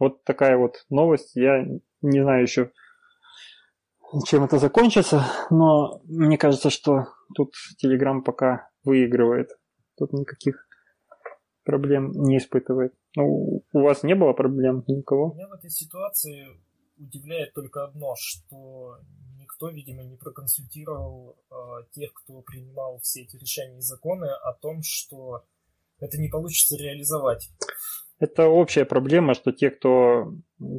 [0.00, 1.36] вот такая вот новость.
[1.36, 1.64] Я
[2.04, 2.70] не знаю еще,
[4.26, 9.50] чем это закончится, но мне кажется, что тут Telegram пока выигрывает.
[9.96, 10.68] Тут никаких
[11.64, 12.94] проблем не испытывает.
[13.16, 15.34] Ну, у вас не было проблем никого?
[15.34, 16.46] Меня в этой ситуации
[16.98, 18.98] удивляет только одно, что
[19.38, 21.54] никто, видимо, не проконсультировал э,
[21.92, 25.44] тех, кто принимал все эти решения и законы о том, что
[25.98, 27.50] это не получится реализовать
[28.24, 30.32] это общая проблема, что те, кто,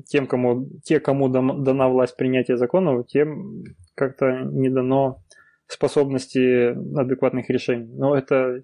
[0.08, 3.64] тем, кому, те, кому дана власть принятия законов, тем
[3.96, 5.24] как-то не дано
[5.68, 7.94] способности адекватных решений.
[7.94, 8.62] Но это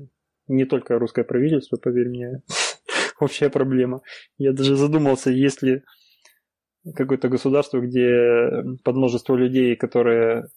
[0.48, 2.42] не только русское правительство, поверь мне,
[3.20, 4.02] общая проблема.
[4.38, 5.84] Я даже задумался, есть ли
[6.96, 10.48] какое-то государство, где под множество людей, которые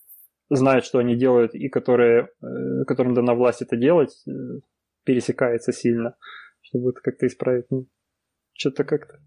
[0.49, 4.31] знают, что они делают, и которые, э, которым дана власть это делать, э,
[5.05, 6.17] пересекается сильно,
[6.63, 7.67] чтобы это как-то исправить.
[7.71, 7.87] Ну,
[8.55, 9.21] что-то как-то.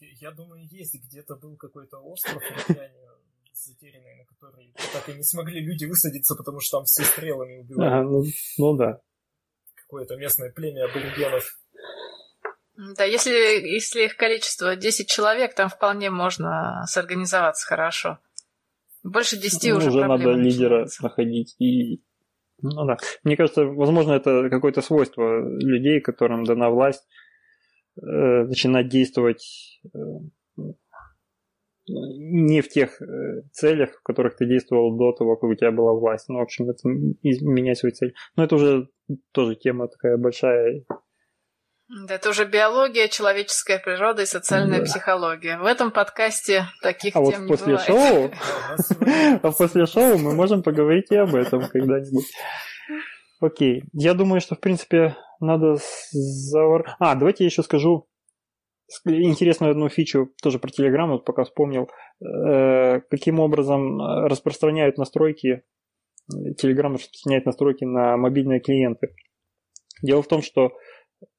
[0.00, 3.08] Я, я думаю, есть где-то был какой-то остров в океане
[3.52, 7.88] затерянный, на который так и не смогли люди высадиться, потому что там все стрелами убивали.
[7.88, 8.24] Ага, ну,
[8.58, 9.00] ну да.
[9.74, 11.58] Какое-то местное племя аборигенов.
[12.96, 18.18] Да, если, если их количество 10 человек, там вполне можно сорганизоваться хорошо.
[19.02, 21.56] Больше 10 ну, уже, уже надо лидера находить.
[21.58, 22.02] И...
[22.62, 22.98] Ну да.
[23.24, 27.04] Мне кажется, возможно, это какое-то свойство людей, которым дана власть
[28.00, 29.98] Э, начинать действовать э,
[31.86, 35.94] не в тех э, целях, в которых ты действовал до того, как у тебя была
[35.94, 36.28] власть.
[36.28, 38.14] Ну, в общем, это менять свою цель.
[38.36, 38.88] Но это уже
[39.32, 40.84] тоже тема такая большая.
[42.06, 44.84] Да, это уже биология, человеческая природа и социальная да.
[44.84, 45.58] психология.
[45.58, 48.30] В этом подкасте таких а тем вот после не шоу,
[49.42, 52.26] а после шоу мы можем поговорить и об этом когда-нибудь.
[53.40, 55.76] Окей, я думаю, что в принципе надо
[56.10, 56.96] завар...
[56.98, 58.08] А, давайте я еще скажу
[59.04, 61.88] интересную одну фичу тоже про Telegram, вот пока вспомнил,
[62.20, 65.62] э, каким образом распространяют настройки,
[66.32, 69.14] Telegram распространяет настройки на мобильные клиенты.
[70.02, 70.72] Дело в том, что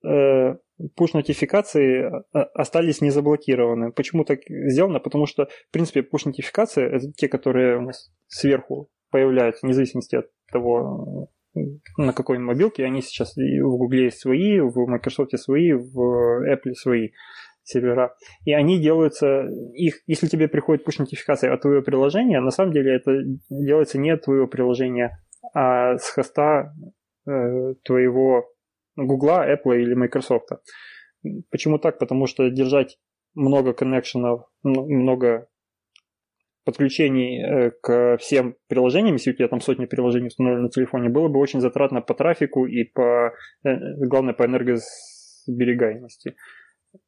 [0.05, 0.55] э,
[0.97, 3.91] push-нотификации остались не заблокированы.
[3.91, 4.99] Почему так сделано?
[4.99, 10.27] Потому что, в принципе, push-нотификации, это те, которые у нас сверху появляются, вне зависимости от
[10.51, 11.30] того,
[11.97, 17.09] на какой мобилке, они сейчас в Google есть свои, в Microsoft свои, в Apple свои
[17.63, 18.15] сервера.
[18.45, 23.11] И они делаются, их, если тебе приходит push-нотификация от твоего приложения, на самом деле это
[23.49, 25.19] делается не от твоего приложения,
[25.53, 26.73] а с хоста
[27.27, 28.45] э, твоего
[28.95, 30.49] Google, Apple или Microsoft.
[31.51, 31.99] Почему так?
[31.99, 32.97] Потому что держать
[33.35, 35.47] много коннекшенов, много
[36.70, 41.28] подключений э, к всем приложениям, если у тебя там сотни приложений установлены на телефоне, было
[41.28, 43.34] бы очень затратно по трафику и по,
[43.64, 43.70] э,
[44.06, 46.36] главное, по энергосберегаемости.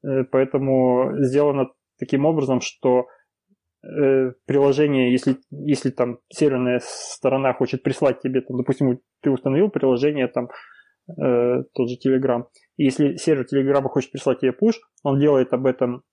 [0.03, 1.67] Э, поэтому сделано
[1.99, 3.05] таким образом, что
[4.45, 10.49] приложение, если, если там серверная сторона хочет прислать тебе, там, допустим, ты установил приложение, там,
[11.07, 12.43] тот же Telegram,
[12.77, 16.03] и если сервер Telegram хочет прислать тебе push, он делает об этом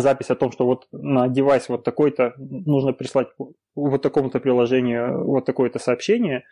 [0.00, 3.28] запись о том, что вот на девайс вот такой-то нужно прислать
[3.74, 6.44] вот такому-то приложению вот такое-то сообщение.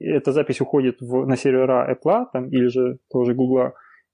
[0.00, 3.72] Эта запись уходит в, на сервера Apple там, или же тоже Google,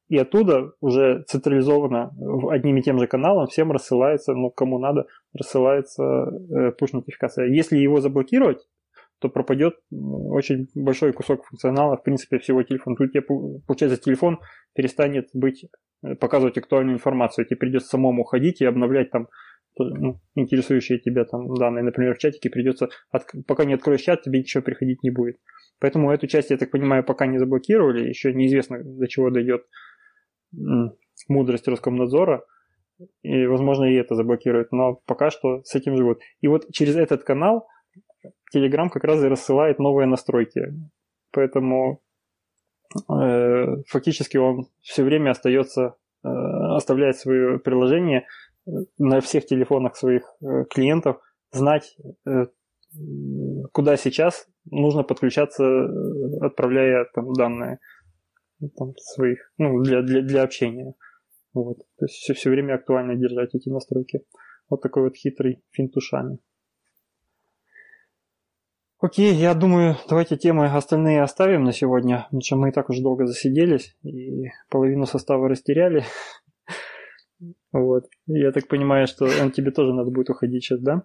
[0.08, 2.12] и оттуда уже централизованно
[2.50, 7.46] одним и тем же каналом всем рассылается, ну, кому надо, рассылается э, push-нотификация.
[7.46, 8.66] Если его заблокировать,
[9.20, 12.96] то пропадет очень большой кусок функционала, в принципе, всего телефона.
[12.96, 14.40] Тут тебе, получается, телефон
[14.74, 15.66] перестанет быть,
[16.02, 17.46] э, показывать актуальную информацию.
[17.46, 19.28] Тебе придется самому ходить и обновлять там
[19.78, 24.38] ну, интересующие тебя там данные, например, в чатике придется, от, пока не откроешь чат, тебе
[24.38, 25.38] ничего приходить не будет.
[25.80, 29.64] Поэтому эту часть, я так понимаю, пока не заблокировали, еще неизвестно, до чего дойдет
[31.28, 32.44] мудрость Роскомнадзора,
[33.22, 36.20] и, возможно, и это заблокируют, но пока что с этим живут.
[36.40, 37.66] И вот через этот канал
[38.54, 40.62] Telegram как раз и рассылает новые настройки.
[41.32, 42.02] Поэтому
[43.10, 48.26] э, фактически он все время остается, э, оставляет свое приложение
[48.66, 51.20] э, на всех телефонах своих э, клиентов,
[51.52, 51.96] знать,
[52.26, 52.46] э,
[53.72, 57.78] куда сейчас нужно подключаться, э, отправляя там данные
[58.76, 60.94] там, своих, ну, для, для, для общения.
[61.52, 61.78] Вот.
[61.98, 64.24] То есть все, все время актуально держать эти настройки.
[64.68, 66.38] Вот такой вот хитрый финт ушами.
[69.04, 73.02] Окей, я думаю, давайте темы остальные оставим на сегодня, потому что мы и так уже
[73.02, 76.04] долго засиделись и половину состава растеряли.
[77.70, 78.06] Вот.
[78.26, 81.02] Я так понимаю, что тебе тоже надо будет уходить сейчас, да?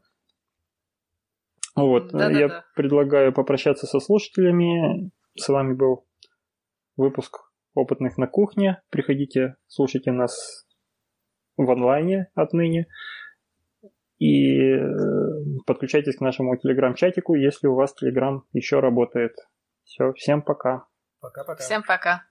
[1.76, 2.12] Вот.
[2.12, 5.12] Да, я да, предлагаю попрощаться со слушателями.
[5.36, 6.06] С вами был
[6.96, 8.82] выпуск опытных на кухне.
[8.92, 10.66] Приходите, слушайте нас
[11.58, 12.88] в онлайне отныне.
[14.20, 14.82] И э,
[15.66, 19.34] подключайтесь к нашему телеграм-чатику, если у вас телеграм еще работает.
[19.84, 20.86] Все, всем пока.
[21.22, 21.64] Пока-пока.
[21.64, 22.29] Всем пока.